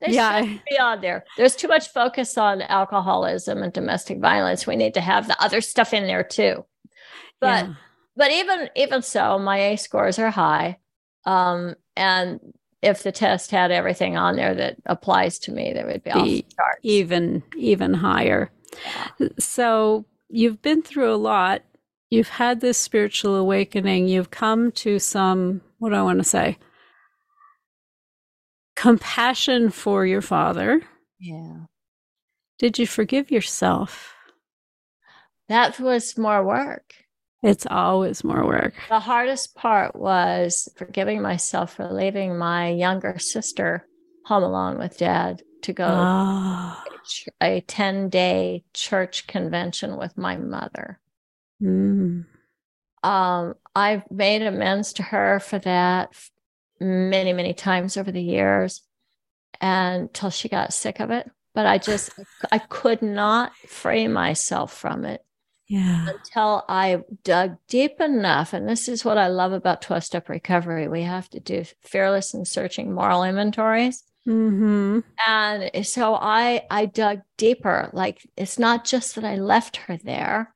they 0.02 0.08
Yeah. 0.08 0.41
should 0.44 0.62
be 0.67 0.80
on 0.80 1.02
there. 1.02 1.24
There's 1.38 1.56
too 1.56 1.67
much 1.67 1.89
focus 1.89 2.36
on 2.38 2.63
alcoholism 2.63 3.62
and 3.62 3.72
domestic 3.72 4.20
violence. 4.20 4.65
We 4.65 4.76
need 4.76 4.96
to 4.96 5.02
have 5.02 5.28
the 5.28 5.39
other 5.44 5.62
stuff 5.62 5.94
in 5.94 6.08
there 6.08 6.24
too. 6.24 6.65
But 7.39 7.67
Yeah. 7.67 7.74
but 8.15 8.32
even 8.32 8.70
even 8.76 9.02
so, 9.04 9.38
my 9.38 9.62
ACE 9.70 9.84
scores 9.84 10.17
are 10.20 10.32
high. 10.32 10.78
Um, 11.26 11.76
and 11.96 12.39
if 12.82 13.04
the 13.04 13.12
test 13.12 13.52
had 13.52 13.72
everything 13.72 14.17
on 14.17 14.36
there 14.36 14.56
that 14.56 14.78
applies 14.86 15.38
to 15.39 15.52
me, 15.52 15.74
that 15.74 15.86
would 15.86 16.04
be 16.04 16.12
off 16.12 16.24
Be 16.24 16.41
the 16.41 16.56
charts. 16.56 16.80
even 16.84 17.44
even 17.56 17.94
higher. 17.94 18.50
So 19.39 20.06
you've 20.30 20.62
been 20.62 20.82
through 20.82 21.13
a 21.13 21.17
lot. 21.17 21.62
You've 22.10 22.30
had 22.30 22.60
this 22.62 22.78
spiritual 22.78 23.36
awakening. 23.36 24.08
You've 24.08 24.32
come 24.32 24.72
to 24.74 25.00
some 25.00 25.62
what 25.80 25.89
do 25.89 25.96
I 25.96 26.02
want 26.04 26.20
to 26.20 26.24
say? 26.24 26.58
Compassion 28.76 29.70
for 29.70 30.06
your 30.06 30.22
father. 30.22 30.82
yeah. 31.20 31.65
Did 32.58 32.78
you 32.78 32.86
forgive 32.86 33.32
yourself? 33.32 34.13
That 35.50 35.80
was 35.80 36.15
more 36.17 36.44
work. 36.46 36.94
It's 37.43 37.65
always 37.69 38.23
more 38.23 38.45
work. 38.45 38.75
The 38.89 38.99
hardest 38.99 39.56
part 39.56 39.95
was 39.95 40.69
forgiving 40.75 41.21
myself 41.21 41.75
for 41.75 41.91
leaving 41.91 42.38
my 42.38 42.69
younger 42.69 43.17
sister 43.17 43.88
home 44.25 44.43
alone 44.43 44.77
with 44.77 44.97
dad 44.97 45.41
to 45.63 45.73
go 45.73 46.73
ch- 47.06 47.30
a 47.41 47.62
10 47.62 48.10
day 48.10 48.63
church 48.73 49.25
convention 49.25 49.97
with 49.97 50.17
my 50.17 50.38
mother. 50.38 50.99
Mm. 51.62 52.25
Um, 53.04 53.56
I've 53.75 54.10
made 54.12 54.43
amends 54.43 54.93
to 54.93 55.04
her 55.04 55.39
for 55.39 55.58
that 55.60 56.15
many, 56.80 57.34
many 57.34 57.56
times 57.56 57.97
over 57.97 58.12
the 58.12 58.21
years 58.21 58.82
until 59.60 60.30
she 60.30 60.47
got 60.47 60.73
sick 60.73 60.99
of 60.99 61.10
it. 61.10 61.30
But 61.56 61.65
I 61.65 61.80
just, 61.80 62.12
I 62.51 62.60
could 62.60 63.01
not 63.01 63.56
free 63.67 64.08
myself 64.08 64.73
from 64.73 65.06
it 65.06 65.21
Yeah. 65.72 66.10
until 66.10 66.66
I 66.68 67.02
dug 67.24 67.56
deep 67.70 68.02
enough. 68.02 68.52
And 68.52 68.68
this 68.68 68.90
is 68.90 69.06
what 69.06 69.18
I 69.18 69.28
love 69.28 69.54
about 69.54 69.82
12 69.82 70.04
step 70.04 70.28
recovery. 70.28 70.88
We 70.90 71.04
have 71.04 71.30
to 71.30 71.40
do 71.40 71.64
fearless 71.82 72.34
and 72.34 72.46
searching 72.46 72.94
moral 72.94 73.24
inventories. 73.24 74.04
Mm-hmm. 74.28 75.00
And 75.28 75.86
so 75.88 76.16
I 76.16 76.64
I 76.70 76.86
dug 76.88 77.22
deeper. 77.38 77.90
Like 77.94 78.28
it's 78.36 78.60
not 78.60 78.84
just 78.84 79.16
that 79.16 79.24
I 79.24 79.36
left 79.38 79.78
her 79.78 79.96
there 79.98 80.54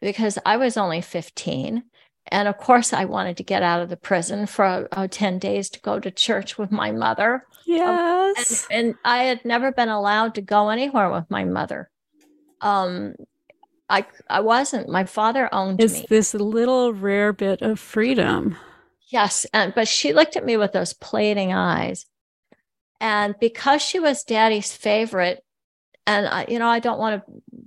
because 0.00 0.38
I 0.46 0.56
was 0.56 0.76
only 0.76 1.00
15. 1.00 1.82
And 2.30 2.46
of 2.48 2.56
course, 2.56 2.92
I 2.92 3.04
wanted 3.04 3.36
to 3.38 3.42
get 3.42 3.64
out 3.64 3.82
of 3.82 3.88
the 3.88 3.96
prison 3.96 4.46
for 4.46 4.86
uh, 4.92 5.08
10 5.10 5.40
days 5.40 5.68
to 5.70 5.80
go 5.80 5.98
to 5.98 6.10
church 6.10 6.56
with 6.56 6.70
my 6.70 6.92
mother. 6.92 7.32
And, 7.34 7.42
Yes. 7.66 8.66
and 8.70 8.94
I 9.04 9.24
had 9.24 9.44
never 9.44 9.72
been 9.72 9.88
allowed 9.88 10.36
to 10.36 10.40
go 10.40 10.68
anywhere 10.68 11.10
with 11.10 11.28
my 11.30 11.44
mother. 11.44 11.90
Um, 12.60 13.16
I 13.92 14.06
I 14.30 14.40
wasn't. 14.40 14.88
My 14.88 15.04
father 15.04 15.50
owned 15.52 15.82
it's 15.82 16.00
me. 16.00 16.06
this 16.08 16.32
little 16.32 16.94
rare 16.94 17.34
bit 17.34 17.60
of 17.60 17.78
freedom. 17.78 18.56
Yes, 19.08 19.44
and 19.52 19.74
but 19.74 19.86
she 19.86 20.14
looked 20.14 20.34
at 20.34 20.46
me 20.46 20.56
with 20.56 20.72
those 20.72 20.94
pleading 20.94 21.52
eyes, 21.52 22.06
and 23.00 23.34
because 23.38 23.82
she 23.82 24.00
was 24.00 24.24
Daddy's 24.24 24.72
favorite, 24.72 25.44
and 26.06 26.26
I, 26.26 26.46
you 26.48 26.58
know, 26.58 26.68
I 26.68 26.78
don't 26.78 26.98
want 26.98 27.22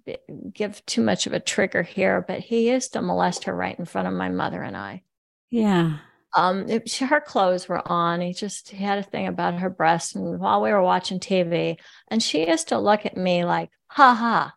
to 0.07 0.19
give 0.51 0.83
too 0.87 1.03
much 1.03 1.27
of 1.27 1.33
a 1.33 1.39
trigger 1.39 1.83
here, 1.83 2.25
but 2.27 2.39
he 2.39 2.71
used 2.71 2.93
to 2.93 3.03
molest 3.03 3.43
her 3.43 3.55
right 3.55 3.77
in 3.77 3.85
front 3.85 4.07
of 4.07 4.13
my 4.15 4.29
mother 4.29 4.63
and 4.63 4.75
I. 4.75 5.03
Yeah. 5.51 5.97
Um, 6.35 6.67
it, 6.67 6.89
she, 6.89 7.05
her 7.05 7.21
clothes 7.21 7.69
were 7.69 7.87
on. 7.87 8.21
He 8.21 8.33
just 8.33 8.69
he 8.71 8.83
had 8.83 8.97
a 8.97 9.03
thing 9.03 9.27
about 9.27 9.59
her 9.59 9.69
breasts, 9.69 10.15
and 10.15 10.39
while 10.39 10.59
we 10.59 10.71
were 10.71 10.81
watching 10.81 11.19
TV, 11.19 11.77
and 12.07 12.23
she 12.23 12.49
used 12.49 12.69
to 12.69 12.79
look 12.79 13.05
at 13.05 13.15
me 13.15 13.45
like, 13.45 13.69
"Ha 13.89 14.15
ha," 14.15 14.53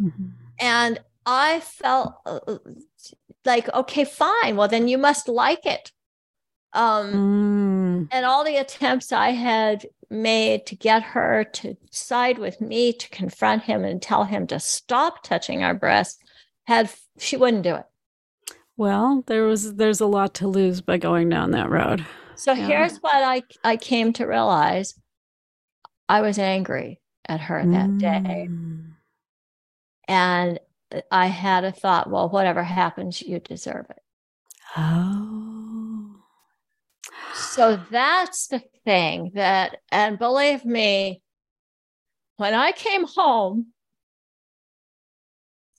Mhm. 0.00 0.32
and 0.58 1.00
I 1.26 1.60
felt 1.60 2.14
uh, 2.26 2.40
like, 3.44 3.68
okay, 3.72 4.04
fine. 4.04 4.56
Well, 4.56 4.68
then 4.68 4.88
you 4.88 4.98
must 4.98 5.28
like 5.28 5.66
it. 5.66 5.92
Um, 6.72 7.12
Mm. 7.12 8.08
and 8.10 8.26
all 8.26 8.44
the 8.44 8.56
attempts 8.56 9.12
I 9.12 9.30
had 9.30 9.86
made 10.08 10.66
to 10.66 10.76
get 10.76 11.02
her 11.02 11.44
to 11.44 11.76
side 11.90 12.38
with 12.38 12.60
me, 12.60 12.92
to 12.92 13.08
confront 13.10 13.62
him 13.64 13.84
and 13.84 14.00
tell 14.00 14.24
him 14.24 14.46
to 14.48 14.58
stop 14.60 15.22
touching 15.22 15.62
our 15.62 15.74
breasts, 15.74 16.18
had 16.66 16.90
she 17.18 17.36
wouldn't 17.36 17.62
do 17.64 17.74
it. 17.76 17.86
Well, 18.76 19.22
there 19.26 19.44
was 19.44 19.74
there's 19.74 20.00
a 20.00 20.06
lot 20.06 20.34
to 20.34 20.48
lose 20.48 20.80
by 20.80 20.96
going 20.96 21.28
down 21.28 21.50
that 21.50 21.68
road. 21.70 22.04
So 22.36 22.54
Yeah. 22.54 22.66
here's 22.66 22.96
what 22.98 23.14
I 23.16 23.42
I 23.62 23.76
came 23.76 24.12
to 24.14 24.26
realize: 24.26 24.94
I 26.08 26.22
was 26.22 26.38
angry 26.38 27.00
at 27.28 27.40
her 27.40 27.64
that 27.66 27.98
day, 27.98 28.48
Mm. 28.48 28.89
And 30.10 30.58
I 31.12 31.26
had 31.28 31.62
a 31.62 31.70
thought. 31.70 32.10
Well, 32.10 32.28
whatever 32.28 32.64
happens, 32.64 33.22
you 33.22 33.38
deserve 33.38 33.86
it. 33.90 34.02
Oh. 34.76 36.16
So 37.32 37.78
that's 37.92 38.48
the 38.48 38.60
thing 38.84 39.30
that, 39.34 39.76
and 39.92 40.18
believe 40.18 40.64
me, 40.64 41.22
when 42.38 42.54
I 42.54 42.72
came 42.72 43.06
home 43.06 43.68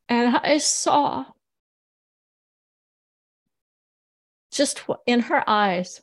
and 0.07 0.37
I 0.37 0.59
saw 0.59 1.25
just 4.49 4.81
in 5.05 5.19
her 5.23 5.43
eyes, 5.45 5.99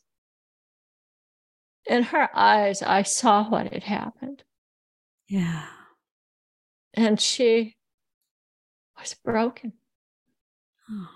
in 1.87 2.03
her 2.03 2.29
eyes, 2.35 2.83
I 2.83 3.05
saw 3.05 3.49
what 3.49 3.73
had 3.73 3.85
happened. 3.85 4.45
Yeah. 5.29 5.65
And 6.93 7.19
she 7.19 7.78
was 9.01 9.15
broken. 9.15 9.73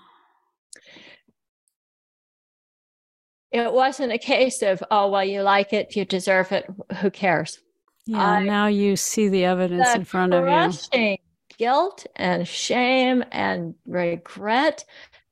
It 3.51 3.71
wasn't 3.71 4.11
a 4.11 4.17
case 4.17 4.63
of, 4.63 4.83
oh, 4.89 5.11
well, 5.11 5.23
you 5.23 5.43
like 5.43 5.73
it, 5.73 5.95
you 5.95 6.05
deserve 6.05 6.51
it, 6.51 6.65
who 7.01 7.11
cares? 7.11 7.59
Yeah. 8.07 8.17
I- 8.17 8.43
now 8.43 8.65
you 8.65 8.95
see 8.95 9.27
the 9.29 9.45
evidence 9.45 9.89
the 9.89 9.95
in 9.99 10.05
front 10.05 10.33
of 10.33 10.43
you. 10.91 11.17
guilt 11.57 12.05
and 12.15 12.47
shame 12.47 13.23
and 13.31 13.75
regret 13.85 14.85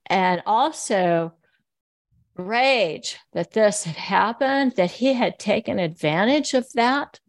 and 0.06 0.44
also 0.46 1.34
rage 2.36 3.18
that 3.34 3.52
this 3.52 3.84
had 3.84 3.96
happened 3.96 4.74
that 4.78 4.92
he 4.92 5.14
had 5.14 5.38
taken 5.40 5.80
advantage 5.80 6.54
of 6.54 6.72
that 6.74 7.20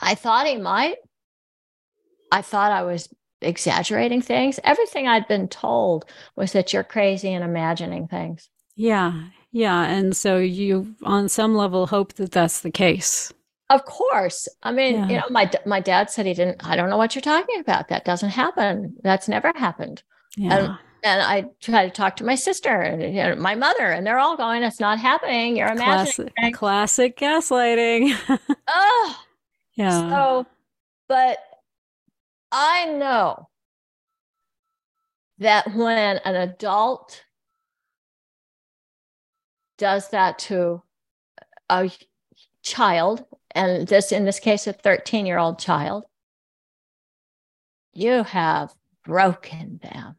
i 0.00 0.14
thought 0.14 0.46
he 0.46 0.56
might 0.56 0.96
i 2.30 2.42
thought 2.42 2.70
i 2.72 2.82
was 2.82 3.08
exaggerating 3.42 4.22
things 4.22 4.58
everything 4.64 5.06
i'd 5.08 5.26
been 5.28 5.48
told 5.48 6.04
was 6.36 6.52
that 6.52 6.72
you're 6.72 6.84
crazy 6.84 7.32
and 7.32 7.44
imagining 7.44 8.06
things 8.08 8.48
Yeah. 8.76 9.12
Yeah. 9.52 9.84
And 9.84 10.16
so 10.16 10.38
you, 10.38 10.94
on 11.04 11.28
some 11.28 11.54
level, 11.54 11.86
hope 11.86 12.14
that 12.14 12.32
that's 12.32 12.60
the 12.60 12.70
case. 12.70 13.30
Of 13.68 13.84
course. 13.84 14.48
I 14.62 14.72
mean, 14.72 15.08
you 15.10 15.16
know, 15.18 15.26
my 15.30 15.50
my 15.66 15.78
dad 15.80 16.08
said 16.10 16.24
he 16.24 16.32
didn't. 16.34 16.66
I 16.66 16.74
don't 16.74 16.88
know 16.88 16.96
what 16.96 17.14
you're 17.14 17.20
talking 17.22 17.60
about. 17.60 17.88
That 17.88 18.04
doesn't 18.06 18.30
happen. 18.30 18.96
That's 19.02 19.28
never 19.28 19.52
happened. 19.54 20.02
Yeah. 20.36 20.76
And 21.04 21.20
I 21.20 21.46
try 21.60 21.84
to 21.84 21.90
talk 21.90 22.16
to 22.16 22.24
my 22.24 22.34
sister 22.34 22.80
and 22.80 23.02
you 23.02 23.22
know, 23.22 23.34
my 23.36 23.54
mother, 23.54 23.90
and 23.90 24.06
they're 24.06 24.18
all 24.18 24.36
going, 24.38 24.62
"It's 24.62 24.80
not 24.80 24.98
happening. 24.98 25.56
You're 25.56 25.72
imagining." 25.72 26.30
classic, 26.52 27.16
classic 27.16 27.16
gaslighting. 27.18 28.16
Oh, 28.68 29.16
yeah. 29.74 30.08
so, 30.10 30.46
but 31.08 31.38
I 32.52 32.84
know 32.86 33.48
that 35.38 35.74
when 35.74 36.18
an 36.18 36.36
adult 36.36 37.24
does 39.78 40.10
that 40.10 40.38
to 40.38 40.82
a 41.70 41.90
child, 42.62 43.24
and 43.52 43.88
this 43.88 44.12
in 44.12 44.24
this 44.24 44.38
case 44.38 44.66
a 44.66 44.72
13 44.74 45.26
year 45.26 45.38
old 45.38 45.58
child, 45.58 46.04
you 47.94 48.22
have 48.22 48.72
broken 49.04 49.80
them 49.82 50.16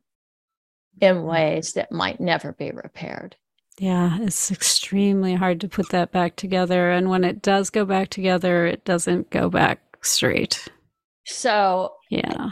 in 0.99 1.17
mm. 1.17 1.25
ways 1.25 1.73
that 1.73 1.91
might 1.91 2.19
never 2.19 2.51
be 2.51 2.71
repaired. 2.71 3.35
Yeah, 3.79 4.19
it's 4.21 4.51
extremely 4.51 5.33
hard 5.35 5.61
to 5.61 5.67
put 5.67 5.89
that 5.89 6.11
back 6.11 6.35
together. 6.35 6.91
And 6.91 7.09
when 7.09 7.23
it 7.23 7.41
does 7.41 7.69
go 7.69 7.85
back 7.85 8.09
together, 8.09 8.65
it 8.65 8.85
doesn't 8.85 9.29
go 9.29 9.49
back 9.49 9.97
straight. 10.01 10.67
So, 11.25 11.93
yeah. 12.09 12.51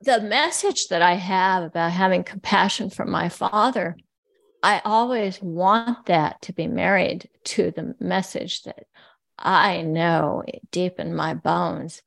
The 0.00 0.20
message 0.20 0.88
that 0.88 1.02
I 1.02 1.14
have 1.14 1.64
about 1.64 1.92
having 1.92 2.24
compassion 2.24 2.90
for 2.90 3.06
my 3.06 3.28
father, 3.28 3.96
I 4.62 4.82
always 4.84 5.40
want 5.40 6.06
that 6.06 6.42
to 6.42 6.52
be 6.52 6.66
married 6.66 7.28
to 7.44 7.70
the 7.70 7.94
message 8.00 8.62
that 8.64 8.84
I 9.38 9.82
know 9.82 10.42
deep 10.70 11.00
in 11.00 11.14
my 11.14 11.34
bones 11.34 12.02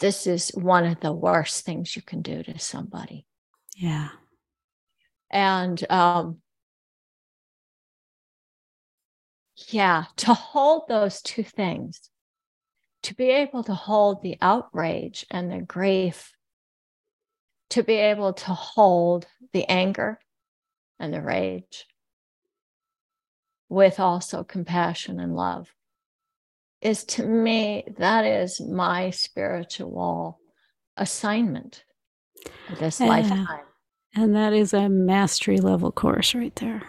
this 0.00 0.26
is 0.26 0.50
one 0.54 0.86
of 0.86 1.00
the 1.00 1.12
worst 1.12 1.64
things 1.64 1.94
you 1.94 2.02
can 2.02 2.22
do 2.22 2.42
to 2.42 2.58
somebody. 2.58 3.26
Yeah. 3.76 4.08
And 5.30 5.82
um, 5.90 6.38
yeah, 9.68 10.06
to 10.16 10.34
hold 10.34 10.88
those 10.88 11.22
two 11.22 11.44
things, 11.44 12.09
to 13.02 13.14
be 13.14 13.30
able 13.30 13.64
to 13.64 13.74
hold 13.74 14.22
the 14.22 14.36
outrage 14.40 15.26
and 15.30 15.50
the 15.50 15.60
grief, 15.60 16.32
to 17.70 17.82
be 17.82 17.94
able 17.94 18.32
to 18.32 18.52
hold 18.52 19.26
the 19.52 19.64
anger 19.66 20.18
and 20.98 21.14
the 21.14 21.22
rage 21.22 21.86
with 23.68 24.00
also 24.00 24.44
compassion 24.44 25.20
and 25.20 25.34
love 25.34 25.68
is 26.82 27.04
to 27.04 27.24
me, 27.26 27.84
that 27.98 28.24
is 28.24 28.60
my 28.60 29.10
spiritual 29.10 30.40
assignment 30.96 31.84
this 32.78 33.00
lifetime. 33.00 33.60
And 34.14 34.34
that 34.34 34.52
is 34.52 34.72
a 34.72 34.88
mastery 34.88 35.58
level 35.58 35.92
course 35.92 36.34
right 36.34 36.54
there. 36.56 36.82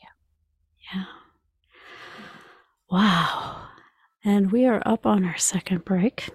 Yeah. 0.00 0.94
Yeah. 0.94 1.04
Wow. 2.90 3.61
And 4.24 4.52
we 4.52 4.66
are 4.66 4.82
up 4.86 5.06
on 5.06 5.24
our 5.24 5.36
second 5.36 5.84
break. 5.84 6.30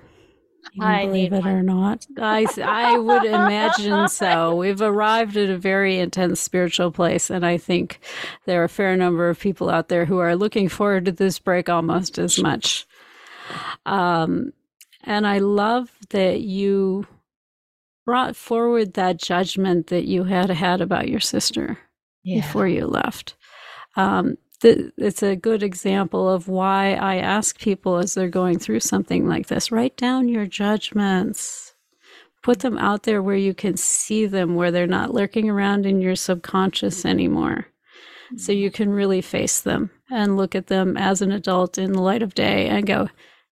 I 0.79 1.05
believe 1.05 1.33
it 1.33 1.43
one. 1.43 1.47
or 1.47 1.63
not. 1.63 2.05
I, 2.17 2.45
I 2.61 2.97
would 2.97 3.23
imagine 3.23 4.09
so. 4.09 4.55
We've 4.55 4.81
arrived 4.81 5.37
at 5.37 5.49
a 5.49 5.57
very 5.57 5.97
intense 5.97 6.41
spiritual 6.41 6.91
place, 6.91 7.29
and 7.29 7.45
I 7.45 7.57
think 7.57 7.99
there 8.45 8.61
are 8.61 8.65
a 8.65 8.69
fair 8.69 8.95
number 8.97 9.29
of 9.29 9.39
people 9.39 9.69
out 9.69 9.87
there 9.87 10.05
who 10.05 10.19
are 10.19 10.35
looking 10.35 10.67
forward 10.69 11.05
to 11.05 11.11
this 11.11 11.39
break 11.39 11.69
almost 11.69 12.19
as 12.19 12.37
much. 12.41 12.85
Um, 13.85 14.51
and 15.03 15.25
I 15.25 15.39
love 15.39 15.89
that 16.09 16.41
you 16.41 17.07
brought 18.05 18.35
forward 18.35 18.93
that 18.93 19.17
judgment 19.17 19.87
that 19.87 20.05
you 20.05 20.25
had 20.25 20.49
had 20.49 20.81
about 20.81 21.07
your 21.07 21.19
sister 21.19 21.77
yeah. 22.23 22.41
before 22.41 22.67
you 22.67 22.85
left. 22.85 23.35
Um, 23.95 24.37
it's 24.63 25.23
a 25.23 25.35
good 25.35 25.61
example 25.63 26.29
of 26.29 26.47
why 26.47 26.93
I 26.93 27.17
ask 27.17 27.59
people 27.59 27.97
as 27.97 28.13
they're 28.13 28.29
going 28.29 28.59
through 28.59 28.79
something 28.79 29.27
like 29.27 29.47
this 29.47 29.71
write 29.71 29.97
down 29.97 30.29
your 30.29 30.45
judgments, 30.45 31.73
put 32.41 32.59
them 32.59 32.77
out 32.77 33.03
there 33.03 33.21
where 33.21 33.35
you 33.35 33.53
can 33.53 33.77
see 33.77 34.25
them, 34.25 34.55
where 34.55 34.71
they're 34.71 34.87
not 34.87 35.13
lurking 35.13 35.49
around 35.49 35.85
in 35.85 36.01
your 36.01 36.15
subconscious 36.15 37.05
anymore. 37.05 37.67
So 38.35 38.51
you 38.51 38.71
can 38.71 38.89
really 38.89 39.21
face 39.21 39.61
them 39.61 39.89
and 40.11 40.35
look 40.35 40.55
at 40.55 40.67
them 40.67 40.97
as 40.97 41.21
an 41.21 41.31
adult 41.31 41.77
in 41.77 41.93
the 41.93 42.01
light 42.01 42.21
of 42.21 42.35
day 42.35 42.67
and 42.67 42.85
go, 42.85 43.09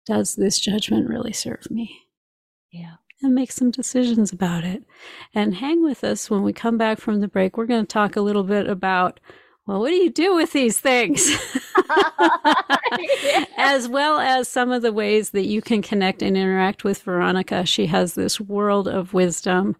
does 0.06 0.36
this 0.36 0.60
judgment 0.60 1.10
really 1.10 1.34
serve 1.34 1.70
me? 1.70 2.02
Yeah. 2.72 2.96
And 3.22 3.34
make 3.34 3.52
some 3.52 3.72
decisions 3.72 4.32
about 4.32 4.64
it. 4.64 4.84
And 5.34 5.56
hang 5.56 5.84
with 5.84 6.04
us 6.04 6.30
when 6.30 6.44
we 6.44 6.54
come 6.54 6.78
back 6.78 7.00
from 7.00 7.22
the 7.22 7.28
break. 7.28 7.58
We're 7.58 7.66
going 7.66 7.84
to 7.84 7.88
talk 7.88 8.16
a 8.16 8.22
little 8.22 8.44
bit 8.44 8.68
about 8.68 9.20
well, 9.68 9.82
what 9.82 9.90
do 9.90 9.96
you 9.96 10.10
do 10.10 10.34
with 10.34 10.54
these 10.54 10.80
things? 10.80 11.30
As 13.58 13.88
well 13.88 14.20
as 14.20 14.48
some 14.48 14.72
of 14.72 14.82
the 14.82 14.94
ways 14.94 15.32
that 15.32 15.46
you 15.46 15.62
can 15.62 15.82
connect 15.82 16.22
and 16.22 16.38
interact 16.38 16.84
with 16.84 17.02
Veronica. 17.02 17.66
She 17.66 17.88
has 17.88 18.14
this 18.14 18.40
world 18.40 18.88
of 18.88 19.14
wisdom 19.14 19.76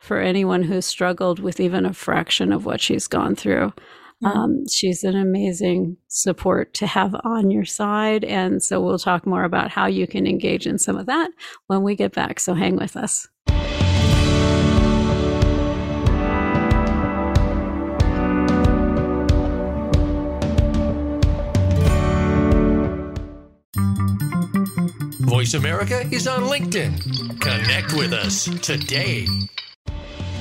for 0.00 0.18
anyone 0.18 0.64
who's 0.64 0.86
struggled 0.86 1.38
with 1.38 1.60
even 1.60 1.86
a 1.86 1.94
fraction 1.94 2.52
of 2.52 2.64
what 2.64 2.80
she's 2.80 3.06
gone 3.06 3.36
through. 3.36 3.72
Um, 4.24 4.66
she's 4.68 5.04
an 5.04 5.14
amazing 5.14 5.96
support 6.08 6.74
to 6.74 6.88
have 6.88 7.14
on 7.22 7.52
your 7.52 7.64
side. 7.64 8.24
And 8.24 8.60
so 8.62 8.80
we'll 8.80 8.98
talk 8.98 9.24
more 9.24 9.44
about 9.44 9.70
how 9.70 9.86
you 9.86 10.08
can 10.08 10.26
engage 10.26 10.66
in 10.66 10.78
some 10.78 10.96
of 10.96 11.06
that 11.06 11.30
when 11.68 11.82
we 11.82 11.94
get 11.94 12.12
back. 12.12 12.40
So 12.40 12.54
hang 12.54 12.74
with 12.74 12.96
us. 12.96 13.28
Voice 25.28 25.52
America 25.52 26.00
is 26.10 26.26
on 26.26 26.44
LinkedIn. 26.44 27.38
Connect 27.38 27.92
with 27.92 28.14
us 28.14 28.44
today. 28.62 29.26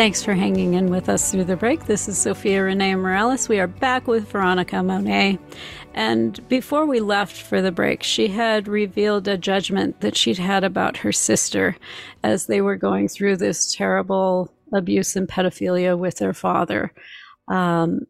Thanks 0.00 0.22
for 0.22 0.32
hanging 0.32 0.72
in 0.72 0.88
with 0.88 1.10
us 1.10 1.30
through 1.30 1.44
the 1.44 1.56
break. 1.56 1.84
This 1.84 2.08
is 2.08 2.16
Zofia 2.16 2.66
Rennea 2.66 2.98
Morales. 2.98 3.50
We 3.50 3.60
are 3.60 3.66
back 3.66 4.06
with 4.06 4.26
Veronica 4.28 4.82
Monet. 4.82 5.38
And 5.92 6.48
before 6.48 6.86
we 6.86 7.00
left 7.00 7.36
for 7.36 7.60
the 7.60 7.70
break, 7.70 8.02
she 8.02 8.28
had 8.28 8.66
revealed 8.66 9.28
a 9.28 9.36
judgment 9.36 10.00
that 10.00 10.16
she'd 10.16 10.38
had 10.38 10.64
about 10.64 10.96
her 10.96 11.12
sister 11.12 11.76
as 12.22 12.46
they 12.46 12.62
were 12.62 12.76
going 12.76 13.08
through 13.08 13.36
this 13.36 13.74
terrible 13.74 14.50
abuse 14.72 15.16
and 15.16 15.28
pedophilia 15.28 15.98
with 15.98 16.16
their 16.16 16.32
father. 16.32 16.94
Um, 17.48 18.06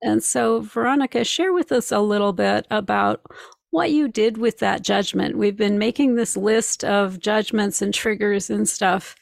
and 0.00 0.24
so, 0.24 0.60
Veronica, 0.60 1.22
share 1.24 1.52
with 1.52 1.70
us 1.70 1.92
a 1.92 2.00
little 2.00 2.32
bit 2.32 2.66
about 2.70 3.20
what 3.72 3.90
you 3.90 4.08
did 4.08 4.38
with 4.38 4.58
that 4.60 4.80
judgment. 4.80 5.36
We've 5.36 5.54
been 5.54 5.76
making 5.76 6.14
this 6.14 6.34
list 6.34 6.82
of 6.82 7.20
judgments 7.20 7.82
and 7.82 7.92
triggers 7.92 8.48
and 8.48 8.66
stuff 8.66 9.16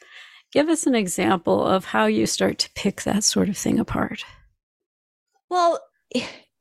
Give 0.52 0.68
us 0.68 0.86
an 0.86 0.94
example 0.94 1.64
of 1.64 1.84
how 1.84 2.06
you 2.06 2.26
start 2.26 2.58
to 2.58 2.70
pick 2.74 3.02
that 3.02 3.24
sort 3.24 3.48
of 3.48 3.56
thing 3.56 3.78
apart. 3.78 4.24
Well, 5.50 5.80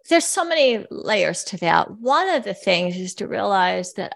there's 0.09 0.25
so 0.25 0.45
many 0.45 0.85
layers 0.91 1.43
to 1.45 1.57
that. 1.57 1.91
One 1.99 2.29
of 2.29 2.43
the 2.43 2.53
things 2.53 2.97
is 2.97 3.15
to 3.15 3.27
realize 3.27 3.93
that 3.93 4.15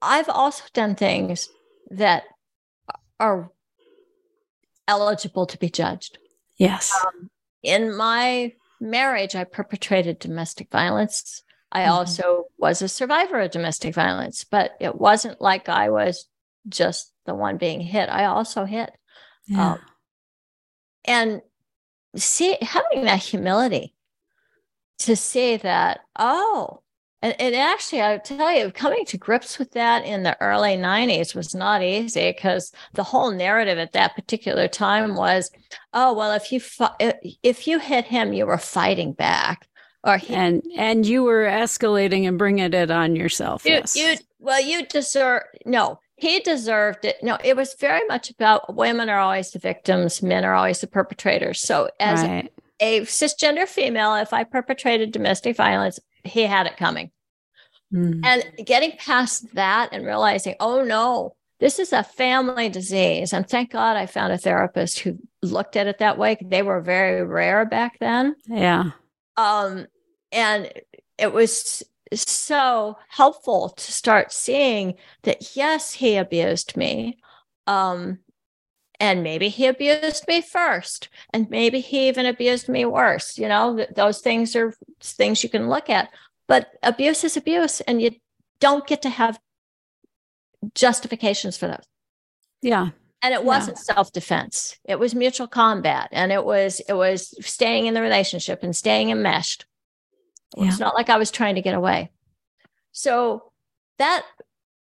I've 0.00 0.28
also 0.28 0.64
done 0.72 0.94
things 0.94 1.48
that 1.90 2.24
are 3.20 3.50
eligible 4.88 5.46
to 5.46 5.58
be 5.58 5.70
judged. 5.70 6.18
Yes. 6.56 6.92
Um, 7.04 7.30
in 7.62 7.96
my 7.96 8.52
marriage, 8.80 9.36
I 9.36 9.44
perpetrated 9.44 10.18
domestic 10.18 10.70
violence. 10.70 11.42
I 11.70 11.82
mm-hmm. 11.82 11.92
also 11.92 12.44
was 12.58 12.82
a 12.82 12.88
survivor 12.88 13.40
of 13.40 13.50
domestic 13.50 13.94
violence, 13.94 14.44
but 14.44 14.72
it 14.80 14.96
wasn't 14.96 15.40
like 15.40 15.68
I 15.68 15.90
was 15.90 16.26
just 16.68 17.11
the 17.26 17.34
one 17.34 17.56
being 17.56 17.80
hit. 17.80 18.08
I 18.08 18.26
also 18.26 18.64
hit. 18.64 18.92
Yeah. 19.46 19.72
Um, 19.72 19.78
and 21.04 21.42
see 22.16 22.56
having 22.60 23.04
that 23.04 23.18
humility 23.18 23.94
to 24.98 25.16
see 25.16 25.56
that, 25.56 26.00
oh, 26.18 26.82
and, 27.22 27.40
and 27.40 27.54
actually, 27.54 28.02
I 28.02 28.18
tell 28.18 28.52
you, 28.52 28.72
coming 28.72 29.04
to 29.06 29.16
grips 29.16 29.58
with 29.58 29.70
that 29.72 30.04
in 30.04 30.24
the 30.24 30.36
early 30.40 30.76
90s 30.76 31.36
was 31.36 31.54
not 31.54 31.80
easy 31.80 32.32
because 32.32 32.72
the 32.94 33.04
whole 33.04 33.30
narrative 33.30 33.78
at 33.78 33.92
that 33.92 34.16
particular 34.16 34.66
time 34.66 35.14
was, 35.14 35.50
oh, 35.92 36.12
well, 36.12 36.32
if 36.32 36.50
you 36.50 36.60
if 37.44 37.68
you 37.68 37.78
hit 37.78 38.06
him, 38.06 38.32
you 38.32 38.46
were 38.46 38.58
fighting 38.58 39.12
back. 39.12 39.68
Or 40.04 40.16
he, 40.16 40.34
and 40.34 40.64
and 40.76 41.06
you 41.06 41.22
were 41.22 41.44
escalating 41.44 42.26
and 42.26 42.36
bringing 42.36 42.72
it 42.72 42.90
on 42.90 43.14
yourself. 43.14 43.64
You, 43.64 43.74
yes. 43.74 43.94
you 43.94 44.16
well, 44.40 44.60
you 44.60 44.84
deserve 44.86 45.42
no. 45.64 46.00
He 46.22 46.38
deserved 46.38 47.04
it. 47.04 47.16
No, 47.20 47.36
it 47.42 47.56
was 47.56 47.74
very 47.74 48.06
much 48.06 48.30
about 48.30 48.76
women 48.76 49.08
are 49.08 49.18
always 49.18 49.50
the 49.50 49.58
victims, 49.58 50.22
men 50.22 50.44
are 50.44 50.54
always 50.54 50.80
the 50.80 50.86
perpetrators. 50.86 51.60
So 51.60 51.88
as 51.98 52.22
right. 52.22 52.52
a 52.78 53.00
cisgender 53.00 53.66
female, 53.66 54.14
if 54.14 54.32
I 54.32 54.44
perpetrated 54.44 55.10
domestic 55.10 55.56
violence, 55.56 55.98
he 56.22 56.42
had 56.42 56.68
it 56.68 56.76
coming. 56.76 57.10
Mm. 57.92 58.24
And 58.24 58.64
getting 58.64 58.92
past 58.98 59.52
that 59.56 59.88
and 59.90 60.06
realizing, 60.06 60.54
oh 60.60 60.84
no, 60.84 61.34
this 61.58 61.80
is 61.80 61.92
a 61.92 62.04
family 62.04 62.68
disease. 62.68 63.32
And 63.32 63.48
thank 63.48 63.72
God 63.72 63.96
I 63.96 64.06
found 64.06 64.32
a 64.32 64.38
therapist 64.38 65.00
who 65.00 65.18
looked 65.42 65.74
at 65.74 65.88
it 65.88 65.98
that 65.98 66.18
way. 66.18 66.36
They 66.40 66.62
were 66.62 66.80
very 66.80 67.24
rare 67.24 67.66
back 67.66 67.98
then. 67.98 68.36
Yeah. 68.46 68.92
Um, 69.36 69.88
and 70.30 70.72
it 71.18 71.32
was 71.32 71.82
so 72.20 72.98
helpful 73.08 73.70
to 73.70 73.92
start 73.92 74.32
seeing 74.32 74.94
that 75.22 75.56
yes, 75.56 75.94
he 75.94 76.16
abused 76.16 76.76
me. 76.76 77.18
Um, 77.66 78.18
and 79.02 79.24
maybe 79.24 79.48
he 79.48 79.66
abused 79.66 80.26
me 80.28 80.40
first 80.40 81.08
and 81.34 81.50
maybe 81.50 81.80
he 81.80 82.06
even 82.08 82.24
abused 82.24 82.68
me 82.68 82.84
worse 82.84 83.36
you 83.36 83.48
know 83.48 83.76
th- 83.76 83.88
those 83.94 84.20
things 84.20 84.54
are 84.54 84.72
things 85.00 85.42
you 85.42 85.50
can 85.50 85.68
look 85.68 85.90
at 85.90 86.08
but 86.46 86.68
abuse 86.82 87.24
is 87.24 87.36
abuse 87.36 87.80
and 87.82 88.00
you 88.00 88.12
don't 88.60 88.86
get 88.86 89.02
to 89.02 89.10
have 89.10 89.40
justifications 90.74 91.56
for 91.56 91.66
those 91.66 91.86
yeah 92.62 92.90
and 93.22 93.34
it 93.34 93.44
wasn't 93.44 93.76
yeah. 93.76 93.94
self-defense 93.94 94.78
it 94.84 94.98
was 94.98 95.14
mutual 95.14 95.48
combat 95.48 96.08
and 96.12 96.30
it 96.30 96.44
was 96.44 96.80
it 96.88 96.94
was 96.94 97.34
staying 97.44 97.86
in 97.86 97.94
the 97.94 98.02
relationship 98.02 98.62
and 98.62 98.76
staying 98.76 99.10
enmeshed 99.10 99.66
yeah. 100.56 100.68
it's 100.68 100.78
not 100.78 100.94
like 100.94 101.08
i 101.08 101.16
was 101.16 101.30
trying 101.30 101.54
to 101.54 101.62
get 101.62 101.74
away 101.74 102.10
so 102.92 103.50
that 103.98 104.24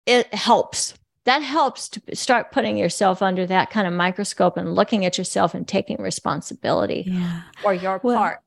it 0.06 0.32
helps 0.34 0.94
that 1.24 1.42
helps 1.42 1.88
to 1.88 2.16
start 2.16 2.50
putting 2.50 2.76
yourself 2.76 3.22
under 3.22 3.46
that 3.46 3.70
kind 3.70 3.86
of 3.86 3.92
microscope 3.92 4.56
and 4.56 4.74
looking 4.74 5.04
at 5.04 5.18
yourself 5.18 5.54
and 5.54 5.68
taking 5.68 6.00
responsibility 6.00 7.04
yeah. 7.06 7.42
for 7.62 7.72
your 7.72 8.00
well, 8.02 8.16
part. 8.16 8.40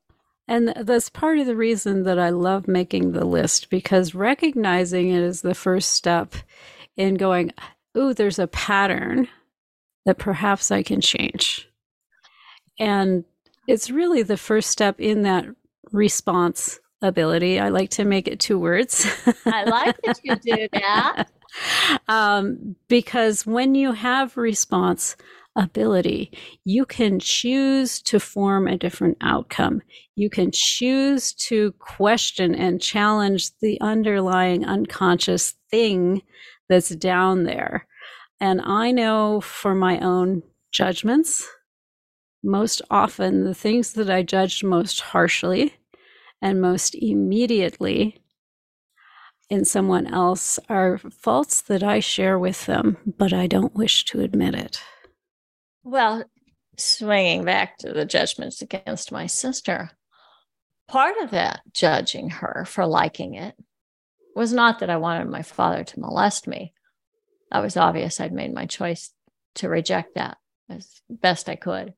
And 0.48 0.74
that's 0.76 1.08
part 1.08 1.38
of 1.38 1.46
the 1.46 1.56
reason 1.56 2.04
that 2.04 2.18
I 2.18 2.30
love 2.30 2.68
making 2.68 3.12
the 3.12 3.24
list 3.24 3.70
because 3.70 4.14
recognizing 4.14 5.08
it 5.08 5.22
is 5.22 5.40
the 5.40 5.54
first 5.54 5.90
step 5.92 6.34
in 6.96 7.14
going, 7.14 7.52
oh, 7.94 8.12
there's 8.12 8.38
a 8.38 8.46
pattern 8.46 9.26
that 10.04 10.18
perhaps 10.18 10.70
I 10.70 10.82
can 10.82 11.00
change. 11.00 11.68
And 12.78 13.24
it's 13.66 13.90
really 13.90 14.22
the 14.22 14.36
first 14.36 14.70
step 14.70 15.00
in 15.00 15.22
that 15.22 15.46
response 15.92 16.78
ability. 17.02 17.60
I 17.60 17.68
like 17.68 17.90
to 17.90 18.04
make 18.04 18.28
it 18.28 18.40
two 18.40 18.58
words. 18.58 19.06
I 19.46 19.64
like 19.64 19.96
that 20.02 20.20
you 20.22 20.36
do 20.36 20.68
that. 20.72 21.26
um, 22.08 22.76
because 22.88 23.46
when 23.46 23.74
you 23.74 23.92
have 23.92 24.36
response 24.36 25.16
ability, 25.56 26.30
you 26.64 26.84
can 26.84 27.18
choose 27.18 28.00
to 28.02 28.20
form 28.20 28.68
a 28.68 28.76
different 28.76 29.16
outcome. 29.20 29.82
You 30.14 30.30
can 30.30 30.50
choose 30.52 31.32
to 31.34 31.72
question 31.72 32.54
and 32.54 32.80
challenge 32.80 33.50
the 33.60 33.80
underlying 33.80 34.64
unconscious 34.64 35.54
thing 35.70 36.22
that's 36.68 36.90
down 36.90 37.44
there. 37.44 37.86
And 38.40 38.60
I 38.60 38.90
know 38.90 39.40
for 39.40 39.74
my 39.74 39.98
own 40.00 40.42
judgments, 40.72 41.46
most 42.42 42.82
often 42.90 43.44
the 43.44 43.54
things 43.54 43.94
that 43.94 44.10
I 44.10 44.22
judged 44.22 44.62
most 44.62 45.00
harshly 45.00 45.74
and 46.46 46.60
most 46.60 46.94
immediately 46.94 48.22
in 49.50 49.64
someone 49.64 50.06
else 50.06 50.60
are 50.68 50.98
faults 50.98 51.60
that 51.62 51.82
I 51.82 51.98
share 51.98 52.38
with 52.38 52.66
them, 52.66 52.98
but 53.04 53.32
I 53.32 53.48
don't 53.48 53.74
wish 53.74 54.04
to 54.06 54.20
admit 54.20 54.54
it. 54.54 54.80
Well, 55.82 56.22
swinging 56.76 57.44
back 57.44 57.78
to 57.78 57.92
the 57.92 58.04
judgments 58.04 58.62
against 58.62 59.10
my 59.10 59.26
sister, 59.26 59.90
part 60.86 61.16
of 61.20 61.32
that 61.32 61.62
judging 61.72 62.30
her 62.30 62.64
for 62.64 62.86
liking 62.86 63.34
it 63.34 63.56
was 64.36 64.52
not 64.52 64.78
that 64.78 64.90
I 64.90 64.98
wanted 64.98 65.28
my 65.28 65.42
father 65.42 65.82
to 65.82 66.00
molest 66.00 66.46
me. 66.46 66.74
That 67.50 67.62
was 67.62 67.76
obvious. 67.76 68.20
I'd 68.20 68.32
made 68.32 68.54
my 68.54 68.66
choice 68.66 69.12
to 69.56 69.68
reject 69.68 70.14
that 70.14 70.38
as 70.70 71.00
best 71.10 71.48
I 71.48 71.56
could. 71.56 71.94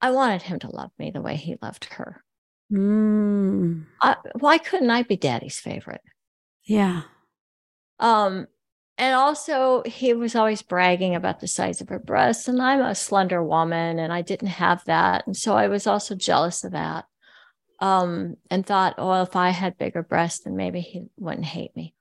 I 0.00 0.12
wanted 0.12 0.42
him 0.42 0.60
to 0.60 0.70
love 0.70 0.92
me 1.00 1.10
the 1.10 1.22
way 1.22 1.34
he 1.34 1.56
loved 1.60 1.86
her. 1.94 2.23
Mm. 2.74 3.84
I, 4.02 4.16
why 4.38 4.58
couldn't 4.58 4.90
I 4.90 5.02
be 5.02 5.16
daddy's 5.16 5.58
favorite? 5.58 6.02
Yeah. 6.64 7.02
Um, 8.00 8.48
and 8.98 9.14
also 9.14 9.82
he 9.86 10.12
was 10.12 10.34
always 10.34 10.62
bragging 10.62 11.14
about 11.14 11.40
the 11.40 11.48
size 11.48 11.80
of 11.80 11.88
her 11.88 11.98
breasts, 11.98 12.48
and 12.48 12.60
I'm 12.60 12.80
a 12.80 12.94
slender 12.94 13.42
woman, 13.42 13.98
and 13.98 14.12
I 14.12 14.22
didn't 14.22 14.48
have 14.48 14.84
that, 14.84 15.26
and 15.26 15.36
so 15.36 15.56
I 15.56 15.68
was 15.68 15.86
also 15.86 16.14
jealous 16.14 16.64
of 16.64 16.72
that. 16.72 17.06
Um, 17.80 18.36
and 18.50 18.64
thought, 18.64 18.94
oh, 18.98 19.22
if 19.22 19.34
I 19.34 19.50
had 19.50 19.76
bigger 19.76 20.02
breasts, 20.02 20.44
then 20.44 20.56
maybe 20.56 20.80
he 20.80 21.06
wouldn't 21.18 21.44
hate 21.44 21.74
me. 21.76 21.92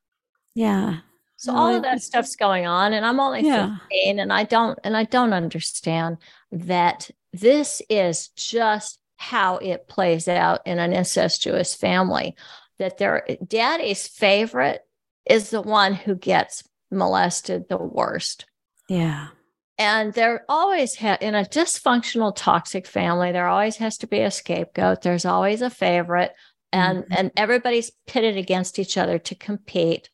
Yeah. 0.54 1.00
So 1.36 1.52
no, 1.52 1.58
all 1.58 1.76
of 1.76 1.82
that 1.82 2.02
stuff's 2.02 2.36
going 2.36 2.68
on, 2.68 2.94
and 2.94 3.06
I'm 3.06 3.20
only 3.20 3.42
yeah. 3.42 3.78
15, 3.92 4.20
and 4.20 4.32
I 4.32 4.44
don't, 4.44 4.80
and 4.84 4.96
I 4.96 5.04
don't 5.04 5.34
understand 5.34 6.18
that 6.52 7.10
this 7.34 7.82
is 7.90 8.30
just 8.30 9.00
how 9.24 9.56
it 9.58 9.88
plays 9.88 10.28
out 10.28 10.60
in 10.66 10.80
an 10.80 10.92
incestuous 10.92 11.74
family 11.74 12.36
that 12.78 12.98
their 12.98 13.26
daddy's 13.48 14.06
favorite 14.06 14.82
is 15.26 15.50
the 15.50 15.62
one 15.62 15.94
who 15.94 16.14
gets 16.14 16.68
molested 16.92 17.70
the 17.70 17.78
worst. 17.78 18.46
Yeah. 18.90 19.30
And 19.78 20.14
there 20.14 20.44
always 20.50 20.98
ha- 20.98 21.18
in 21.22 21.36
a 21.36 21.46
dysfunctional 21.46 22.34
toxic 22.36 22.86
family 22.86 23.32
there 23.32 23.48
always 23.48 23.78
has 23.78 23.98
to 24.00 24.08
be 24.08 24.20
a 24.20 24.30
scapegoat. 24.30 25.02
There's 25.02 25.26
always 25.26 25.62
a 25.62 25.70
favorite 25.70 26.34
and 26.74 27.04
mm-hmm. 27.04 27.14
and 27.14 27.32
everybody's 27.38 27.92
pitted 28.06 28.36
against 28.36 28.78
each 28.78 28.98
other 28.98 29.20
to 29.20 29.36
compete. 29.36 30.10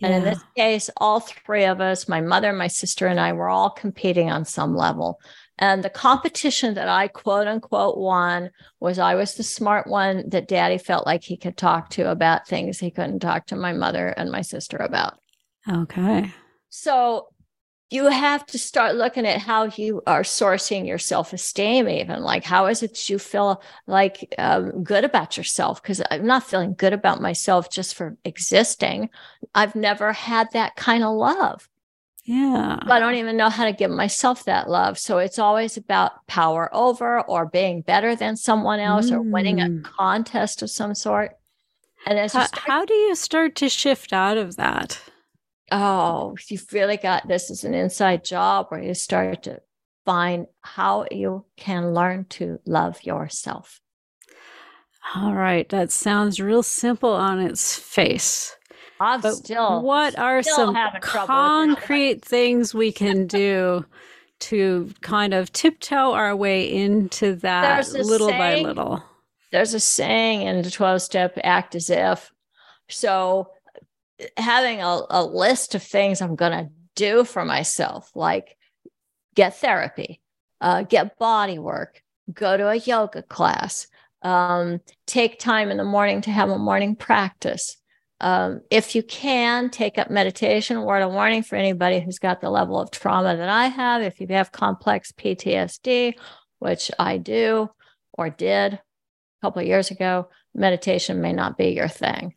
And 0.00 0.14
in 0.14 0.24
this 0.24 0.42
case 0.56 0.88
all 0.96 1.18
three 1.18 1.64
of 1.64 1.80
us, 1.80 2.08
my 2.08 2.20
mother, 2.20 2.52
my 2.52 2.68
sister 2.68 3.08
and 3.08 3.18
I 3.18 3.32
were 3.32 3.48
all 3.48 3.70
competing 3.70 4.30
on 4.30 4.44
some 4.44 4.76
level. 4.76 5.20
And 5.58 5.84
the 5.84 5.90
competition 5.90 6.74
that 6.74 6.88
I 6.88 7.08
quote 7.08 7.46
unquote 7.46 7.98
won 7.98 8.50
was 8.80 8.98
I 8.98 9.14
was 9.14 9.34
the 9.34 9.42
smart 9.42 9.86
one 9.86 10.28
that 10.30 10.48
daddy 10.48 10.78
felt 10.78 11.06
like 11.06 11.22
he 11.22 11.36
could 11.36 11.56
talk 11.56 11.90
to 11.90 12.10
about 12.10 12.48
things 12.48 12.78
he 12.78 12.90
couldn't 12.90 13.20
talk 13.20 13.46
to 13.46 13.56
my 13.56 13.72
mother 13.72 14.08
and 14.08 14.30
my 14.30 14.42
sister 14.42 14.76
about. 14.76 15.18
Okay. 15.68 16.32
So 16.70 17.28
you 17.92 18.06
have 18.06 18.46
to 18.46 18.58
start 18.58 18.96
looking 18.96 19.26
at 19.26 19.38
how 19.38 19.64
you 19.64 20.02
are 20.06 20.22
sourcing 20.22 20.86
your 20.86 20.98
self-esteem 20.98 21.88
even 21.88 22.22
like 22.22 22.42
how 22.42 22.66
is 22.66 22.82
it 22.82 23.10
you 23.10 23.18
feel 23.18 23.62
like 23.86 24.34
um, 24.38 24.82
good 24.82 25.04
about 25.04 25.36
yourself 25.36 25.82
because 25.82 26.00
i'm 26.10 26.26
not 26.26 26.42
feeling 26.42 26.74
good 26.74 26.94
about 26.94 27.20
myself 27.20 27.70
just 27.70 27.94
for 27.94 28.16
existing 28.24 29.10
i've 29.54 29.74
never 29.74 30.12
had 30.12 30.48
that 30.52 30.74
kind 30.74 31.04
of 31.04 31.14
love 31.14 31.68
yeah. 32.24 32.78
I 32.82 33.00
don't 33.00 33.16
even 33.16 33.36
know 33.36 33.48
how 33.48 33.64
to 33.64 33.72
give 33.72 33.90
myself 33.90 34.44
that 34.44 34.70
love. 34.70 34.98
So 34.98 35.18
it's 35.18 35.38
always 35.38 35.76
about 35.76 36.24
power 36.28 36.70
over 36.72 37.20
or 37.22 37.46
being 37.46 37.82
better 37.82 38.14
than 38.14 38.36
someone 38.36 38.78
else 38.78 39.10
mm. 39.10 39.16
or 39.16 39.22
winning 39.22 39.60
a 39.60 39.66
mm. 39.66 39.82
contest 39.82 40.62
of 40.62 40.70
some 40.70 40.94
sort. 40.94 41.36
And 42.06 42.18
as 42.18 42.32
how, 42.32 42.46
start, 42.46 42.62
how 42.68 42.84
do 42.84 42.94
you 42.94 43.14
start 43.16 43.56
to 43.56 43.68
shift 43.68 44.12
out 44.12 44.36
of 44.36 44.56
that? 44.56 45.00
Oh, 45.72 46.36
you've 46.48 46.72
really 46.72 46.96
got 46.96 47.26
this 47.26 47.50
is 47.50 47.64
an 47.64 47.74
inside 47.74 48.24
job 48.24 48.66
where 48.68 48.82
you 48.82 48.94
start 48.94 49.44
to 49.44 49.60
find 50.04 50.46
how 50.60 51.06
you 51.10 51.44
can 51.56 51.94
learn 51.94 52.26
to 52.26 52.60
love 52.66 53.02
yourself. 53.02 53.80
All 55.14 55.34
right. 55.34 55.68
That 55.68 55.90
sounds 55.90 56.40
real 56.40 56.62
simple 56.62 57.12
on 57.12 57.40
its 57.40 57.76
face. 57.76 58.56
I'm 59.02 59.20
but 59.20 59.34
still. 59.34 59.82
What 59.82 60.18
are 60.18 60.42
still 60.42 60.72
some 60.72 60.76
concrete 61.00 62.24
things 62.24 62.72
we 62.72 62.92
can 62.92 63.26
do 63.26 63.84
to 64.40 64.92
kind 65.00 65.34
of 65.34 65.52
tiptoe 65.52 66.12
our 66.12 66.34
way 66.36 66.72
into 66.72 67.36
that 67.36 67.90
little 67.92 68.28
saying, 68.28 68.64
by 68.64 68.68
little? 68.68 69.02
There's 69.50 69.74
a 69.74 69.80
saying 69.80 70.42
in 70.42 70.62
the 70.62 70.70
12 70.70 71.02
step 71.02 71.38
act 71.42 71.74
as 71.74 71.90
if. 71.90 72.30
So 72.88 73.50
having 74.36 74.80
a, 74.80 75.00
a 75.10 75.24
list 75.24 75.74
of 75.74 75.82
things 75.82 76.20
I'm 76.20 76.36
going 76.36 76.52
to 76.52 76.70
do 76.94 77.24
for 77.24 77.44
myself, 77.44 78.10
like 78.14 78.56
get 79.34 79.58
therapy, 79.58 80.20
uh, 80.60 80.82
get 80.82 81.18
body 81.18 81.58
work, 81.58 82.02
go 82.32 82.56
to 82.56 82.68
a 82.68 82.76
yoga 82.76 83.22
class, 83.22 83.88
um, 84.22 84.80
take 85.06 85.38
time 85.38 85.70
in 85.70 85.76
the 85.76 85.84
morning 85.84 86.20
to 86.22 86.30
have 86.30 86.50
a 86.50 86.58
morning 86.58 86.94
practice. 86.94 87.76
Um, 88.22 88.60
if 88.70 88.94
you 88.94 89.02
can, 89.02 89.68
take 89.68 89.98
up 89.98 90.08
meditation. 90.08 90.82
Word 90.82 91.02
of 91.02 91.12
warning 91.12 91.42
for 91.42 91.56
anybody 91.56 92.00
who's 92.00 92.20
got 92.20 92.40
the 92.40 92.50
level 92.50 92.80
of 92.80 92.92
trauma 92.92 93.36
that 93.36 93.48
I 93.48 93.66
have. 93.66 94.00
If 94.00 94.20
you 94.20 94.28
have 94.30 94.52
complex 94.52 95.10
PTSD, 95.12 96.14
which 96.60 96.90
I 96.98 97.18
do 97.18 97.68
or 98.12 98.30
did 98.30 98.74
a 98.74 98.80
couple 99.42 99.60
of 99.60 99.66
years 99.66 99.90
ago, 99.90 100.28
meditation 100.54 101.20
may 101.20 101.32
not 101.32 101.58
be 101.58 101.70
your 101.70 101.88
thing. 101.88 102.34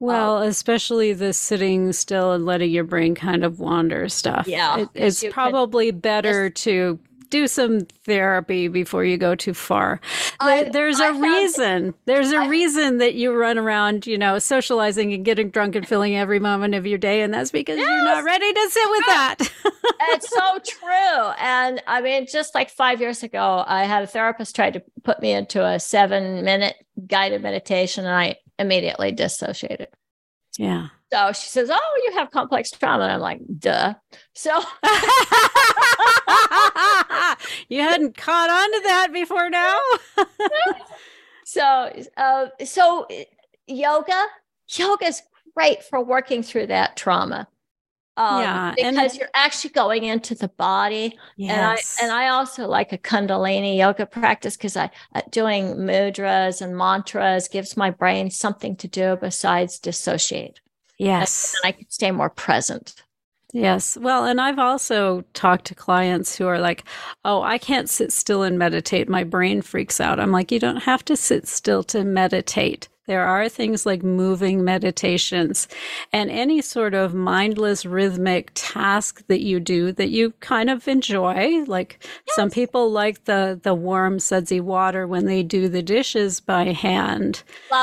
Well, 0.00 0.38
um, 0.38 0.48
especially 0.48 1.12
the 1.12 1.34
sitting 1.34 1.92
still 1.92 2.32
and 2.32 2.46
letting 2.46 2.70
your 2.70 2.84
brain 2.84 3.14
kind 3.14 3.44
of 3.44 3.60
wander 3.60 4.08
stuff. 4.08 4.48
Yeah. 4.48 4.78
It, 4.78 4.88
it's 4.94 5.24
probably 5.30 5.90
better 5.90 6.48
to 6.48 6.98
do 7.30 7.46
some 7.46 7.80
therapy 8.04 8.68
before 8.68 9.04
you 9.04 9.16
go 9.16 9.34
too 9.34 9.54
far. 9.54 10.00
I, 10.40 10.64
There's 10.64 11.00
a 11.00 11.12
reason. 11.12 11.94
There's 12.06 12.32
a 12.32 12.38
I, 12.38 12.48
reason 12.48 12.98
that 12.98 13.14
you 13.14 13.32
run 13.32 13.58
around, 13.58 14.06
you 14.06 14.18
know, 14.18 14.38
socializing 14.38 15.12
and 15.12 15.24
getting 15.24 15.50
drunk 15.50 15.74
and 15.74 15.86
filling 15.86 16.16
every 16.16 16.38
moment 16.38 16.74
of 16.74 16.86
your 16.86 16.98
day. 16.98 17.22
And 17.22 17.32
that's 17.32 17.50
because 17.50 17.78
yes. 17.78 17.88
you're 17.88 18.04
not 18.04 18.24
ready 18.24 18.52
to 18.52 18.68
sit 18.70 18.90
with 18.90 19.06
that. 19.06 19.36
it's 20.00 20.28
so 20.28 20.58
true. 20.66 21.32
And 21.38 21.82
I 21.86 22.00
mean, 22.00 22.26
just 22.26 22.54
like 22.54 22.70
five 22.70 23.00
years 23.00 23.22
ago, 23.22 23.64
I 23.66 23.84
had 23.84 24.02
a 24.02 24.06
therapist 24.06 24.56
try 24.56 24.70
to 24.70 24.82
put 25.04 25.20
me 25.20 25.32
into 25.32 25.64
a 25.64 25.78
seven 25.78 26.44
minute 26.44 26.76
guided 27.06 27.42
meditation 27.42 28.04
and 28.04 28.14
I 28.14 28.36
immediately 28.58 29.12
dissociated. 29.12 29.88
Yeah. 30.58 30.88
So 31.12 31.32
she 31.32 31.48
says, 31.48 31.70
Oh, 31.72 32.02
you 32.06 32.12
have 32.18 32.30
complex 32.30 32.70
trauma. 32.70 33.04
And 33.04 33.12
I'm 33.12 33.20
like, 33.20 33.40
duh. 33.58 33.94
So 34.34 34.50
you 37.68 37.80
hadn't 37.80 38.16
caught 38.16 38.50
on 38.50 38.72
to 38.72 38.80
that 38.84 39.08
before 39.12 39.48
now. 39.48 39.78
so 41.44 41.90
uh, 42.16 42.46
so 42.64 43.06
yoga, 43.66 44.24
yoga 44.68 45.06
is 45.06 45.22
great 45.56 45.82
for 45.82 46.04
working 46.04 46.42
through 46.42 46.66
that 46.66 46.96
trauma. 46.96 47.48
Um, 48.18 48.42
yeah, 48.42 48.74
because 48.76 49.16
you're 49.16 49.30
actually 49.32 49.70
going 49.70 50.02
into 50.02 50.34
the 50.34 50.48
body. 50.48 51.16
Yes. 51.36 52.00
And 52.00 52.10
I 52.10 52.12
and 52.12 52.12
I 52.12 52.28
also 52.30 52.66
like 52.66 52.92
a 52.92 52.98
Kundalini 52.98 53.78
yoga 53.78 54.06
practice 54.06 54.56
because 54.56 54.76
I 54.76 54.90
uh, 55.14 55.22
doing 55.30 55.76
mudras 55.76 56.60
and 56.60 56.76
mantras 56.76 57.46
gives 57.46 57.76
my 57.76 57.90
brain 57.90 58.30
something 58.30 58.74
to 58.76 58.88
do 58.88 59.16
besides 59.20 59.78
dissociate. 59.78 60.60
Yes. 60.98 61.54
And 61.62 61.68
I 61.68 61.72
can 61.72 61.88
stay 61.88 62.10
more 62.10 62.30
present. 62.30 63.02
Yes. 63.52 63.96
Well, 63.96 64.26
and 64.26 64.40
I've 64.40 64.58
also 64.58 65.22
talked 65.32 65.64
to 65.66 65.74
clients 65.74 66.36
who 66.36 66.46
are 66.46 66.58
like, 66.58 66.84
oh, 67.24 67.40
I 67.42 67.56
can't 67.56 67.88
sit 67.88 68.12
still 68.12 68.42
and 68.42 68.58
meditate. 68.58 69.08
My 69.08 69.24
brain 69.24 69.62
freaks 69.62 70.00
out. 70.00 70.20
I'm 70.20 70.32
like, 70.32 70.52
you 70.52 70.58
don't 70.58 70.82
have 70.82 71.04
to 71.06 71.16
sit 71.16 71.48
still 71.48 71.82
to 71.84 72.04
meditate. 72.04 72.88
There 73.08 73.24
are 73.24 73.48
things 73.48 73.86
like 73.86 74.02
moving 74.02 74.62
meditations 74.62 75.66
and 76.12 76.30
any 76.30 76.60
sort 76.60 76.92
of 76.92 77.14
mindless 77.14 77.86
rhythmic 77.86 78.50
task 78.54 79.26
that 79.28 79.40
you 79.40 79.60
do 79.60 79.92
that 79.92 80.10
you 80.10 80.32
kind 80.40 80.68
of 80.68 80.86
enjoy. 80.86 81.64
Like 81.66 82.04
yes. 82.26 82.36
some 82.36 82.50
people 82.50 82.90
like 82.90 83.24
the 83.24 83.58
the 83.62 83.72
warm 83.72 84.18
sudsy 84.18 84.60
water 84.60 85.06
when 85.06 85.24
they 85.24 85.42
do 85.42 85.70
the 85.70 85.80
dishes 85.80 86.40
by 86.40 86.64
hand. 86.64 87.42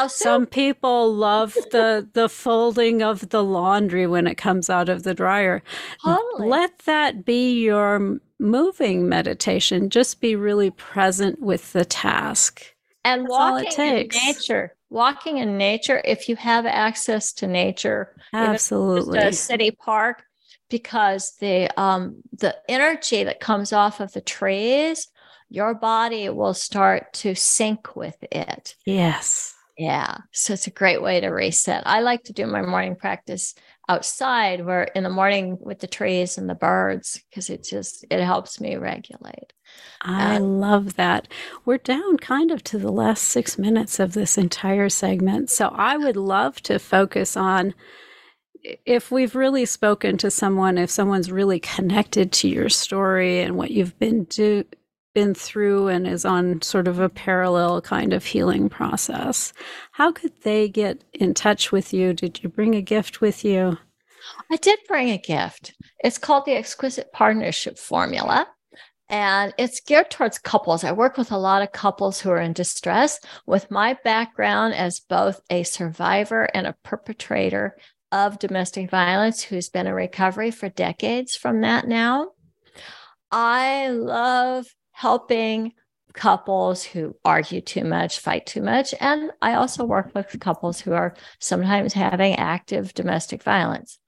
Some 0.09 0.45
people 0.45 1.11
love 1.11 1.55
the 1.71 2.07
the 2.13 2.29
folding 2.29 3.01
of 3.01 3.29
the 3.29 3.43
laundry 3.43 4.05
when 4.05 4.27
it 4.27 4.35
comes 4.35 4.69
out 4.69 4.89
of 4.89 5.01
the 5.01 5.15
dryer. 5.15 5.63
Totally. 6.03 6.49
Let 6.49 6.77
that 6.85 7.25
be 7.25 7.63
your 7.63 8.19
moving 8.39 9.09
meditation. 9.09 9.89
Just 9.89 10.21
be 10.21 10.35
really 10.35 10.69
present 10.69 11.41
with 11.41 11.73
the 11.73 11.83
task. 11.83 12.75
And 13.03 13.23
That's 13.23 13.31
walking 13.31 13.71
in 13.79 14.09
nature 14.23 14.74
walking 14.89 15.37
in 15.37 15.57
nature, 15.57 16.01
if 16.03 16.29
you 16.29 16.35
have 16.35 16.65
access 16.65 17.33
to 17.33 17.47
nature, 17.47 18.15
absolutely, 18.33 19.19
a 19.19 19.31
city 19.33 19.71
park, 19.71 20.23
because 20.69 21.33
the 21.39 21.69
um, 21.79 22.21
the 22.33 22.55
energy 22.69 23.23
that 23.23 23.39
comes 23.39 23.73
off 23.73 23.99
of 23.99 24.11
the 24.13 24.21
trees, 24.21 25.07
your 25.49 25.73
body 25.73 26.29
will 26.29 26.53
start 26.53 27.13
to 27.13 27.35
sync 27.35 27.95
with 27.95 28.17
it. 28.31 28.75
Yes. 28.85 29.53
Yeah. 29.77 30.17
So 30.31 30.53
it's 30.53 30.67
a 30.67 30.71
great 30.71 31.01
way 31.01 31.19
to 31.19 31.27
reset. 31.27 31.83
I 31.85 31.99
like 31.99 32.23
to 32.23 32.33
do 32.33 32.47
my 32.47 32.61
morning 32.61 32.95
practice 32.95 33.55
outside 33.87 34.65
where 34.65 34.83
in 34.83 35.03
the 35.03 35.09
morning 35.09 35.57
with 35.59 35.79
the 35.79 35.87
trees 35.87 36.37
and 36.37 36.49
the 36.49 36.55
birds 36.55 37.21
because 37.29 37.49
it 37.49 37.63
just 37.63 38.05
it 38.09 38.23
helps 38.23 38.59
me 38.59 38.75
regulate. 38.75 39.53
I 40.01 40.37
um, 40.37 40.59
love 40.59 40.95
that. 40.95 41.27
We're 41.65 41.77
down 41.77 42.17
kind 42.17 42.51
of 42.51 42.63
to 42.65 42.77
the 42.77 42.91
last 42.91 43.23
six 43.23 43.57
minutes 43.57 43.99
of 43.99 44.13
this 44.13 44.37
entire 44.37 44.89
segment. 44.89 45.49
So 45.49 45.69
I 45.69 45.97
would 45.97 46.17
love 46.17 46.61
to 46.63 46.79
focus 46.79 47.35
on 47.35 47.73
if 48.85 49.11
we've 49.11 49.35
really 49.35 49.65
spoken 49.65 50.17
to 50.17 50.31
someone, 50.31 50.77
if 50.77 50.89
someone's 50.89 51.31
really 51.31 51.59
connected 51.59 52.31
to 52.31 52.47
your 52.47 52.69
story 52.69 53.41
and 53.41 53.55
what 53.55 53.71
you've 53.71 53.97
been 53.99 54.23
do, 54.25 54.63
been 55.15 55.33
through 55.33 55.87
and 55.87 56.05
is 56.05 56.25
on 56.25 56.61
sort 56.61 56.87
of 56.87 56.99
a 56.99 57.09
parallel 57.09 57.81
kind 57.81 58.13
of 58.13 58.23
healing 58.23 58.69
process, 58.69 59.51
how 59.93 60.11
could 60.11 60.33
they 60.43 60.69
get 60.69 61.03
in 61.13 61.33
touch 61.33 61.71
with 61.71 61.91
you? 61.91 62.13
Did 62.13 62.43
you 62.43 62.49
bring 62.49 62.75
a 62.75 62.81
gift 62.83 63.21
with 63.21 63.43
you? 63.43 63.79
I 64.51 64.57
did 64.57 64.77
bring 64.87 65.09
a 65.09 65.17
gift. 65.17 65.73
It's 66.03 66.19
called 66.19 66.45
the 66.45 66.55
Exquisite 66.55 67.11
Partnership 67.11 67.79
Formula 67.79 68.47
and 69.09 69.53
it's 69.57 69.81
geared 69.81 70.09
towards 70.09 70.39
couples. 70.39 70.83
I 70.83 70.91
work 70.91 71.17
with 71.17 71.31
a 71.31 71.37
lot 71.37 71.61
of 71.61 71.71
couples 71.71 72.19
who 72.19 72.31
are 72.31 72.39
in 72.39 72.53
distress. 72.53 73.19
With 73.45 73.69
my 73.69 73.97
background 74.03 74.73
as 74.73 74.99
both 74.99 75.41
a 75.49 75.63
survivor 75.63 76.43
and 76.53 76.65
a 76.65 76.75
perpetrator 76.83 77.77
of 78.11 78.39
domestic 78.39 78.89
violence 78.89 79.43
who's 79.43 79.69
been 79.69 79.87
in 79.87 79.93
recovery 79.93 80.51
for 80.51 80.69
decades 80.69 81.35
from 81.35 81.61
that 81.61 81.87
now, 81.87 82.31
I 83.31 83.89
love 83.89 84.67
helping 84.95 85.73
couples 86.13 86.81
who 86.85 87.13
argue 87.25 87.59
too 87.59 87.83
much, 87.83 88.19
fight 88.19 88.45
too 88.45 88.61
much. 88.61 88.93
And 89.01 89.29
I 89.41 89.55
also 89.55 89.83
work 89.83 90.11
with 90.15 90.39
couples 90.39 90.79
who 90.79 90.93
are 90.93 91.13
sometimes 91.39 91.91
having 91.91 92.35
active 92.35 92.93
domestic 92.93 93.43
violence. 93.43 93.99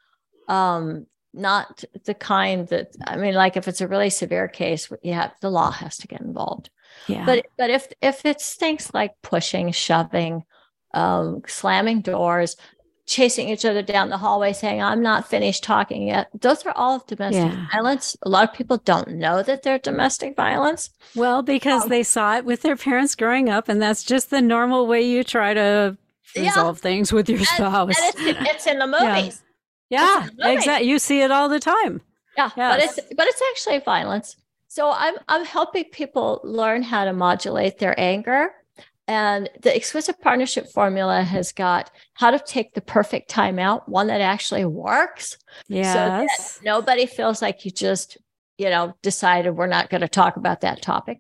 Um, 0.47 1.07
not 1.33 1.83
the 2.05 2.13
kind 2.13 2.69
that 2.69 2.95
I 3.05 3.17
mean, 3.17 3.33
like 3.33 3.57
if 3.57 3.67
it's 3.67 3.81
a 3.81 3.87
really 3.87 4.09
severe 4.09 4.47
case, 4.47 4.89
yeah, 5.03 5.31
the 5.41 5.51
law 5.51 5.71
has 5.71 5.97
to 5.97 6.07
get 6.07 6.21
involved. 6.21 6.69
Yeah. 7.07 7.25
But 7.25 7.47
but 7.57 7.69
if 7.69 7.87
if 8.01 8.25
it's 8.25 8.55
things 8.55 8.93
like 8.93 9.11
pushing, 9.21 9.73
shoving, 9.73 10.43
um, 10.93 11.41
slamming 11.47 11.99
doors, 11.99 12.55
chasing 13.07 13.49
each 13.49 13.65
other 13.65 13.81
down 13.81 14.09
the 14.09 14.17
hallway, 14.17 14.53
saying 14.53 14.81
"I'm 14.81 15.01
not 15.01 15.27
finished 15.27 15.63
talking 15.63 16.07
yet," 16.07 16.29
those 16.39 16.65
are 16.65 16.73
all 16.75 17.03
domestic 17.07 17.51
yeah. 17.51 17.67
violence. 17.71 18.15
A 18.21 18.29
lot 18.29 18.47
of 18.47 18.55
people 18.55 18.77
don't 18.77 19.07
know 19.15 19.41
that 19.41 19.63
they're 19.63 19.79
domestic 19.79 20.35
violence. 20.35 20.91
Well, 21.15 21.41
because 21.41 21.83
um, 21.83 21.89
they 21.89 22.03
saw 22.03 22.37
it 22.37 22.45
with 22.45 22.61
their 22.61 22.75
parents 22.75 23.15
growing 23.15 23.49
up, 23.49 23.69
and 23.69 23.81
that's 23.81 24.03
just 24.03 24.29
the 24.29 24.41
normal 24.41 24.85
way 24.85 25.01
you 25.01 25.23
try 25.23 25.53
to 25.53 25.97
resolve 26.35 26.77
yeah. 26.77 26.81
things 26.81 27.11
with 27.11 27.29
your 27.29 27.39
spouse. 27.39 27.97
And, 27.97 28.27
and 28.27 28.37
it's, 28.37 28.49
it's, 28.55 28.67
in 28.67 28.79
the 28.79 28.87
movies. 28.87 29.41
Yeah, 29.89 30.27
exactly. 30.41 30.89
You 30.89 30.99
see 30.99 31.21
it 31.21 31.31
all 31.31 31.49
the 31.49 31.59
time. 31.59 32.01
Yeah, 32.35 32.51
yes. 32.55 32.75
but 32.75 32.83
it's 32.83 33.13
but 33.15 33.27
it's 33.27 33.41
actually 33.51 33.79
violence. 33.79 34.35
So 34.67 34.91
I'm 34.91 35.15
I'm 35.27 35.45
helping 35.45 35.85
people 35.85 36.41
learn 36.43 36.83
how 36.83 37.05
to 37.05 37.13
modulate 37.13 37.79
their 37.79 37.99
anger. 37.99 38.51
And 39.07 39.49
the 39.61 39.73
exquisite 39.73 40.19
partnership 40.21 40.67
formula 40.67 41.23
has 41.23 41.53
got 41.53 41.91
how 42.13 42.31
to 42.31 42.39
take 42.39 42.73
the 42.73 42.81
perfect 42.81 43.29
time 43.29 43.57
out, 43.57 43.87
one 43.87 44.07
that 44.07 44.19
actually 44.19 44.65
works. 44.65 45.37
Yes. 45.67 46.55
So 46.55 46.61
nobody 46.63 47.05
feels 47.05 47.41
like 47.41 47.63
you 47.63 47.71
just, 47.71 48.17
you 48.57 48.69
know, 48.69 48.95
decided 49.01 49.51
we're 49.51 49.67
not 49.67 49.89
going 49.89 50.01
to 50.01 50.09
talk 50.09 50.35
about 50.35 50.61
that 50.61 50.81
topic. 50.81 51.19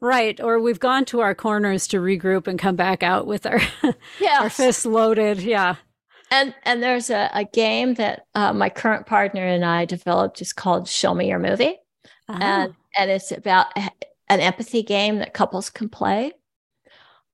Right. 0.00 0.38
Or 0.38 0.60
we've 0.60 0.80
gone 0.80 1.06
to 1.06 1.20
our 1.20 1.34
corners 1.34 1.86
to 1.88 1.98
regroup 1.98 2.46
and 2.46 2.58
come 2.58 2.76
back 2.76 3.02
out 3.02 3.26
with 3.26 3.46
our, 3.46 3.60
yes. 4.20 4.42
our 4.42 4.50
fists 4.50 4.84
loaded. 4.84 5.40
Yeah 5.40 5.76
and 6.34 6.54
and 6.64 6.82
there's 6.82 7.10
a, 7.10 7.30
a 7.32 7.44
game 7.44 7.94
that 7.94 8.26
uh, 8.34 8.52
my 8.52 8.68
current 8.68 9.06
partner 9.06 9.46
and 9.46 9.64
I 9.64 9.84
developed. 9.84 10.40
It's 10.40 10.52
called 10.52 10.88
Show 10.88 11.14
Me 11.14 11.28
Your 11.28 11.38
Movie, 11.38 11.76
oh. 12.28 12.38
and 12.40 12.74
and 12.98 13.10
it's 13.10 13.30
about 13.32 13.66
an 13.76 14.40
empathy 14.40 14.82
game 14.82 15.18
that 15.18 15.34
couples 15.34 15.70
can 15.70 15.88
play. 15.88 16.32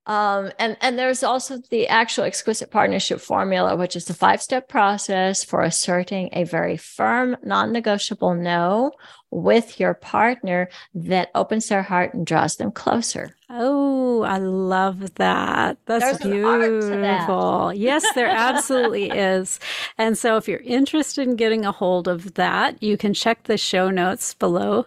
Um, 0.07 0.51
and 0.57 0.77
and 0.81 0.97
there's 0.97 1.21
also 1.21 1.59
the 1.69 1.87
actual 1.87 2.23
exquisite 2.23 2.71
partnership 2.71 3.21
formula, 3.21 3.75
which 3.75 3.95
is 3.95 4.05
the 4.05 4.15
five 4.15 4.41
step 4.41 4.67
process 4.67 5.43
for 5.43 5.61
asserting 5.61 6.29
a 6.33 6.43
very 6.43 6.75
firm, 6.75 7.37
non 7.43 7.71
negotiable 7.71 8.33
no 8.33 8.93
with 9.31 9.79
your 9.79 9.93
partner 9.93 10.69
that 10.93 11.29
opens 11.33 11.67
their 11.67 11.83
heart 11.83 12.13
and 12.13 12.27
draws 12.27 12.57
them 12.57 12.71
closer. 12.71 13.35
Oh, 13.49 14.23
I 14.23 14.37
love 14.37 15.15
that. 15.15 15.77
That's 15.85 16.03
There's 16.03 16.21
an 16.21 16.43
art 16.45 16.61
to 16.61 16.69
beautiful. 16.69 17.67
that. 17.67 17.77
yes, 17.77 18.05
there 18.13 18.27
absolutely 18.29 19.09
is. 19.09 19.59
And 19.97 20.17
so 20.17 20.35
if 20.35 20.47
you're 20.47 20.59
interested 20.59 21.27
in 21.27 21.35
getting 21.37 21.65
a 21.65 21.71
hold 21.71 22.07
of 22.07 22.33
that, 22.33 22.81
you 22.83 22.97
can 22.97 23.13
check 23.13 23.43
the 23.43 23.57
show 23.57 23.89
notes 23.89 24.33
below 24.33 24.85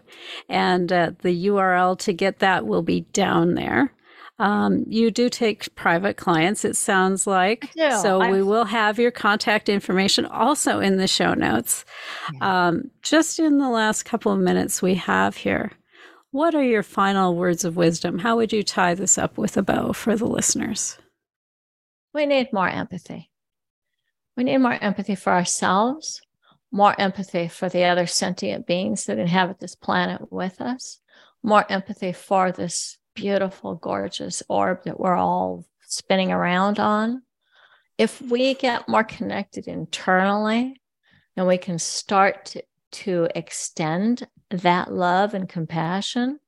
and 0.49 0.93
uh, 0.93 1.13
the 1.23 1.47
URL 1.47 1.99
to 2.01 2.13
get 2.13 2.41
that 2.41 2.67
will 2.67 2.83
be 2.83 3.03
down 3.13 3.55
there. 3.55 3.93
Um, 4.39 4.85
you 4.89 5.13
do 5.13 5.29
take 5.29 5.73
private 5.77 6.17
clients, 6.17 6.65
it 6.65 6.77
sounds 6.77 7.27
like. 7.27 7.71
So 8.01 8.19
we 8.31 8.43
will 8.43 8.65
have 8.65 8.99
your 8.99 9.13
contact 9.13 9.69
information 9.69 10.27
also 10.27 10.81
in 10.81 10.97
the 10.97 11.07
show 11.07 11.35
notes. 11.35 11.85
Um, 12.41 12.91
just 13.03 13.39
in 13.39 13.59
the 13.59 13.69
last 13.69 14.05
couple 14.05 14.33
of 14.33 14.41
minutes 14.41 14.83
we 14.83 14.95
have 14.97 15.37
here, 15.37 15.71
what 16.33 16.55
are 16.57 16.65
your 16.65 16.83
final 16.83 17.37
words 17.37 17.65
of 17.65 17.77
wisdom? 17.77 18.19
How 18.19 18.35
would 18.37 18.53
you 18.53 18.65
tie 18.65 18.95
this 18.95 19.19
up 19.19 19.39
with 19.39 19.57
a 19.57 19.63
bow 19.63 19.93
for 19.93 20.17
the 20.17 20.27
listeners? 20.27 20.99
We 22.13 22.27
need 22.27 22.53
more 22.53 22.69
empathy. 22.69 23.31
We 24.37 24.43
need 24.43 24.59
more 24.59 24.79
empathy 24.81 25.15
for 25.15 25.33
ourselves, 25.33 26.21
more 26.73 27.01
empathy 27.01 27.47
for 27.47 27.69
the 27.69 27.85
other 27.85 28.07
sentient 28.09 28.67
beings 28.67 29.05
that 29.05 29.19
inhabit 29.19 29.61
this 29.61 29.77
planet 29.77 30.33
with 30.33 30.61
us, 30.61 30.99
more 31.45 31.65
empathy 31.71 32.13
for 32.13 32.51
this 32.51 32.99
beautiful, 33.15 33.75
gorgeous 33.75 34.43
orb 34.49 34.85
that 34.85 34.99
we're 34.99 35.17
all 35.17 35.65
spinning 35.87 36.33
around 36.33 36.79
on. 36.79 37.23
If 37.99 38.21
we 38.21 38.55
get 38.55 38.89
more 38.89 39.05
connected 39.05 39.69
internally, 39.69 40.81
then 41.37 41.47
we 41.47 41.59
can 41.59 41.79
start 41.79 42.47
to, 42.47 42.63
to 42.93 43.29
extend 43.35 44.27
that 44.51 44.93
love 44.93 45.35
and 45.35 45.49
compassion 45.49 46.41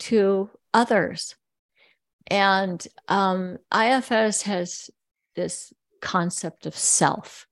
to 0.00 0.50
others. 0.74 1.36
And 2.26 2.84
um, 3.08 3.58
IFS 3.74 4.42
has 4.42 4.90
this 5.34 5.72
concept 6.00 6.66
of 6.66 6.76
self 6.76 7.46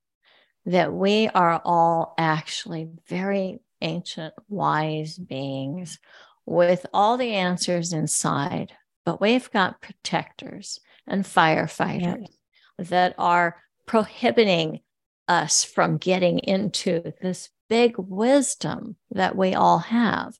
that 0.66 0.92
we 0.92 1.28
are 1.28 1.60
all 1.64 2.14
actually 2.18 2.88
very 3.08 3.60
ancient, 3.80 4.34
wise 4.48 5.16
beings 5.16 5.98
with 6.46 6.86
all 6.94 7.16
the 7.16 7.34
answers 7.34 7.92
inside, 7.92 8.72
but 9.04 9.20
we've 9.20 9.50
got 9.50 9.82
protectors 9.82 10.80
and 11.06 11.24
firefighters 11.24 12.26
that 12.78 13.14
are 13.18 13.56
prohibiting 13.86 14.80
us 15.28 15.64
from 15.64 15.98
getting 15.98 16.38
into 16.38 17.12
this 17.20 17.50
big 17.68 17.94
wisdom 17.98 18.96
that 19.10 19.36
we 19.36 19.54
all 19.54 19.78
have. 19.78 20.38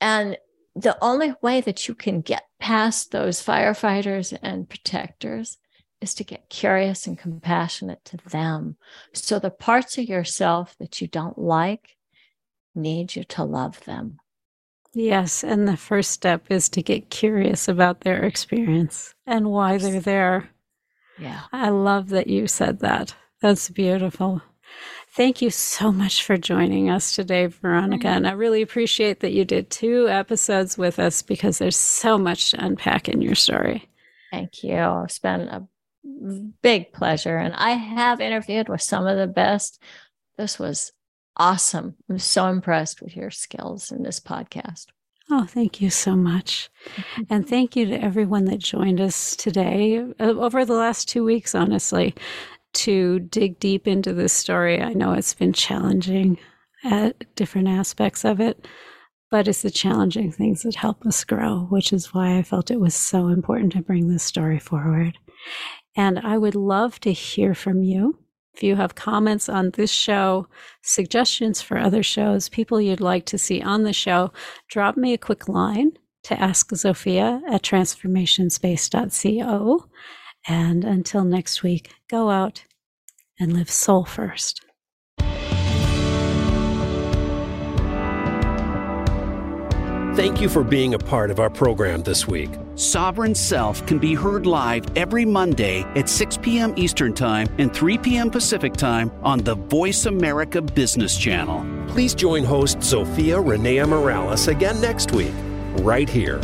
And 0.00 0.36
the 0.76 0.96
only 1.02 1.34
way 1.42 1.60
that 1.60 1.88
you 1.88 1.94
can 1.94 2.20
get 2.20 2.44
past 2.60 3.10
those 3.10 3.42
firefighters 3.42 4.36
and 4.42 4.68
protectors 4.68 5.58
is 6.00 6.14
to 6.14 6.24
get 6.24 6.48
curious 6.48 7.06
and 7.06 7.18
compassionate 7.18 8.04
to 8.04 8.16
them. 8.28 8.76
So 9.12 9.38
the 9.38 9.50
parts 9.50 9.98
of 9.98 10.04
yourself 10.04 10.76
that 10.78 11.00
you 11.00 11.08
don't 11.08 11.38
like 11.38 11.96
need 12.74 13.16
you 13.16 13.24
to 13.24 13.44
love 13.44 13.84
them. 13.84 14.18
Yes, 14.94 15.44
and 15.44 15.68
the 15.68 15.76
first 15.76 16.10
step 16.10 16.46
is 16.50 16.68
to 16.70 16.82
get 16.82 17.10
curious 17.10 17.68
about 17.68 18.00
their 18.00 18.24
experience 18.24 19.14
and 19.26 19.50
why 19.50 19.78
they're 19.78 20.00
there. 20.00 20.50
Yeah. 21.18 21.42
I 21.52 21.68
love 21.68 22.08
that 22.10 22.28
you 22.28 22.46
said 22.46 22.80
that. 22.80 23.14
That's 23.40 23.68
beautiful. 23.70 24.42
Thank 25.10 25.42
you 25.42 25.50
so 25.50 25.90
much 25.90 26.22
for 26.22 26.36
joining 26.36 26.90
us 26.90 27.14
today, 27.14 27.46
Veronica. 27.46 28.08
And 28.08 28.26
I 28.26 28.32
really 28.32 28.62
appreciate 28.62 29.20
that 29.20 29.32
you 29.32 29.44
did 29.44 29.70
two 29.70 30.08
episodes 30.08 30.78
with 30.78 30.98
us 30.98 31.22
because 31.22 31.58
there's 31.58 31.76
so 31.76 32.18
much 32.18 32.50
to 32.50 32.64
unpack 32.64 33.08
in 33.08 33.20
your 33.20 33.34
story. 33.34 33.88
Thank 34.30 34.62
you. 34.62 35.02
It's 35.04 35.18
been 35.18 35.48
a 35.48 35.66
big 36.62 36.92
pleasure. 36.92 37.36
And 37.36 37.54
I 37.54 37.70
have 37.70 38.20
interviewed 38.20 38.68
with 38.68 38.82
some 38.82 39.06
of 39.06 39.16
the 39.16 39.26
best. 39.26 39.82
This 40.36 40.58
was 40.58 40.92
awesome. 41.38 41.96
I'm 42.08 42.18
so 42.18 42.46
impressed 42.46 43.00
with 43.00 43.16
your 43.16 43.30
skills 43.30 43.90
in 43.92 44.02
this 44.02 44.20
podcast. 44.20 44.86
Oh, 45.30 45.44
thank 45.44 45.80
you 45.80 45.90
so 45.90 46.16
much. 46.16 46.70
And 47.30 47.46
thank 47.46 47.76
you 47.76 47.86
to 47.86 48.02
everyone 48.02 48.46
that 48.46 48.58
joined 48.58 49.00
us 49.00 49.36
today 49.36 49.98
uh, 49.98 50.22
over 50.22 50.64
the 50.64 50.74
last 50.74 51.08
two 51.08 51.24
weeks, 51.24 51.54
honestly, 51.54 52.14
to 52.74 53.18
dig 53.18 53.58
deep 53.58 53.86
into 53.86 54.14
this 54.14 54.32
story. 54.32 54.80
I 54.80 54.94
know 54.94 55.12
it's 55.12 55.34
been 55.34 55.52
challenging 55.52 56.38
at 56.84 57.34
different 57.34 57.68
aspects 57.68 58.24
of 58.24 58.40
it, 58.40 58.66
but 59.30 59.48
it's 59.48 59.62
the 59.62 59.70
challenging 59.70 60.32
things 60.32 60.62
that 60.62 60.76
help 60.76 61.04
us 61.04 61.24
grow, 61.24 61.66
which 61.70 61.92
is 61.92 62.14
why 62.14 62.38
I 62.38 62.42
felt 62.42 62.70
it 62.70 62.80
was 62.80 62.94
so 62.94 63.28
important 63.28 63.72
to 63.72 63.82
bring 63.82 64.08
this 64.08 64.22
story 64.22 64.58
forward. 64.58 65.18
And 65.96 66.18
I 66.20 66.38
would 66.38 66.54
love 66.54 67.00
to 67.00 67.12
hear 67.12 67.54
from 67.54 67.82
you. 67.82 68.18
If 68.58 68.64
you 68.64 68.74
have 68.74 68.96
comments 68.96 69.48
on 69.48 69.70
this 69.70 69.92
show, 69.92 70.48
suggestions 70.82 71.62
for 71.62 71.78
other 71.78 72.02
shows, 72.02 72.48
people 72.48 72.80
you'd 72.80 73.00
like 73.00 73.24
to 73.26 73.38
see 73.38 73.62
on 73.62 73.84
the 73.84 73.92
show, 73.92 74.32
drop 74.68 74.96
me 74.96 75.12
a 75.12 75.18
quick 75.18 75.48
line 75.48 75.92
to 76.24 76.40
ask 76.40 76.70
Zofia 76.70 77.40
at 77.48 77.62
transformationspace.co. 77.62 79.86
And 80.48 80.84
until 80.84 81.22
next 81.22 81.62
week, 81.62 81.92
go 82.10 82.30
out 82.30 82.64
and 83.38 83.52
live 83.52 83.70
soul 83.70 84.04
first. 84.04 84.64
Thank 90.18 90.40
you 90.40 90.48
for 90.48 90.64
being 90.64 90.94
a 90.94 90.98
part 90.98 91.30
of 91.30 91.38
our 91.38 91.48
program 91.48 92.02
this 92.02 92.26
week. 92.26 92.50
Sovereign 92.74 93.36
Self 93.36 93.86
can 93.86 94.00
be 94.00 94.16
heard 94.16 94.46
live 94.46 94.84
every 94.96 95.24
Monday 95.24 95.82
at 95.94 96.08
6 96.08 96.38
p.m. 96.38 96.74
Eastern 96.76 97.14
Time 97.14 97.46
and 97.58 97.72
3 97.72 97.98
p.m. 97.98 98.28
Pacific 98.28 98.72
Time 98.72 99.12
on 99.22 99.38
the 99.38 99.54
Voice 99.54 100.06
America 100.06 100.60
Business 100.60 101.16
Channel. 101.16 101.64
Please 101.86 102.16
join 102.16 102.42
host 102.42 102.78
Zofia 102.78 103.40
Rennea 103.40 103.88
Morales 103.88 104.48
again 104.48 104.80
next 104.80 105.12
week, 105.12 105.32
right 105.82 106.08
here 106.08 106.40